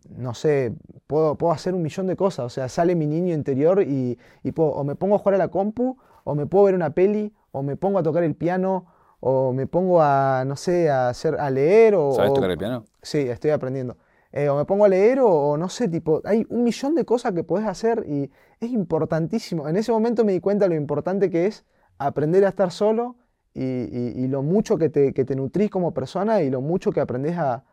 no 0.09 0.33
sé, 0.33 0.73
puedo, 1.07 1.35
puedo 1.35 1.53
hacer 1.53 1.73
un 1.73 1.81
millón 1.81 2.07
de 2.07 2.17
cosas. 2.17 2.45
O 2.45 2.49
sea, 2.49 2.67
sale 2.67 2.93
mi 2.95 3.07
niño 3.07 3.33
interior 3.33 3.81
y, 3.81 4.17
puedo, 4.53 4.71
o 4.71 4.83
me 4.83 4.95
pongo 4.95 5.15
a 5.15 5.19
jugar 5.19 5.35
a 5.35 5.37
la 5.37 5.47
compu, 5.47 5.97
o 6.25 6.35
me 6.35 6.45
puedo 6.45 6.65
ver 6.65 6.75
una 6.75 6.89
peli, 6.89 7.33
o 7.51 7.63
me 7.63 7.77
pongo 7.77 7.99
a 7.99 8.03
tocar 8.03 8.23
el 8.23 8.35
piano, 8.35 8.85
o 9.21 9.53
me 9.53 9.65
pongo 9.65 10.01
a, 10.01 10.43
no 10.45 10.57
sé, 10.57 10.89
a, 10.89 11.07
hacer, 11.07 11.39
a 11.39 11.49
leer. 11.49 11.95
O, 11.95 12.11
¿Sabes 12.11 12.33
tocar 12.33 12.51
el 12.51 12.57
piano? 12.57 12.83
Sí, 13.01 13.19
estoy 13.19 13.51
aprendiendo. 13.51 13.95
Eh, 14.33 14.49
o 14.49 14.57
me 14.57 14.65
pongo 14.65 14.83
a 14.83 14.89
leer, 14.89 15.19
o, 15.21 15.55
no 15.55 15.69
sé, 15.69 15.87
tipo, 15.87 16.21
hay 16.25 16.45
un 16.49 16.63
millón 16.63 16.95
de 16.95 17.05
cosas 17.05 17.31
que 17.31 17.45
puedes 17.45 17.65
hacer 17.65 18.03
y 18.05 18.29
es 18.59 18.71
importantísimo. 18.71 19.69
En 19.69 19.77
ese 19.77 19.93
momento 19.93 20.25
me 20.25 20.33
di 20.33 20.41
cuenta 20.41 20.67
lo 20.67 20.75
importante 20.75 21.29
que 21.29 21.45
es 21.45 21.65
aprender 21.97 22.45
a 22.45 22.49
estar 22.49 22.71
solo 22.71 23.15
y, 23.53 24.27
lo 24.27 24.43
mucho 24.43 24.77
que 24.77 24.89
te, 24.89 25.13
que 25.13 25.25
te 25.25 25.35
nutrís 25.35 25.71
como 25.71 25.93
persona 25.93 26.41
y 26.41 26.49
lo 26.49 26.61
mucho 26.61 26.91
que 26.91 26.99
aprendes 26.99 27.37
a, 27.37 27.63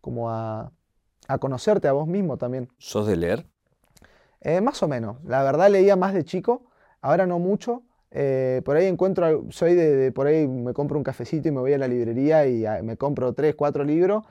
como 0.00 0.30
a, 0.30 0.72
a 1.28 1.38
conocerte 1.38 1.88
a 1.88 1.92
vos 1.92 2.06
mismo 2.06 2.38
también. 2.38 2.68
¿Sos 2.78 3.06
de 3.06 3.16
leer? 3.16 3.46
Eh, 4.40 4.60
más 4.60 4.82
o 4.82 4.88
menos. 4.88 5.16
La 5.24 5.42
verdad 5.42 5.70
leía 5.70 5.96
más 5.96 6.14
de 6.14 6.24
chico, 6.24 6.66
ahora 7.00 7.26
no 7.26 7.38
mucho. 7.38 7.82
Eh, 8.10 8.62
por 8.64 8.76
ahí 8.76 8.86
encuentro, 8.86 9.44
soy 9.50 9.74
de, 9.74 10.12
por 10.12 10.26
ahí 10.26 10.46
me 10.46 10.72
compro 10.72 10.98
un 10.98 11.04
cafecito 11.04 11.48
y 11.48 11.50
me 11.50 11.60
voy 11.60 11.72
a 11.72 11.78
la 11.78 11.88
librería 11.88 12.46
y 12.46 12.64
ah, 12.64 12.80
me 12.82 12.96
compro 12.96 13.32
tres, 13.32 13.54
cuatro 13.56 13.84
libros, 13.84 14.24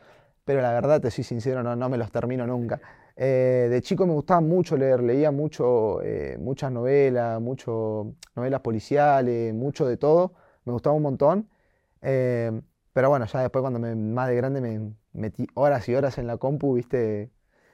pero 0.45 0.62
la 0.62 0.72
verdad, 0.72 1.01
te 1.01 1.12
soy 1.12 1.24
sincero, 1.24 1.64
no, 1.64 1.76
no 1.76 1.89
me 1.89 1.97
los 1.97 2.12
termino 2.12 2.47
nunca. 2.47 2.80
Eh, 3.16 3.68
de 3.70 3.82
chico 3.82 4.07
me 4.07 4.14
gustaba 4.14 4.41
mucho 4.41 4.76
leer, 4.76 5.01
leía 5.01 5.32
mucho, 5.32 5.99
muchas 6.39 6.72
novelas, 6.72 7.39
mucho, 7.41 8.16
novelas 8.36 8.61
policiales, 8.61 9.53
mucho 9.53 9.86
de 9.86 9.97
todo, 9.97 10.34
me 10.66 10.74
gustaba 10.74 10.95
un 10.95 11.03
montón. 11.03 11.49
pero 12.01 13.09
bueno, 13.09 13.26
ya 13.26 13.41
después 13.41 13.61
cuando 13.61 13.80
me, 13.80 13.95
más 13.95 14.28
de 14.30 14.36
grande 14.36 14.61
me, 14.61 14.93
metí 15.14 15.47
horas 15.53 15.88
y 15.89 15.95
horas 15.95 16.18
en 16.18 16.28
la 16.28 16.38
compu, 16.38 16.74
viste, 16.74 17.32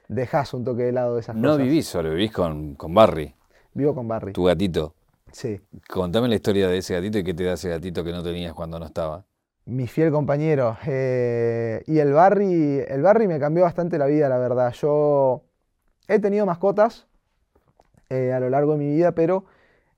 dejas 0.07 0.53
un 0.53 0.63
toque 0.63 0.83
de 0.83 0.91
lado 0.91 1.15
de 1.15 1.21
esas 1.21 1.35
no 1.35 1.49
cosas. 1.49 1.57
No 1.59 1.63
vivís 1.63 1.87
solo, 1.87 2.11
vivís 2.11 2.31
con, 2.31 2.75
con 2.75 2.93
Barry. 2.93 3.33
Vivo 3.73 3.95
con 3.95 4.07
Barry. 4.07 4.33
Tu 4.33 4.43
gatito. 4.43 4.95
Sí. 5.31 5.59
Contame 5.87 6.27
la 6.27 6.35
historia 6.35 6.67
de 6.67 6.79
ese 6.79 6.95
gatito 6.95 7.19
y 7.19 7.23
qué 7.23 7.33
te 7.33 7.43
da 7.43 7.53
ese 7.53 7.69
gatito 7.69 8.03
que 8.03 8.11
no 8.11 8.23
tenías 8.23 8.53
cuando 8.53 8.79
no 8.79 8.85
estaba. 8.85 9.25
Mi 9.69 9.85
fiel 9.85 10.11
compañero. 10.11 10.77
Eh, 10.87 11.83
y 11.85 11.99
el 11.99 12.11
Barry, 12.11 12.83
el 12.87 13.03
Barry 13.03 13.27
me 13.27 13.39
cambió 13.39 13.63
bastante 13.63 13.99
la 13.99 14.07
vida, 14.07 14.27
la 14.27 14.39
verdad. 14.39 14.73
Yo 14.73 15.43
he 16.07 16.17
tenido 16.17 16.47
mascotas 16.47 17.07
eh, 18.09 18.33
a 18.33 18.39
lo 18.39 18.49
largo 18.49 18.71
de 18.71 18.79
mi 18.79 18.87
vida, 18.87 19.11
pero 19.13 19.45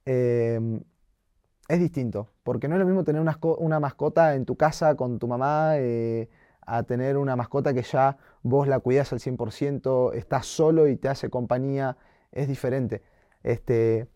eh, 0.06 0.60
es 1.70 1.80
distinto. 1.80 2.28
Porque 2.44 2.68
no 2.68 2.76
es 2.76 2.80
lo 2.80 2.86
mismo 2.86 3.06
tener 3.06 3.22
una, 3.22 3.40
una 3.60 3.80
mascota 3.80 4.36
en 4.36 4.44
tu 4.46 4.58
casa 4.58 4.96
con 4.96 5.20
tu 5.20 5.30
mamá 5.30 5.76
a 6.66 6.84
tener 6.84 7.18
una 7.18 7.38
mascota 7.38 7.74
que 7.74 7.84
ya 7.84 8.18
vos 8.44 8.68
la 8.68 8.80
cuidas 8.80 9.14
al 9.14 9.20
100%, 9.20 10.14
estás 10.16 10.48
solo 10.48 10.90
y 10.90 10.98
te 10.98 11.08
hace 11.08 11.30
compañía, 11.30 11.96
es 12.34 12.50
diferente. 12.50 13.04
Este, 13.42 14.10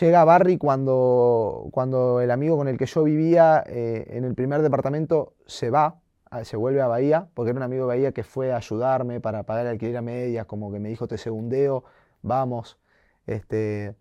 llega 0.00 0.20
a 0.20 0.24
Barry 0.24 0.58
cuando, 0.58 1.68
cuando 1.72 2.20
el 2.20 2.30
amigo 2.30 2.56
con 2.56 2.68
el 2.68 2.76
que 2.76 2.86
yo 2.86 3.04
vivía 3.04 3.62
eh, 3.66 4.06
en 4.10 4.24
el 4.24 4.34
primer 4.34 4.62
departamento 4.62 5.34
se 5.46 5.70
va, 5.70 6.00
se 6.42 6.56
vuelve 6.56 6.82
a 6.82 6.86
Bahía, 6.86 7.28
porque 7.34 7.50
era 7.50 7.58
un 7.58 7.62
amigo 7.62 7.84
de 7.84 7.88
Bahía 7.88 8.12
que 8.12 8.24
fue 8.24 8.52
a 8.52 8.56
ayudarme 8.56 9.20
para 9.20 9.44
pagar 9.44 9.66
el 9.66 9.72
alquiler 9.72 9.96
a 9.96 10.02
medias, 10.02 10.46
como 10.46 10.72
que 10.72 10.78
me 10.78 10.88
dijo 10.88 11.06
te 11.06 11.18
segundeo, 11.18 11.84
vamos. 12.22 12.78
Este, 13.26 13.94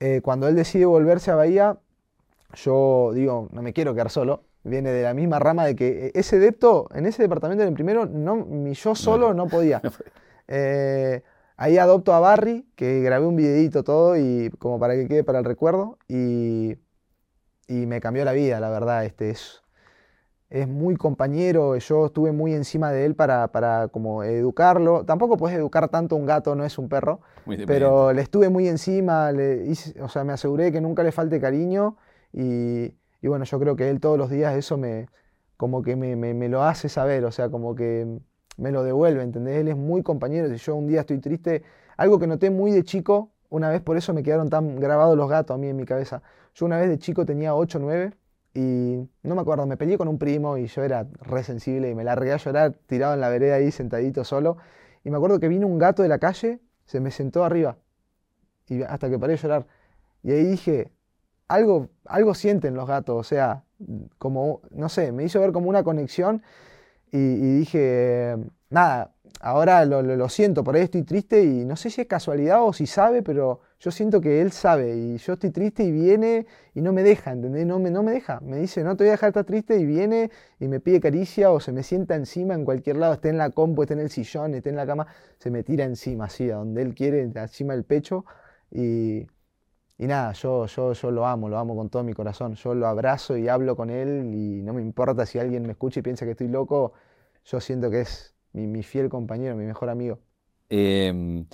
eh, 0.00 0.20
cuando 0.22 0.48
él 0.48 0.54
decide 0.54 0.84
volverse 0.86 1.30
a 1.30 1.36
Bahía, 1.36 1.78
yo 2.54 3.12
digo, 3.14 3.48
no 3.52 3.62
me 3.62 3.72
quiero 3.72 3.94
quedar 3.94 4.10
solo. 4.10 4.44
Viene 4.62 4.90
de 4.90 5.02
la 5.02 5.14
misma 5.14 5.38
rama 5.38 5.64
de 5.64 5.76
que 5.76 6.10
ese 6.14 6.38
depto, 6.38 6.88
en 6.92 7.06
ese 7.06 7.22
departamento 7.22 7.62
en 7.62 7.68
el 7.68 7.74
primero, 7.74 8.06
no, 8.06 8.36
ni 8.36 8.74
yo 8.74 8.94
solo 8.94 9.34
no 9.34 9.46
podía. 9.46 9.80
Eh, 10.48 11.24
ahí 11.56 11.78
adopto 11.78 12.12
a 12.12 12.20
Barry, 12.20 12.66
que 12.76 13.00
grabé 13.02 13.26
un 13.26 13.36
videito 13.36 13.84
todo 13.84 14.16
y 14.16 14.50
como 14.58 14.78
para 14.78 14.94
que 14.94 15.08
quede 15.08 15.24
para 15.24 15.38
el 15.38 15.44
recuerdo. 15.44 15.98
Y, 16.08 16.76
y 17.68 17.86
me 17.86 18.00
cambió 18.00 18.24
la 18.24 18.32
vida, 18.32 18.60
la 18.60 18.70
verdad. 18.70 19.04
Este, 19.04 19.30
es, 19.30 19.62
es 20.48 20.68
muy 20.68 20.96
compañero, 20.96 21.76
yo 21.76 22.06
estuve 22.06 22.30
muy 22.32 22.54
encima 22.54 22.92
de 22.92 23.04
él 23.04 23.14
para, 23.14 23.48
para 23.48 23.88
como 23.88 24.22
educarlo. 24.22 25.04
Tampoco 25.04 25.36
puedes 25.36 25.58
educar 25.58 25.88
tanto 25.88 26.14
a 26.14 26.18
un 26.18 26.26
gato, 26.26 26.54
no 26.54 26.64
es 26.64 26.78
un 26.78 26.88
perro, 26.88 27.20
pero 27.66 28.12
le 28.12 28.22
estuve 28.22 28.48
muy 28.48 28.68
encima, 28.68 29.32
le 29.32 29.72
o 30.00 30.08
sea, 30.08 30.24
me 30.24 30.32
aseguré 30.32 30.70
que 30.70 30.80
nunca 30.80 31.02
le 31.02 31.10
falte 31.10 31.40
cariño 31.40 31.96
y, 32.32 32.94
y, 33.22 33.28
bueno, 33.28 33.44
yo 33.44 33.58
creo 33.58 33.76
que 33.76 33.90
él 33.90 33.98
todos 33.98 34.18
los 34.18 34.30
días 34.30 34.54
eso 34.56 34.76
me, 34.76 35.08
como 35.56 35.82
que 35.82 35.96
me, 35.96 36.14
me, 36.16 36.48
lo 36.48 36.62
hace 36.62 36.88
saber, 36.88 37.24
o 37.24 37.32
sea, 37.32 37.48
como 37.50 37.74
que 37.74 38.20
me 38.56 38.70
lo 38.70 38.82
devuelve, 38.82 39.22
¿entendés? 39.22 39.58
Él 39.58 39.68
es 39.68 39.76
muy 39.76 40.02
compañero, 40.02 40.48
si 40.48 40.56
yo 40.56 40.74
un 40.74 40.86
día 40.86 41.00
estoy 41.00 41.18
triste, 41.18 41.62
algo 41.96 42.18
que 42.18 42.26
noté 42.26 42.50
muy 42.50 42.70
de 42.72 42.84
chico, 42.84 43.30
una 43.48 43.70
vez 43.70 43.80
por 43.80 43.96
eso 43.96 44.12
me 44.12 44.22
quedaron 44.22 44.50
tan 44.50 44.76
grabados 44.76 45.16
los 45.16 45.28
gatos 45.28 45.54
a 45.54 45.58
mí 45.58 45.68
en 45.68 45.76
mi 45.76 45.84
cabeza. 45.84 46.22
Yo 46.54 46.66
una 46.66 46.78
vez 46.78 46.88
de 46.88 46.98
chico 46.98 47.24
tenía 47.24 47.54
8 47.54 47.78
o 47.78 47.80
9 47.80 48.12
y 48.54 49.08
no 49.22 49.34
me 49.34 49.40
acuerdo, 49.40 49.66
me 49.66 49.76
peleé 49.76 49.98
con 49.98 50.08
un 50.08 50.18
primo 50.18 50.56
y 50.56 50.66
yo 50.66 50.82
era 50.82 51.06
re 51.20 51.42
sensible 51.42 51.90
y 51.90 51.94
me 51.94 52.04
largué 52.04 52.32
a 52.32 52.38
llorar 52.38 52.72
tirado 52.86 53.14
en 53.14 53.20
la 53.20 53.28
vereda 53.28 53.56
ahí 53.56 53.70
sentadito 53.70 54.24
solo. 54.24 54.56
Y 55.04 55.10
me 55.10 55.16
acuerdo 55.16 55.38
que 55.38 55.48
vino 55.48 55.66
un 55.66 55.78
gato 55.78 56.02
de 56.02 56.08
la 56.08 56.18
calle, 56.18 56.60
se 56.84 57.00
me 57.00 57.10
sentó 57.10 57.44
arriba 57.44 57.76
y 58.68 58.82
hasta 58.82 59.08
que 59.08 59.18
paré 59.18 59.34
de 59.34 59.38
llorar. 59.38 59.66
Y 60.22 60.32
ahí 60.32 60.44
dije, 60.44 60.90
algo, 61.48 61.88
algo 62.04 62.34
sienten 62.34 62.74
los 62.74 62.88
gatos, 62.88 63.16
o 63.16 63.22
sea, 63.22 63.64
como, 64.18 64.62
no 64.70 64.88
sé, 64.88 65.12
me 65.12 65.24
hizo 65.24 65.40
ver 65.40 65.52
como 65.52 65.68
una 65.68 65.84
conexión 65.84 66.42
y, 67.12 67.58
dije, 67.58 68.36
nada, 68.70 69.12
ahora 69.40 69.84
lo, 69.84 70.28
siento, 70.28 70.64
por 70.64 70.76
ahí 70.76 70.82
estoy 70.82 71.02
triste 71.02 71.42
y 71.42 71.64
no 71.64 71.76
sé 71.76 71.90
si 71.90 72.00
es 72.00 72.06
casualidad 72.06 72.62
o 72.64 72.72
si 72.72 72.86
sabe, 72.86 73.22
pero 73.22 73.60
yo 73.78 73.90
siento 73.90 74.20
que 74.20 74.40
él 74.42 74.52
sabe 74.52 74.96
y 74.96 75.16
yo 75.18 75.34
estoy 75.34 75.50
triste 75.50 75.84
y 75.84 75.90
viene 75.92 76.46
y 76.74 76.80
no 76.80 76.92
me 76.92 77.02
deja, 77.02 77.32
¿entendés? 77.32 77.66
No 77.66 77.78
me, 77.78 77.90
no 77.90 78.02
me 78.02 78.12
deja. 78.12 78.40
Me 78.40 78.58
dice, 78.58 78.82
no 78.82 78.96
te 78.96 79.04
voy 79.04 79.08
a 79.08 79.12
dejar 79.12 79.28
estar 79.28 79.44
triste 79.44 79.78
y 79.78 79.86
viene 79.86 80.30
y 80.58 80.68
me 80.68 80.80
pide 80.80 81.00
caricia 81.00 81.50
o 81.50 81.60
se 81.60 81.72
me 81.72 81.82
sienta 81.82 82.14
encima 82.16 82.54
en 82.54 82.64
cualquier 82.64 82.96
lado, 82.96 83.14
esté 83.14 83.28
en 83.28 83.38
la 83.38 83.50
compu, 83.50 83.82
esté 83.82 83.94
en 83.94 84.00
el 84.00 84.10
sillón, 84.10 84.54
esté 84.54 84.70
en 84.70 84.76
la 84.76 84.86
cama, 84.86 85.06
se 85.38 85.50
me 85.50 85.62
tira 85.62 85.84
encima, 85.84 86.26
así, 86.26 86.50
a 86.50 86.56
donde 86.56 86.82
él 86.82 86.94
quiere, 86.94 87.22
encima 87.22 87.74
del 87.74 87.84
pecho 87.84 88.24
y, 88.70 89.26
y 89.98 90.06
nada, 90.06 90.32
yo, 90.32 90.66
yo, 90.66 90.92
yo 90.92 91.10
lo 91.10 91.26
amo, 91.26 91.48
lo 91.48 91.58
amo 91.58 91.74
con 91.74 91.88
todo 91.88 92.02
mi 92.02 92.12
corazón. 92.12 92.54
Yo 92.54 92.74
lo 92.74 92.86
abrazo 92.86 93.36
y 93.36 93.48
hablo 93.48 93.76
con 93.76 93.88
él 93.88 94.34
y 94.34 94.62
no 94.62 94.74
me 94.74 94.82
importa 94.82 95.24
si 95.24 95.38
alguien 95.38 95.62
me 95.62 95.72
escucha 95.72 96.00
y 96.00 96.02
piensa 96.02 96.26
que 96.26 96.32
estoy 96.32 96.48
loco, 96.48 96.92
yo 97.44 97.60
siento 97.60 97.90
que 97.90 98.02
es 98.02 98.34
mi, 98.52 98.82
fiel 98.82 99.08
compañero, 99.08 99.56
mi 99.56 99.64
mejor 99.64 99.88
amigo. 99.88 100.18
Em, 100.68 101.46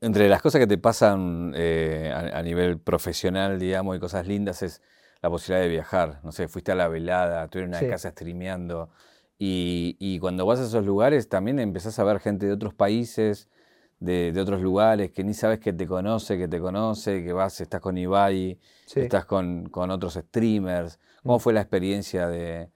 entre 0.00 0.28
las 0.28 0.40
cosas 0.40 0.60
que 0.60 0.66
te 0.66 0.78
pasan 0.78 1.52
eh, 1.56 2.12
a, 2.12 2.42
nivel 2.42 2.78
profesional, 2.78 3.58
digamos, 3.58 3.96
y 3.96 4.00
cosas 4.00 4.26
lindas, 4.26 4.62
es 4.62 4.82
la 5.20 5.30
posibilidad 5.30 5.62
de 5.62 5.68
viajar. 5.68 6.20
No 6.22 6.32
sé, 6.32 6.46
fuiste 6.48 6.72
a 6.72 6.74
la 6.74 6.88
velada, 6.88 7.44
estuviste 7.44 7.76
en 7.76 7.84
una 7.84 7.90
casa 7.90 8.10
streameando. 8.10 8.90
Y, 9.42 10.18
cuando 10.20 10.44
vas 10.44 10.60
a 10.60 10.64
esos 10.64 10.84
lugares 10.84 11.28
también 11.28 11.58
empezás 11.58 11.98
a 11.98 12.04
ver 12.04 12.20
gente 12.20 12.46
de 12.46 12.52
otros 12.52 12.74
países, 12.74 13.48
de, 14.00 14.34
otros 14.40 14.60
lugares, 14.62 15.12
que 15.12 15.22
ni 15.22 15.34
sabes 15.34 15.60
que 15.60 15.72
te 15.72 15.86
conoce, 15.86 16.38
que 16.38 16.48
te 16.48 16.58
conoce, 16.58 17.22
que 17.22 17.32
vas, 17.32 17.60
estás 17.60 17.80
con 17.80 17.96
Ibai, 17.96 18.58
estás 18.94 19.26
con, 19.26 19.70
otros 19.74 20.14
streamers. 20.14 20.98
¿Cómo 21.22 21.36
mm. 21.36 21.40
fue 21.40 21.52
la 21.52 21.60
experiencia 21.60 22.26
de, 22.26 22.70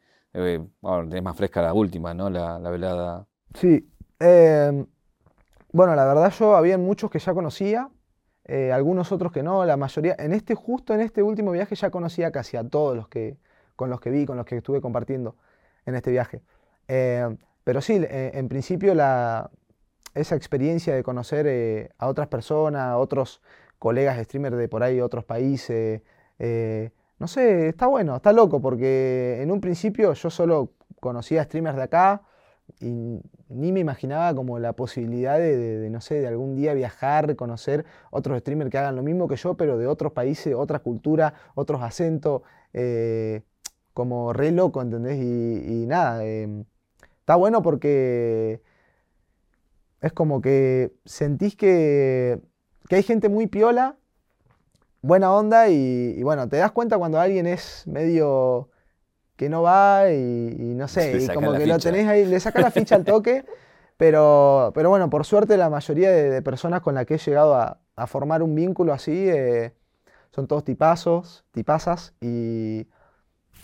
bueno, 0.80 1.08
tenés 1.08 1.22
más 1.22 1.36
fresca 1.36 1.62
la 1.62 1.72
última, 1.72 2.12
¿no? 2.12 2.28
La, 2.28 2.58
la 2.58 2.70
velada 2.70 3.26
Sí. 3.54 3.88
Em, 4.20 4.86
bueno, 5.72 5.94
la 5.94 6.04
verdad 6.04 6.32
yo 6.38 6.56
había 6.56 6.76
muchos 6.76 7.10
que 7.10 7.18
ya 7.18 7.32
conocía, 7.32 7.88
eh, 8.44 8.72
algunos 8.72 9.10
otros 9.10 9.32
que 9.32 9.42
no, 9.42 9.64
la 9.64 9.76
mayoría. 9.76 10.14
En 10.18 10.32
este, 10.32 10.54
justo 10.54 10.92
en 10.92 11.00
este 11.00 11.22
último 11.22 11.52
viaje 11.52 11.74
ya 11.74 11.90
conocía 11.90 12.30
casi 12.30 12.56
a 12.56 12.68
todos 12.68 12.94
los 12.96 13.08
que, 13.08 13.38
con 13.76 13.90
los 13.90 14.00
que 14.00 14.10
vi, 14.10 14.26
con 14.26 14.36
los 14.36 14.44
que 14.44 14.58
estuve 14.58 14.80
compartiendo 14.80 15.36
en 15.86 15.94
este 15.94 16.10
viaje. 16.10 16.42
Pero 17.64 17.80
sí, 17.80 17.94
eh, 17.94 18.32
en 18.34 18.48
principio 18.48 18.94
la, 18.94 19.50
esa 20.14 20.36
experiencia 20.36 20.94
de 20.94 21.02
conocer 21.02 21.46
eh, 21.46 21.90
a 21.98 22.08
otras 22.08 22.28
personas, 22.28 22.82
a 22.82 22.98
otros 22.98 23.42
colegas 23.78 24.22
streamers 24.24 24.56
de 24.56 24.68
por 24.68 24.82
ahí, 24.82 25.00
otros 25.00 25.24
países, 25.24 26.02
no 27.18 27.28
sé, 27.28 27.68
está 27.68 27.86
bueno, 27.86 28.16
está 28.16 28.32
loco, 28.32 28.60
porque 28.60 29.40
en 29.40 29.50
un 29.50 29.60
principio 29.60 30.12
yo 30.14 30.30
solo 30.30 30.72
conocía 31.00 31.44
streamers 31.44 31.76
de 31.76 31.82
acá, 31.82 32.22
y 32.80 33.20
ni 33.48 33.72
me 33.72 33.80
imaginaba 33.80 34.34
como 34.34 34.58
la 34.58 34.72
posibilidad 34.72 35.38
de, 35.38 35.88
no 35.90 36.00
sé, 36.00 36.20
de 36.20 36.26
algún 36.26 36.56
día 36.56 36.74
viajar, 36.74 37.36
conocer 37.36 37.84
otros 38.10 38.38
streamers 38.40 38.70
que 38.70 38.78
hagan 38.78 38.96
lo 38.96 39.02
mismo 39.02 39.28
que 39.28 39.36
yo, 39.36 39.54
pero 39.54 39.78
de 39.78 39.86
otros 39.86 40.12
países, 40.12 40.54
otra 40.54 40.78
cultura, 40.80 41.34
otros 41.54 41.82
acentos, 41.82 42.42
eh, 42.72 43.42
como 43.92 44.32
re 44.32 44.50
loco, 44.50 44.82
¿entendés? 44.82 45.18
Y, 45.22 45.86
nada, 45.86 46.24
em, 46.24 46.64
está 47.20 47.36
bueno 47.36 47.62
porque 47.62 48.60
es 50.04 50.12
como 50.12 50.42
que 50.42 50.92
sentís 51.06 51.56
que, 51.56 52.38
que 52.88 52.96
hay 52.96 53.02
gente 53.02 53.30
muy 53.30 53.46
piola, 53.46 53.96
buena 55.00 55.32
onda 55.32 55.70
y, 55.70 56.14
y 56.18 56.22
bueno, 56.22 56.46
te 56.46 56.58
das 56.58 56.72
cuenta 56.72 56.98
cuando 56.98 57.18
alguien 57.18 57.46
es 57.46 57.86
medio 57.86 58.68
que 59.36 59.48
no 59.48 59.62
va 59.62 60.12
y, 60.12 60.74
no 60.76 60.88
sé, 60.88 61.22
y 61.22 61.28
como 61.28 61.54
que 61.54 61.66
lo 61.66 61.78
tenés 61.78 62.06
ahí, 62.06 62.26
le 62.26 62.38
saca 62.38 62.60
la 62.60 62.70
ficha 62.70 62.96
al 62.96 63.04
toque, 63.06 63.46
pero, 63.96 64.72
pero 64.74 64.90
bueno, 64.90 65.08
por 65.08 65.24
suerte 65.24 65.56
la 65.56 65.70
mayoría 65.70 66.10
de, 66.10 66.42
personas 66.42 66.82
con 66.82 66.94
las 66.94 67.06
que 67.06 67.14
he 67.14 67.18
llegado 67.18 67.54
a, 67.54 67.80
formar 68.06 68.42
un 68.42 68.54
vínculo 68.54 68.92
así 68.92 69.30
eh, 69.30 69.72
son 70.32 70.46
todos 70.46 70.64
tipazos, 70.64 71.46
tipazas 71.50 72.12
y, 72.20 72.88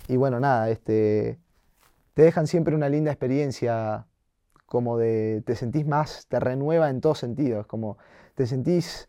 y 0.08 0.16
bueno, 0.16 0.40
nada, 0.40 0.70
este, 0.70 1.38
te 2.14 2.22
dejan 2.22 2.46
siempre 2.46 2.74
una 2.74 2.88
linda 2.88 3.10
experiencia 3.10 4.06
como 4.70 4.98
de, 4.98 5.42
te 5.44 5.56
sentís 5.56 5.86
más, 5.86 6.26
te 6.28 6.40
renueva 6.40 6.90
en 6.90 7.00
todos 7.00 7.18
sentidos, 7.18 7.66
como 7.66 7.98
te 8.36 8.46
sentís 8.46 9.08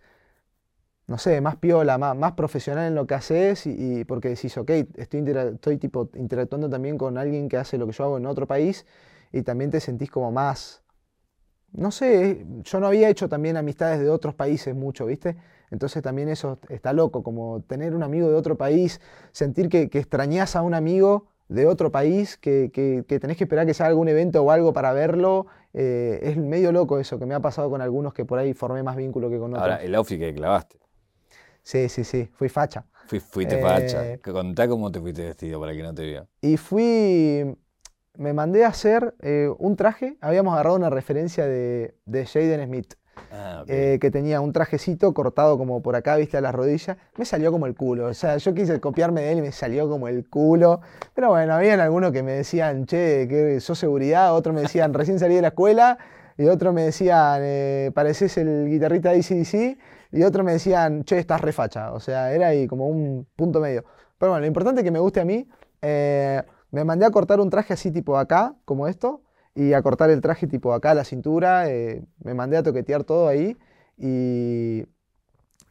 no 1.07 1.17
sé, 1.17 1.41
más 1.41 1.57
piola, 1.57 1.97
más, 1.97 2.15
más 2.15 2.33
profesional 2.33 2.87
en 2.87 2.95
lo 2.95 3.05
que 3.05 3.15
haces 3.15 3.65
y, 3.67 4.05
porque 4.05 4.29
decís, 4.29 4.57
ok, 4.57 4.69
estoy, 4.95 5.23
estoy 5.53 5.77
tipo 5.77 6.09
interactuando 6.15 6.69
también 6.69 6.97
con 6.97 7.17
alguien 7.17 7.49
que 7.49 7.57
hace 7.57 7.77
lo 7.77 7.85
que 7.85 7.93
yo 7.93 8.05
hago 8.05 8.17
en 8.17 8.25
otro 8.25 8.47
país 8.47 8.85
y 9.33 9.41
también 9.43 9.71
te 9.71 9.79
sentís 9.81 10.09
como 10.09 10.31
más, 10.31 10.83
no 11.73 11.91
sé, 11.91 12.45
yo 12.63 12.79
no 12.79 12.87
había 12.87 13.09
hecho 13.09 13.29
también 13.29 13.57
amistades 13.57 13.99
de 13.99 14.09
otros 14.09 14.35
países 14.35 14.75
mucho, 14.75 15.05
¿viste? 15.05 15.37
Entonces 15.71 16.03
también 16.03 16.29
eso 16.29 16.59
está 16.69 16.93
loco, 16.93 17.23
como 17.23 17.61
tener 17.63 17.95
un 17.95 18.03
amigo 18.03 18.29
de 18.29 18.35
otro 18.35 18.57
país, 18.57 19.01
sentir 19.31 19.69
que, 19.69 19.89
que 19.89 19.99
extrañas 19.99 20.55
a 20.55 20.61
un 20.61 20.73
amigo 20.73 21.30
de 21.51 21.67
otro 21.67 21.91
país, 21.91 22.37
que, 22.37 22.71
que, 22.73 23.19
tenés 23.19 23.35
que 23.35 23.43
esperar 23.43 23.65
que 23.65 23.73
sea 23.73 23.87
algún 23.87 24.07
evento 24.07 24.41
o 24.41 24.51
algo 24.51 24.71
para 24.71 24.93
verlo, 24.93 25.47
eh, 25.73 26.19
es 26.23 26.37
medio 26.37 26.71
loco 26.71 26.97
eso, 26.97 27.19
que 27.19 27.25
me 27.25 27.35
ha 27.35 27.41
pasado 27.41 27.69
con 27.69 27.81
algunos 27.81 28.13
que 28.13 28.23
por 28.23 28.39
ahí 28.39 28.53
formé 28.53 28.83
más 28.83 28.95
vínculo 28.95 29.29
que 29.29 29.37
con 29.37 29.51
otros. 29.51 29.61
Ahora, 29.61 29.83
el 29.83 29.93
outfit 29.95 30.17
que 30.17 30.33
clavaste. 30.33 30.79
Sí, 31.61 31.89
sí, 31.89 32.05
sí, 32.05 32.29
fui 32.33 32.47
facha. 32.47 32.85
Fui, 33.05 33.19
fuiste 33.19 33.61
facha. 33.61 34.13
Eh, 34.13 34.19
contá 34.19 34.69
cómo 34.69 34.89
te 34.93 35.01
fuiste 35.01 35.25
vestido 35.25 35.59
para 35.59 35.73
que 35.73 35.83
no 35.83 35.93
te 35.93 36.03
vea. 36.03 36.25
Y 36.39 36.55
fui, 36.55 37.53
me 38.17 38.31
mandé 38.31 38.63
a 38.63 38.69
hacer 38.69 39.13
eh, 39.19 39.49
un 39.59 39.75
traje, 39.75 40.17
habíamos 40.21 40.53
agarrado 40.53 40.77
una 40.77 40.89
referencia 40.89 41.45
de, 41.45 41.95
de 42.05 42.25
Jaden 42.25 42.65
Smith. 42.65 42.93
Ah, 43.31 43.63
eh, 43.67 43.97
que 44.01 44.11
tenía 44.11 44.41
un 44.41 44.51
trajecito 44.51 45.13
cortado 45.13 45.57
como 45.57 45.81
por 45.81 45.95
acá, 45.95 46.17
viste, 46.17 46.37
a 46.37 46.41
las 46.41 46.53
rodillas, 46.53 46.97
me 47.17 47.25
salió 47.25 47.51
como 47.51 47.65
el 47.65 47.75
culo. 47.75 48.07
O 48.07 48.13
sea, 48.13 48.37
yo 48.37 48.53
quise 48.53 48.79
copiarme 48.81 49.21
de 49.21 49.31
él 49.31 49.37
y 49.37 49.41
me 49.41 49.51
salió 49.51 49.87
como 49.89 50.07
el 50.07 50.27
culo. 50.27 50.81
Pero 51.15 51.29
bueno, 51.29 51.53
habían 51.53 51.79
algunos 51.79 52.11
que 52.11 52.23
me 52.23 52.33
decían, 52.33 52.85
che, 52.85 53.27
que 53.29 53.59
sos 53.61 53.79
seguridad, 53.79 54.35
otros 54.35 54.53
me 54.53 54.61
decían, 54.61 54.93
recién 54.93 55.17
salí 55.17 55.35
de 55.35 55.41
la 55.41 55.49
escuela, 55.49 55.97
y 56.37 56.47
otros 56.47 56.73
me 56.73 56.83
decían, 56.83 57.41
pareces 57.93 58.37
el 58.37 58.67
guitarrista 58.67 59.11
de 59.11 59.19
ACDC 59.19 59.77
y 60.11 60.23
otros 60.23 60.45
me 60.45 60.53
decían, 60.53 61.03
che, 61.03 61.17
estás 61.19 61.41
refacha. 61.41 61.93
O 61.93 61.99
sea, 61.99 62.33
era 62.33 62.47
ahí 62.47 62.67
como 62.67 62.87
un 62.87 63.27
punto 63.35 63.59
medio. 63.59 63.85
Pero 64.17 64.31
bueno, 64.31 64.41
lo 64.41 64.47
importante 64.47 64.81
es 64.81 64.85
que 64.85 64.91
me 64.91 64.99
guste 64.99 65.21
a 65.21 65.25
mí. 65.25 65.47
Eh, 65.81 66.41
me 66.71 66.83
mandé 66.83 67.05
a 67.05 67.11
cortar 67.11 67.39
un 67.39 67.49
traje 67.49 67.73
así 67.73 67.91
tipo 67.91 68.17
acá, 68.17 68.55
como 68.65 68.87
esto, 68.87 69.21
y 69.55 69.73
a 69.73 69.81
cortar 69.81 70.09
el 70.09 70.21
traje 70.21 70.47
tipo 70.47 70.73
acá 70.73 70.91
a 70.91 70.95
la 70.95 71.03
cintura. 71.03 71.69
Eh, 71.69 72.03
me 72.23 72.33
mandé 72.33 72.57
a 72.57 72.63
toquetear 72.63 73.03
todo 73.03 73.27
ahí. 73.27 73.57
Y, 73.97 74.83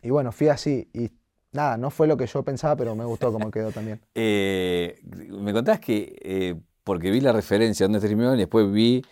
Y 0.03 0.11
bueno, 0.11 0.33
fui 0.33 0.49
así. 0.49 0.89
Y 0.95 1.11
nada, 1.53 1.77
no 1.77 1.91
fue 1.91 2.07
lo 2.07 2.17
que 2.17 2.27
yo 2.27 2.43
pensaba, 2.43 2.77
pero 2.77 2.95
me 2.95 3.05
gustó 3.05 3.33
cómo 3.33 3.51
quedó 3.51 3.71
también. 3.73 4.01
Eh, 4.15 4.99
me 5.05 5.53
contás 5.53 5.81
que, 5.81 6.17
eh, 6.23 6.55
porque 6.85 7.11
vi 7.11 7.21
la 7.21 7.33
referencia 7.33 7.85
donde 7.87 8.01
terminó 8.01 8.35
y 8.35 8.39
después 8.39 8.71
vi 8.71 9.03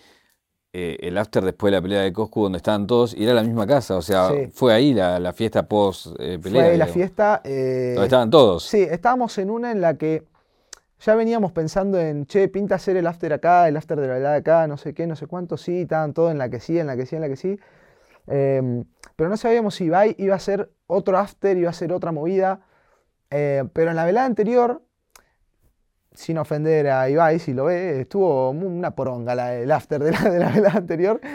el 0.71 1.19
after 1.19 1.45
después 1.45 1.73
de 1.73 1.77
la 1.79 1.83
pelea 1.83 2.03
de 2.03 2.12
Coscu 2.12 2.45
donde 2.45 2.59
estaban 2.59 2.87
todos 2.87 3.12
y 3.12 3.25
era 3.25 3.35
la 3.35 3.43
misma 3.43 3.66
casa, 3.66 3.97
o 3.97 4.03
sea, 4.03 4.29
Sí. 4.31 4.47
fue 4.53 4.73
ahí 4.73 4.95
la, 4.95 5.19
la 5.19 5.33
fiesta 5.33 5.66
post 5.66 6.14
pelea. 6.16 6.39
Fue 6.41 6.51
ahí 6.61 6.66
la 6.79 6.85
digamos, 6.85 6.95
fiesta. 6.95 7.41
Donde 7.43 8.05
estaban 8.05 8.31
todos. 8.31 8.62
Sí, 8.64 8.83
estábamos 8.83 9.37
en 9.39 9.51
una 9.51 9.73
en 9.73 9.81
la 9.81 9.95
que 9.95 10.23
ya 11.01 11.14
veníamos 11.14 11.53
pensando 11.53 11.99
en, 12.01 12.26
che, 12.26 12.49
pinta 12.49 12.76
hacer 12.76 12.96
el 12.96 13.07
after 13.07 13.32
acá, 13.32 13.68
el 13.68 13.76
after 13.76 14.01
de 14.01 14.07
la 14.09 14.14
velada 14.14 14.36
acá, 14.36 14.66
no 14.66 14.76
sé 14.76 14.94
qué, 14.94 15.07
no 15.07 15.16
sé 15.16 15.26
cuánto, 15.26 15.57
sí, 15.57 15.82
estaban 15.82 16.12
todos 16.14 16.32
en 16.32 16.38
la 16.38 16.49
que 16.49 16.61
sí, 16.61 16.78
en 16.78 16.86
la 16.86 16.96
que 16.96 17.07
sí, 17.07 17.16
en 17.16 17.22
la 17.22 17.28
que 17.28 17.36
sí. 17.36 17.59
Em, 18.26 18.84
pero 19.16 19.30
no 19.30 19.36
sabíamos 19.36 19.74
si 19.76 19.84
Ibai 19.84 20.14
iba 20.18 20.34
a 20.34 20.38
ser 20.38 20.70
otro 20.86 21.18
after, 21.18 21.57
iba 21.57 21.70
a 21.70 21.72
ser 21.72 21.92
otra 21.92 22.12
movida. 22.12 22.61
Eh, 23.30 23.64
pero 23.72 23.90
en 23.90 23.96
la 23.96 24.05
velada 24.05 24.26
anterior, 24.26 24.82
sin 26.19 26.37
ofender 26.37 26.89
a 26.89 27.09
Ibai, 27.09 27.39
si 27.39 27.55
lo 27.55 27.66
ve, 27.66 28.01
estuvo 28.01 28.51
una 28.51 28.91
poronga 28.91 29.37
la, 29.37 29.55
el 29.55 29.71
after 29.71 30.03
de 30.03 30.11
la, 30.11 30.19
de 30.29 30.39
la 30.41 30.51
velada 30.51 30.79
anterior. 30.79 31.21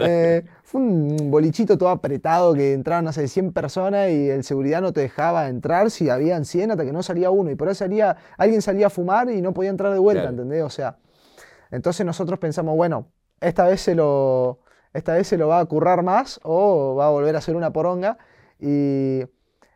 Eh, 0.00 0.44
fue 0.62 0.80
un 0.80 1.30
bolichito 1.30 1.76
todo 1.76 1.88
apretado 1.88 2.54
que 2.54 2.72
entraron, 2.72 3.04
no 3.06 3.12
sé, 3.12 3.26
100 3.26 3.52
personas 3.52 4.10
y 4.10 4.30
el 4.30 4.44
seguridad 4.44 4.80
no 4.80 4.92
te 4.92 5.00
dejaba 5.00 5.48
entrar 5.48 5.90
si 5.90 6.08
habían 6.08 6.44
100 6.44 6.70
hasta 6.70 6.84
que 6.84 6.92
no 6.92 7.02
salía 7.02 7.30
uno. 7.30 7.50
Y 7.50 7.56
por 7.56 7.68
eso 7.68 7.80
salía, 7.80 8.16
alguien 8.36 8.62
salía 8.62 8.86
a 8.86 8.90
fumar 8.90 9.28
y 9.28 9.42
no 9.42 9.52
podía 9.52 9.70
entrar 9.70 9.92
de 9.92 9.98
vuelta, 9.98 10.22
Claro. 10.22 10.36
¿entendés? 10.36 10.62
O 10.62 10.70
sea, 10.70 10.98
entonces 11.72 12.06
nosotros 12.06 12.38
pensamos, 12.38 12.76
bueno, 12.76 13.08
esta 13.40 13.66
vez 13.66 13.80
se 13.80 13.96
lo, 13.96 14.60
esta 14.94 15.14
vez 15.14 15.26
se 15.26 15.36
lo 15.36 15.48
va 15.48 15.58
a 15.58 15.64
currar 15.66 16.04
más 16.04 16.38
o 16.44 16.94
va 16.94 17.08
a 17.08 17.10
volver 17.10 17.34
a 17.34 17.40
ser 17.40 17.56
una 17.56 17.72
poronga. 17.72 18.18
Y 18.60 19.22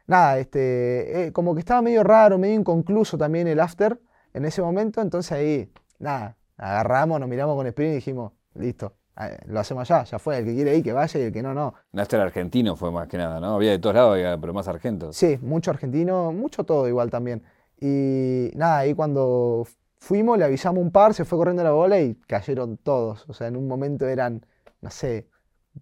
nada, 0.07 0.39
este, 0.39 1.27
eh, 1.27 1.33
como 1.33 1.55
que 1.55 1.61
estaba 1.61 1.83
medio 1.83 2.05
raro, 2.05 2.39
medio 2.39 2.55
inconcluso 2.55 3.19
también 3.19 3.49
el 3.49 3.59
after 3.59 3.99
en 4.35 4.45
ese 4.45 4.62
momento. 4.62 5.01
Entonces 5.01 5.33
ahí, 5.33 5.72
nada, 5.99 6.37
agarramos, 6.57 7.20
nos 7.20 7.28
miramos 7.28 7.57
con 7.57 7.66
Sprint 7.66 7.93
y 7.93 7.95
dijimos, 7.97 8.33
listo, 8.55 8.95
eh, 9.20 9.39
lo 9.47 9.61
hacemos 9.61 9.87
ya, 9.87 10.05
ya 10.05 10.18
fue. 10.18 10.39
El 10.39 10.45
que 10.45 10.55
quiere 10.55 10.76
ir, 10.76 10.83
que 10.83 10.93
vaya 10.93 11.20
y 11.20 11.24
el 11.24 11.33
que 11.33 11.43
no, 11.43 11.55
no. 11.55 11.74
Un 11.93 12.01
after 12.01 12.20
argentino 12.20 12.76
fue 12.76 12.91
más 12.91 13.09
que 13.09 13.18
nada, 13.18 13.41
¿no? 13.41 13.55
Había 13.55 13.72
de 13.72 13.78
todos 13.78 13.95
lados, 13.95 14.18
pero 14.41 14.55
más 14.55 14.68
argentos. 14.68 15.16
Sí, 15.16 15.39
mucho 15.43 15.70
argentino, 15.70 16.33
mucho 16.33 16.64
todo 16.64 16.89
igual 16.89 17.11
también. 17.11 17.43
Y 17.80 18.51
nada, 18.55 18.78
ahí 18.78 18.95
cuando 18.95 19.66
fuimos 19.99 20.39
le 20.39 20.45
avisamos 20.45 20.83
un 20.83 20.91
par, 20.91 21.14
se 21.14 21.24
fue 21.24 21.39
corriendo 21.39 21.62
la 21.62 21.72
bola 21.72 22.01
y 22.01 22.14
cayeron 22.14 22.76
todos. 22.76 23.28
O 23.28 23.35
sea, 23.35 23.49
en 23.49 23.57
un 23.57 23.68
momento 23.68 24.07
eran, 24.07 24.47
no 24.80 24.91
sé, 24.91 25.28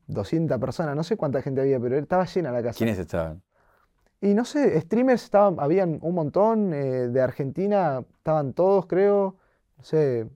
200 0.07 0.59
personas, 0.59 0.97
no 0.97 1.03
sé 1.03 1.17
cuánta 1.17 1.43
gente 1.43 1.61
había, 1.61 1.79
pero 1.79 1.97
estaba 1.99 2.25
llena 2.25 2.53
la 2.53 2.63
casa. 2.63 2.79
¿Quiénes 2.79 2.99
estaban? 2.99 3.43
Y 4.23 4.35
no 4.35 4.45
sé, 4.45 4.79
streamers 4.83 5.25
estaban, 5.25 5.57
habían 5.61 5.99
un 6.03 6.15
montón, 6.15 6.75
eh, 6.75 7.09
de 7.09 7.21
Argentina 7.23 8.05
estaban 8.19 8.53
todos, 8.53 8.87
creo, 8.87 9.37
no 9.79 9.85
sé, 9.85 10.29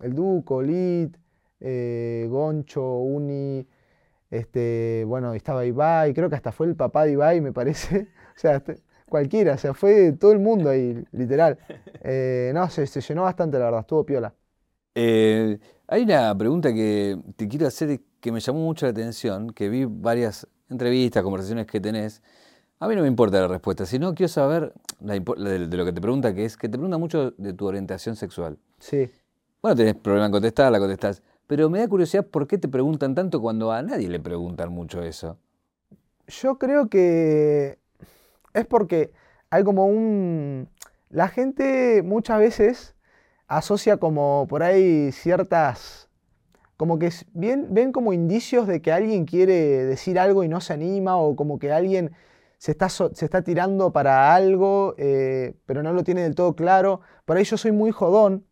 el 0.00 0.14
Duco, 0.14 0.62
Lit, 0.62 1.16
eh, 1.60 2.26
Goncho, 2.30 2.98
Uni, 3.00 3.66
este, 4.30 5.04
bueno, 5.06 5.34
estaba 5.34 5.66
Ibai, 5.66 6.14
creo 6.14 6.30
que 6.30 6.36
hasta 6.36 6.52
fue 6.52 6.66
el 6.68 6.76
papá 6.76 7.04
de 7.06 7.12
Ibai, 7.12 7.40
me 7.42 7.52
parece, 7.52 8.08
o 8.36 8.40
sea, 8.40 8.56
este- 8.56 8.82
cualquiera, 9.08 9.54
o 9.54 9.58
sea, 9.58 9.74
fue 9.74 10.12
todo 10.12 10.32
el 10.32 10.40
mundo 10.40 10.70
ahí, 10.70 11.04
literal. 11.12 11.58
Eh, 12.02 12.52
no, 12.54 12.70
se, 12.70 12.86
se 12.86 13.00
llenó 13.00 13.24
bastante, 13.24 13.58
la 13.58 13.66
verdad, 13.66 13.80
estuvo 13.80 14.06
piola. 14.06 14.34
Eh, 14.94 15.58
hay 15.86 16.02
una 16.02 16.36
pregunta 16.36 16.72
que 16.72 17.18
te 17.36 17.48
quiero 17.48 17.66
hacer 17.66 18.00
que 18.20 18.32
me 18.32 18.40
llamó 18.40 18.60
mucho 18.60 18.86
la 18.86 18.90
atención, 18.90 19.50
que 19.50 19.68
vi 19.68 19.84
varias 19.84 20.46
entrevistas, 20.68 21.22
conversaciones 21.22 21.66
que 21.66 21.80
tenés. 21.80 22.22
A 22.80 22.86
mí 22.86 22.94
no 22.94 23.02
me 23.02 23.08
importa 23.08 23.40
la 23.40 23.48
respuesta, 23.48 23.86
sino 23.86 24.14
quiero 24.14 24.28
saber 24.28 24.72
la 25.00 25.14
de, 25.14 25.66
de 25.66 25.76
lo 25.76 25.84
que 25.84 25.92
te 25.92 26.00
pregunta, 26.00 26.34
que 26.34 26.44
es 26.44 26.56
que 26.56 26.68
te 26.68 26.78
pregunta 26.78 26.96
mucho 26.98 27.32
de 27.32 27.52
tu 27.52 27.66
orientación 27.66 28.14
sexual. 28.14 28.58
Sí. 28.78 29.10
Bueno, 29.60 29.76
tenés 29.76 29.96
problema 29.96 30.26
en 30.26 30.32
contestar, 30.32 30.70
la 30.70 30.78
contestás. 30.78 31.22
Pero 31.48 31.70
me 31.70 31.80
da 31.80 31.88
curiosidad 31.88 32.26
por 32.26 32.46
qué 32.46 32.58
te 32.58 32.68
preguntan 32.68 33.14
tanto 33.14 33.40
cuando 33.40 33.72
a 33.72 33.82
nadie 33.82 34.08
le 34.08 34.20
preguntan 34.20 34.70
mucho 34.70 35.02
eso. 35.02 35.38
Yo 36.28 36.58
creo 36.58 36.88
que 36.88 37.78
es 38.54 38.66
porque 38.66 39.12
hay 39.50 39.64
como 39.64 39.86
un... 39.86 40.68
La 41.10 41.28
gente 41.28 42.02
muchas 42.04 42.38
veces 42.38 42.94
asocia 43.46 43.96
como 43.96 44.46
por 44.48 44.62
ahí 44.62 45.10
ciertas... 45.10 46.08
Como 46.76 47.00
que 47.00 47.10
ven 47.32 47.90
como 47.90 48.12
indicios 48.12 48.68
de 48.68 48.80
que 48.80 48.92
alguien 48.92 49.24
quiere 49.24 49.84
decir 49.84 50.16
algo 50.16 50.44
y 50.44 50.48
no 50.48 50.60
se 50.60 50.74
anima 50.74 51.16
o 51.16 51.34
como 51.34 51.58
que 51.58 51.72
alguien 51.72 52.12
se 52.58 52.72
está, 52.72 52.88
so- 52.88 53.10
se 53.14 53.24
está 53.24 53.40
tirando 53.42 53.92
para 53.92 54.34
algo 54.34 54.94
eh, 54.98 55.54
pero 55.64 55.82
no 55.82 55.92
lo 55.92 56.02
tiene 56.04 56.22
del 56.22 56.34
todo 56.34 56.54
claro. 56.54 57.00
Por 57.24 57.36
ahí 57.36 57.44
yo 57.44 57.56
soy 57.56 57.72
muy 57.72 57.90
jodón 57.92 58.44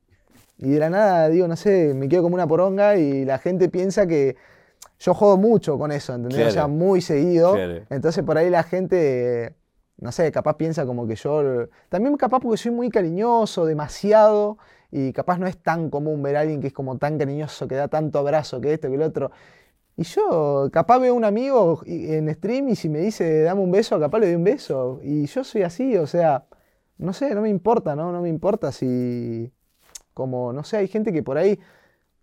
y 0.59 0.71
de 0.71 0.79
la 0.79 0.89
nada 0.91 1.29
digo, 1.29 1.47
no 1.49 1.57
sé, 1.57 1.93
me 1.95 2.09
quedo 2.09 2.23
como 2.23 2.35
una 2.37 2.47
poronga 2.47 2.97
y 2.97 3.25
la 3.25 3.39
gente 3.39 3.69
piensa 3.69 4.07
que 4.07 4.37
yo 4.99 5.13
jodo 5.13 5.37
mucho 5.37 5.77
con 5.79 5.93
eso, 5.93 6.15
¿entendés? 6.15 6.39
O 6.47 6.51
sea, 6.51 6.63
Claro. 6.63 6.69
muy 6.69 7.01
seguido. 7.03 7.53
Claro. 7.55 7.83
Entonces 7.91 8.25
por 8.25 8.39
ahí 8.39 8.49
la 8.49 8.63
gente, 8.63 9.55
no 9.99 10.11
sé, 10.13 10.31
capaz 10.33 10.57
piensa 10.57 10.87
como 10.87 11.07
que 11.07 11.17
yo... 11.17 11.67
También 11.91 12.17
capaz 12.17 12.41
porque 12.41 12.57
soy 12.57 12.71
muy 12.71 12.89
cariñoso, 12.89 13.67
demasiado, 13.67 14.57
y 14.91 15.13
capaz 15.13 15.39
no 15.39 15.47
es 15.49 15.59
tan 15.59 15.91
común 15.91 16.23
ver 16.23 16.37
a 16.37 16.41
alguien 16.41 16.61
que 16.61 16.69
es 16.69 16.73
como 16.73 16.97
tan 16.97 17.19
cariñoso, 17.19 17.67
que 17.69 17.75
da 17.75 17.89
tanto 17.89 18.21
abrazo, 18.21 18.61
que 18.61 18.73
esto, 18.73 18.89
que 18.89 18.97
lo 18.97 19.05
otro. 19.07 19.31
Y 19.97 20.03
yo 20.03 20.69
capaz 20.73 20.99
veo 20.99 21.15
a 21.15 21.17
un 21.17 21.25
amigo 21.25 21.81
en 21.87 22.33
stream 22.35 22.69
y 22.69 22.77
si 22.77 22.89
me 22.89 22.99
dice 23.01 23.43
dame 23.43 23.63
un 23.63 23.71
beso, 23.71 23.99
capaz 23.99 24.19
le 24.19 24.27
doy 24.27 24.37
un 24.37 24.45
beso. 24.45 25.01
Y 25.03 25.27
yo 25.27 25.43
soy 25.43 25.63
así, 25.63 25.97
o 25.97 26.07
sea, 26.07 26.45
no 26.99 27.13
sé, 27.13 27.35
no 27.35 27.41
me 27.41 27.49
importa, 27.49 27.97
¿no? 27.97 28.13
No 28.13 28.21
me 28.21 28.29
importa 28.29 28.73
si... 28.73 29.51
Como, 30.13 30.53
no 30.53 30.65
sé, 30.65 30.79
hay 30.79 30.89
gente 30.89 31.13
que 31.13 31.23
por 31.23 31.37
ahí 31.37 31.59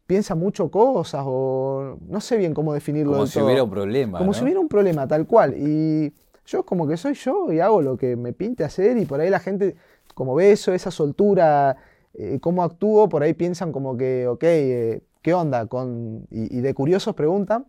piensa 0.07 0.35
mucho 0.35 0.69
cosas 0.69 1.23
o 1.25 1.97
no 2.07 2.21
sé 2.21 2.37
bien 2.37 2.53
cómo 2.53 2.73
definirlo 2.73 3.13
Como 3.13 3.27
si 3.27 3.35
todo. 3.35 3.45
hubiera 3.45 3.63
un 3.63 3.69
problema. 3.69 4.17
Como 4.17 4.31
¿no? 4.31 4.33
si 4.33 4.43
hubiera 4.43 4.59
un 4.59 4.67
problema, 4.67 5.07
tal 5.07 5.27
cual. 5.27 5.55
Y 5.57 6.13
yo 6.45 6.65
como 6.65 6.87
que 6.87 6.97
soy 6.97 7.13
yo 7.13 7.51
y 7.51 7.59
hago 7.59 7.81
lo 7.81 7.97
que 7.97 8.15
me 8.15 8.33
pinte 8.33 8.63
hacer 8.63 8.97
y 8.97 9.05
por 9.05 9.19
ahí 9.19 9.29
la 9.29 9.39
gente, 9.39 9.75
como 10.13 10.35
ve 10.35 10.51
eso, 10.51 10.73
esa 10.73 10.91
soltura, 10.91 11.77
eh, 12.15 12.39
cómo 12.41 12.63
actúo, 12.63 13.09
por 13.09 13.23
ahí 13.23 13.33
piensan 13.33 13.71
como 13.71 13.95
que, 13.95 14.27
ok, 14.27 14.43
eh, 14.43 15.01
¿qué 15.23 15.33
onda? 15.33 15.65
Con, 15.65 16.27
y, 16.29 16.55
y 16.55 16.61
de 16.61 16.73
curiosos 16.75 17.15
preguntan. 17.15 17.65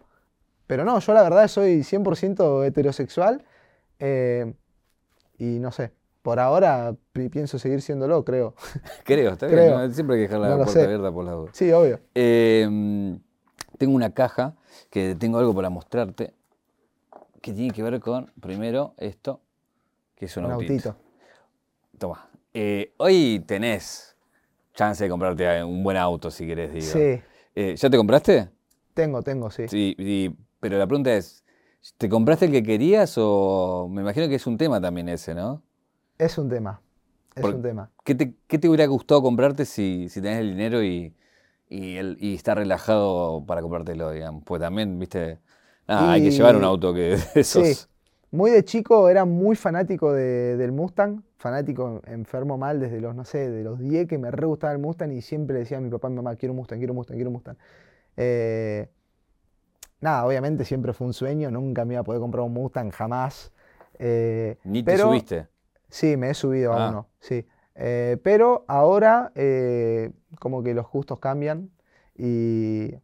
Pero 0.66 0.84
no, 0.84 0.98
yo 0.98 1.14
la 1.14 1.22
verdad 1.22 1.48
soy 1.48 1.82
100% 1.82 2.64
heterosexual 2.64 3.44
eh, 3.98 4.54
y 5.38 5.58
no 5.58 5.72
sé, 5.72 5.92
por 6.22 6.40
ahora 6.40 6.94
pi- 7.12 7.28
pienso 7.28 7.58
seguir 7.58 7.80
siéndolo, 7.82 8.24
creo. 8.24 8.54
Creo, 9.04 9.32
está 9.32 9.46
bien. 9.46 9.58
Creo. 9.58 9.78
¿no? 9.78 9.90
Siempre 9.94 10.16
hay 10.16 10.22
que 10.22 10.28
dejar 10.28 10.40
la 10.40 10.48
No 10.50 10.56
puerta 10.56 10.72
sé. 10.72 10.84
abierta 10.84 11.12
por 11.12 11.24
la 11.24 11.32
duda. 11.32 11.50
Sí, 11.52 11.70
obvio. 11.72 12.00
Eh, 12.14 13.18
tengo 13.78 13.94
una 13.94 14.10
caja 14.14 14.54
que 14.90 15.14
tengo 15.14 15.38
algo 15.38 15.54
para 15.54 15.68
mostrarte 15.70 16.32
que 17.42 17.52
tiene 17.52 17.72
que 17.72 17.82
ver 17.82 18.00
con, 18.00 18.32
primero, 18.40 18.94
esto, 18.96 19.40
que 20.16 20.24
es 20.24 20.36
un, 20.38 20.46
Un 20.46 20.52
autito. 20.52 20.90
autito. 20.90 21.04
Toma. 21.98 22.30
Eh, 22.54 22.94
hoy 22.96 23.44
tenés 23.46 24.16
chance 24.72 25.04
de 25.04 25.10
comprarte 25.10 25.62
un 25.62 25.82
buen 25.84 25.98
auto, 25.98 26.30
si 26.30 26.46
querés, 26.46 26.72
digo. 26.72 26.86
Sí, 26.86 27.20
Eh, 27.54 27.74
¿Ya 27.76 27.90
te 27.90 27.96
compraste? 27.96 28.50
tengo, 28.94 29.22
tengo, 29.22 29.50
sí. 29.50 29.64
Sí, 29.66 29.94
y- 29.98 30.30
pero 30.60 30.78
la 30.78 30.86
pregunta 30.86 31.14
es, 31.14 31.44
¿te 31.98 32.08
compraste 32.08 32.46
el 32.46 32.52
que 32.52 32.62
querías 32.62 33.14
o 33.18 33.88
me 33.90 34.02
imagino 34.02 34.28
que 34.28 34.36
es 34.36 34.46
un 34.46 34.56
tema 34.58 34.80
también 34.80 35.08
ese, 35.08 35.34
¿no? 35.34 35.62
Es 36.18 36.38
un 36.38 36.48
tema, 36.48 36.82
es 37.36 37.52
Por- 37.52 37.54
un 37.54 37.62
tema. 37.62 37.92
¿Qué 38.04 38.14
te, 38.14 38.36
qué 38.46 38.58
te 38.58 38.68
hubiera 38.68 38.84
gustado 38.86 39.22
comprarte 39.22 39.64
si, 39.64 40.08
si 40.10 40.20
tenés 40.20 40.40
el 40.40 40.50
dinero 40.50 40.82
y, 40.84 41.16
y, 41.68 41.96
el, 41.96 42.16
y 42.20 42.34
estar 42.34 42.56
relajado 42.58 43.44
para 43.46 43.62
comprártelo, 43.62 44.10
digamos? 44.12 44.42
Pues 44.44 44.60
también, 44.60 44.98
viste, 44.98 45.40
hay 45.86 46.22
que 46.22 46.30
llevar 46.30 46.56
un 46.56 46.64
auto 46.64 46.92
que 46.94 47.14
esos. 47.34 47.88
Sí, 47.88 47.88
muy 48.34 48.50
de 48.50 48.64
chico 48.64 49.08
era 49.08 49.24
muy 49.24 49.54
fanático 49.56 50.12
de- 50.12 50.56
del 50.56 50.72
Mustang, 50.72 51.22
fanático 51.36 52.02
enfermo 52.06 52.58
mal 52.58 52.80
desde 52.80 53.00
los, 53.00 53.14
no 53.14 53.24
sé, 53.24 53.48
de 53.50 53.62
los 53.62 53.78
10 53.78 54.08
que 54.08 54.18
me 54.18 54.30
re 54.30 54.46
gustaba 54.46 54.72
el 54.72 54.78
Mustang 54.80 55.12
y 55.12 55.22
siempre 55.22 55.54
le 55.54 55.60
decía 55.60 55.78
a 55.78 55.80
mi 55.80 55.88
papá 55.90 56.08
y 56.08 56.10
mi 56.10 56.16
mamá, 56.16 56.34
quiero 56.36 56.52
un 56.52 56.56
Mustang, 56.58 56.78
quiero 56.78 56.92
un 56.92 56.96
Mustang, 56.96 57.14
quiero 57.16 57.30
un 57.30 57.34
Mustang. 57.34 57.56
Eh, 58.16 58.88
nada, 60.00 60.26
obviamente 60.26 60.64
siempre 60.64 60.92
fue 60.92 61.06
un 61.06 61.12
sueño, 61.12 61.50
nunca 61.50 61.84
me 61.84 61.94
iba 61.94 62.00
a 62.00 62.04
poder 62.04 62.20
comprar 62.20 62.44
un 62.44 62.52
Mustang, 62.52 62.90
jamás. 62.90 63.52
Eh, 63.98 64.56
Ni 64.64 64.82
te 64.82 64.92
pero- 64.92 65.04
subiste. 65.08 65.46
Sí, 65.88 66.16
me 66.16 66.30
he 66.30 66.34
subido 66.34 66.72
a 66.72 66.86
Ah. 66.86 66.90
uno, 66.90 67.08
sí. 67.20 67.46
Eh, 67.76 68.18
pero 68.22 68.64
ahora 68.66 69.30
como 70.40 70.62
que 70.64 70.74
los 70.74 70.90
gustos 70.90 71.20
cambian 71.20 71.70
y, 72.16 72.94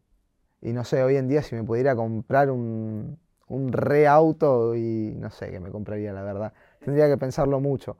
y 0.61 0.73
no 0.73 0.83
sé, 0.83 1.01
hoy 1.03 1.15
en 1.15 1.27
día 1.29 1.41
si 1.41 1.55
me 1.55 1.63
pudiera 1.63 1.95
comprar 1.95 2.49
un, 2.51 3.17
un 3.51 3.71
re 3.71 4.07
auto 4.07 4.75
y 4.75 5.15
no 5.17 5.29
sé 5.29 5.51
qué 5.51 5.59
me 5.59 5.69
compraría, 5.69 6.13
la 6.13 6.23
verdad. 6.23 6.53
Tendría 6.83 7.07
que 7.07 7.17
pensarlo 7.17 7.59
mucho. 7.59 7.97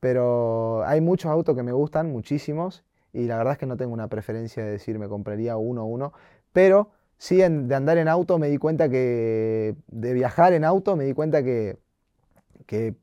Pero 0.00 0.84
hay 0.84 1.00
muchos 1.00 1.30
autos 1.30 1.56
que 1.56 1.62
me 1.62 1.72
gustan, 1.72 2.10
muchísimos, 2.10 2.84
y 3.12 3.26
la 3.26 3.38
verdad 3.38 3.52
es 3.54 3.58
que 3.58 3.66
no 3.66 3.76
tengo 3.76 3.92
una 3.94 4.08
preferencia 4.08 4.64
de 4.64 4.72
decir 4.72 4.98
me 4.98 5.08
compraría 5.08 5.56
uno 5.56 5.84
o 5.84 5.86
uno. 5.86 6.12
Pero 6.52 6.90
sí 7.16 7.36
de 7.36 7.74
andar 7.74 7.98
en 7.98 8.08
auto 8.08 8.38
me 8.38 8.48
di 8.48 8.58
cuenta 8.58 8.88
que, 8.88 9.76
de 9.88 10.12
viajar 10.12 10.52
en 10.52 10.64
auto 10.64 10.96
me 10.96 11.04
di 11.04 11.14
cuenta 11.14 11.42
que 11.42 11.78
que 12.66 12.94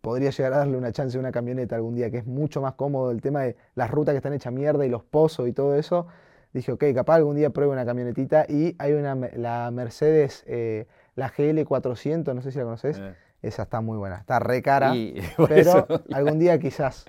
podría 0.00 0.30
llegar 0.30 0.52
a 0.54 0.58
darle 0.58 0.76
una 0.76 0.92
chance 0.92 1.16
a 1.16 1.20
una 1.20 1.32
camioneta 1.32 1.76
algún 1.76 1.94
día, 1.94 2.10
que 2.10 2.18
es 2.18 2.26
mucho 2.26 2.60
más 2.60 2.74
cómodo 2.74 3.10
el 3.10 3.20
tema 3.20 3.42
de 3.42 3.56
las 3.74 3.90
rutas 3.90 4.12
que 4.12 4.16
están 4.16 4.32
hechas 4.32 4.52
mierda 4.52 4.86
y 4.86 4.88
los 4.88 5.04
pozos 5.04 5.48
y 5.48 5.52
todo 5.52 5.74
eso. 5.76 6.06
Dije, 6.52 6.72
ok, 6.72 6.84
capaz 6.94 7.16
algún 7.16 7.36
día 7.36 7.50
pruebe 7.50 7.72
una 7.72 7.84
camionetita 7.84 8.46
y 8.48 8.74
hay 8.78 8.92
una, 8.92 9.14
la 9.14 9.70
Mercedes, 9.70 10.42
eh, 10.46 10.86
la 11.14 11.30
GL400, 11.32 12.34
no 12.34 12.42
sé 12.42 12.52
si 12.52 12.58
la 12.58 12.64
conoces. 12.64 12.98
Eh. 12.98 13.14
Esa 13.42 13.62
está 13.62 13.80
muy 13.80 13.96
buena, 13.96 14.16
está 14.16 14.38
re 14.38 14.60
cara, 14.62 14.94
Y 14.94 15.14
pero 15.36 15.54
eso- 15.54 15.86
algún 16.12 16.38
día 16.38 16.58
quizás. 16.58 17.04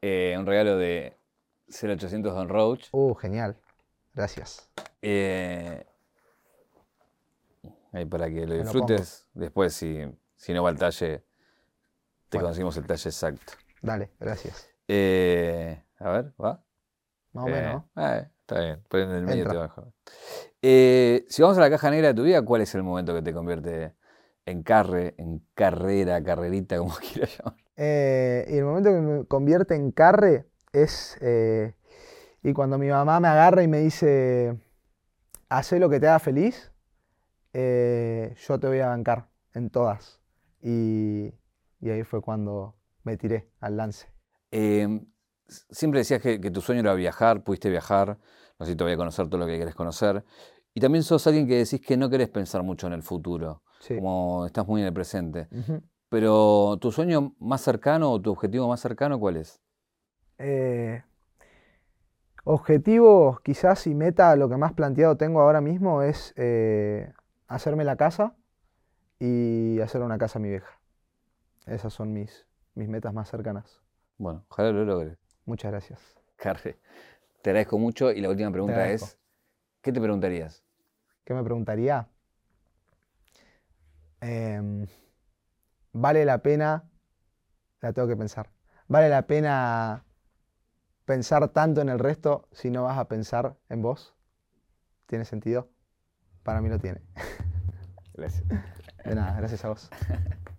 Eh, 0.00 0.34
un 0.38 0.46
regalo 0.46 0.76
de 0.78 1.16
0800 1.68 2.34
Don 2.34 2.48
Roach. 2.48 2.88
Uh, 2.92 3.14
genial. 3.14 3.56
Gracias. 4.14 4.70
Eh, 5.02 5.84
ahí 7.92 8.04
para 8.06 8.28
que 8.28 8.46
lo 8.46 8.54
disfrutes. 8.54 9.26
Después, 9.34 9.74
si, 9.74 10.00
si 10.36 10.52
no 10.54 10.62
va 10.62 10.70
al 10.70 10.78
talle, 10.78 11.24
te 12.28 12.38
Bueno. 12.38 12.48
conseguimos 12.48 12.76
el 12.76 12.86
talle 12.86 13.08
exacto. 13.10 13.52
Dale, 13.82 14.10
gracias. 14.18 14.68
Eh, 14.88 15.82
a 15.98 16.10
ver, 16.10 16.32
¿va? 16.42 16.62
Más 17.32 17.44
o 17.44 17.48
Eh, 17.48 17.52
menos. 17.52 17.82
Está 18.46 18.60
bien, 18.60 18.80
pero 18.88 19.04
en 19.04 19.10
el 19.10 19.24
medio 19.24 19.42
Entra. 19.42 19.52
te 19.52 19.58
bajo. 19.58 19.92
Eh, 20.62 21.24
si 21.28 21.42
vamos 21.42 21.58
a 21.58 21.60
la 21.60 21.70
caja 21.70 21.90
negra 21.90 22.08
de 22.08 22.14
tu 22.14 22.22
vida, 22.22 22.42
¿cuál 22.42 22.62
es 22.62 22.74
el 22.74 22.82
momento 22.84 23.12
que 23.12 23.22
te 23.22 23.32
convierte 23.32 23.94
en 24.44 24.62
carre, 24.62 25.14
en 25.18 25.44
carrera, 25.54 26.22
carrerita, 26.22 26.78
como 26.78 26.94
quieras 27.12 27.36
llamar? 27.38 27.56
Eh, 27.76 28.46
y 28.48 28.56
el 28.56 28.64
momento 28.64 28.90
que 28.90 29.00
me 29.00 29.24
convierte 29.26 29.74
en 29.74 29.90
carre 29.90 30.46
es. 30.72 31.18
eh, 31.20 31.74
y 32.42 32.52
cuando 32.52 32.78
mi 32.78 32.88
mamá 32.88 33.18
me 33.18 33.26
agarra 33.28 33.64
y 33.64 33.68
me 33.68 33.80
dice: 33.80 34.56
Hacé 35.48 35.80
lo 35.80 35.90
que 35.90 35.98
te 35.98 36.06
haga 36.06 36.20
feliz, 36.20 36.70
yo 37.52 38.60
te 38.60 38.66
voy 38.68 38.78
a 38.78 38.88
bancar 38.88 39.28
en 39.54 39.70
todas. 39.70 40.20
Y, 40.62 41.34
y 41.80 41.90
ahí 41.90 42.04
fue 42.04 42.22
cuando 42.22 42.76
me 43.02 43.16
tiré 43.16 43.48
al 43.60 43.76
lance. 43.76 44.06
Siempre 45.48 46.00
decías 46.00 46.20
que, 46.20 46.40
que 46.40 46.50
tu 46.50 46.60
sueño 46.60 46.80
era 46.80 46.94
viajar, 46.94 47.42
pudiste 47.44 47.70
viajar, 47.70 48.18
no 48.58 48.66
sé 48.66 48.72
si 48.72 48.76
todavía 48.76 48.96
conocer 48.96 49.28
todo 49.28 49.38
lo 49.38 49.46
que 49.46 49.58
querés 49.58 49.74
conocer. 49.74 50.24
Y 50.74 50.80
también 50.80 51.02
sos 51.04 51.26
alguien 51.26 51.46
que 51.46 51.56
decís 51.56 51.80
que 51.80 51.96
no 51.96 52.10
querés 52.10 52.28
pensar 52.28 52.62
mucho 52.62 52.86
en 52.86 52.92
el 52.92 53.02
futuro, 53.02 53.62
Sí. 53.80 53.94
como 53.96 54.44
estás 54.46 54.66
muy 54.66 54.80
en 54.80 54.88
el 54.88 54.92
presente. 54.92 55.48
Pero 56.08 56.76
tu 56.80 56.92
sueño 56.92 57.34
más 57.38 57.60
cercano 57.62 58.12
o 58.12 58.20
tu 58.20 58.30
objetivo 58.32 58.68
más 58.68 58.80
cercano, 58.80 59.18
¿cuál 59.18 59.36
es? 59.36 59.60
Eh, 60.38 61.02
objetivo, 62.44 63.40
quizás 63.42 63.86
y 63.86 63.94
meta, 63.94 64.34
lo 64.36 64.48
que 64.48 64.56
más 64.56 64.72
planteado 64.72 65.16
tengo 65.16 65.40
ahora 65.40 65.60
mismo 65.60 66.02
es 66.02 66.32
eh, 66.36 67.12
hacerme 67.48 67.84
la 67.84 67.96
casa 67.96 68.34
y 69.18 69.80
hacer 69.80 70.02
una 70.02 70.18
casa 70.18 70.38
a 70.38 70.42
mi 70.42 70.50
vieja. 70.50 70.78
Esas 71.66 71.92
son 71.92 72.12
mis, 72.12 72.46
mis 72.74 72.88
metas 72.88 73.12
más 73.12 73.28
cercanas. 73.30 73.80
Bueno, 74.18 74.44
ojalá 74.48 74.70
lo 74.72 74.84
logres. 74.84 75.18
Muchas 75.46 75.70
gracias. 75.70 76.00
Carre, 76.36 76.78
te 77.40 77.50
agradezco 77.50 77.78
mucho 77.78 78.10
y 78.10 78.20
la 78.20 78.28
última 78.28 78.50
pregunta 78.50 78.90
es, 78.90 79.16
¿qué 79.80 79.92
te 79.92 80.00
preguntarías? 80.00 80.64
¿Qué 81.24 81.34
me 81.34 81.42
preguntaría? 81.42 82.08
Em, 84.20 84.86
¿vale 85.92 86.24
la 86.24 86.42
pena? 86.42 86.90
La 87.80 87.92
tengo 87.92 88.08
que 88.08 88.16
pensar. 88.16 88.50
¿Vale 88.88 89.08
la 89.08 89.26
pena 89.26 90.04
pensar 91.04 91.48
tanto 91.48 91.80
en 91.80 91.88
el 91.88 92.00
resto 92.00 92.48
si 92.52 92.70
no 92.70 92.82
vas 92.82 92.98
a 92.98 93.06
pensar 93.06 93.56
en 93.68 93.82
vos? 93.82 94.14
¿Tiene 95.06 95.24
sentido? 95.24 95.70
Para 96.42 96.60
mí 96.60 96.68
lo 96.68 96.78
tiene. 96.78 97.02
Gracias. 98.14 98.44
De 99.04 99.14
nada, 99.14 99.36
gracias 99.38 99.64
a 99.64 99.68
vos. 99.68 99.90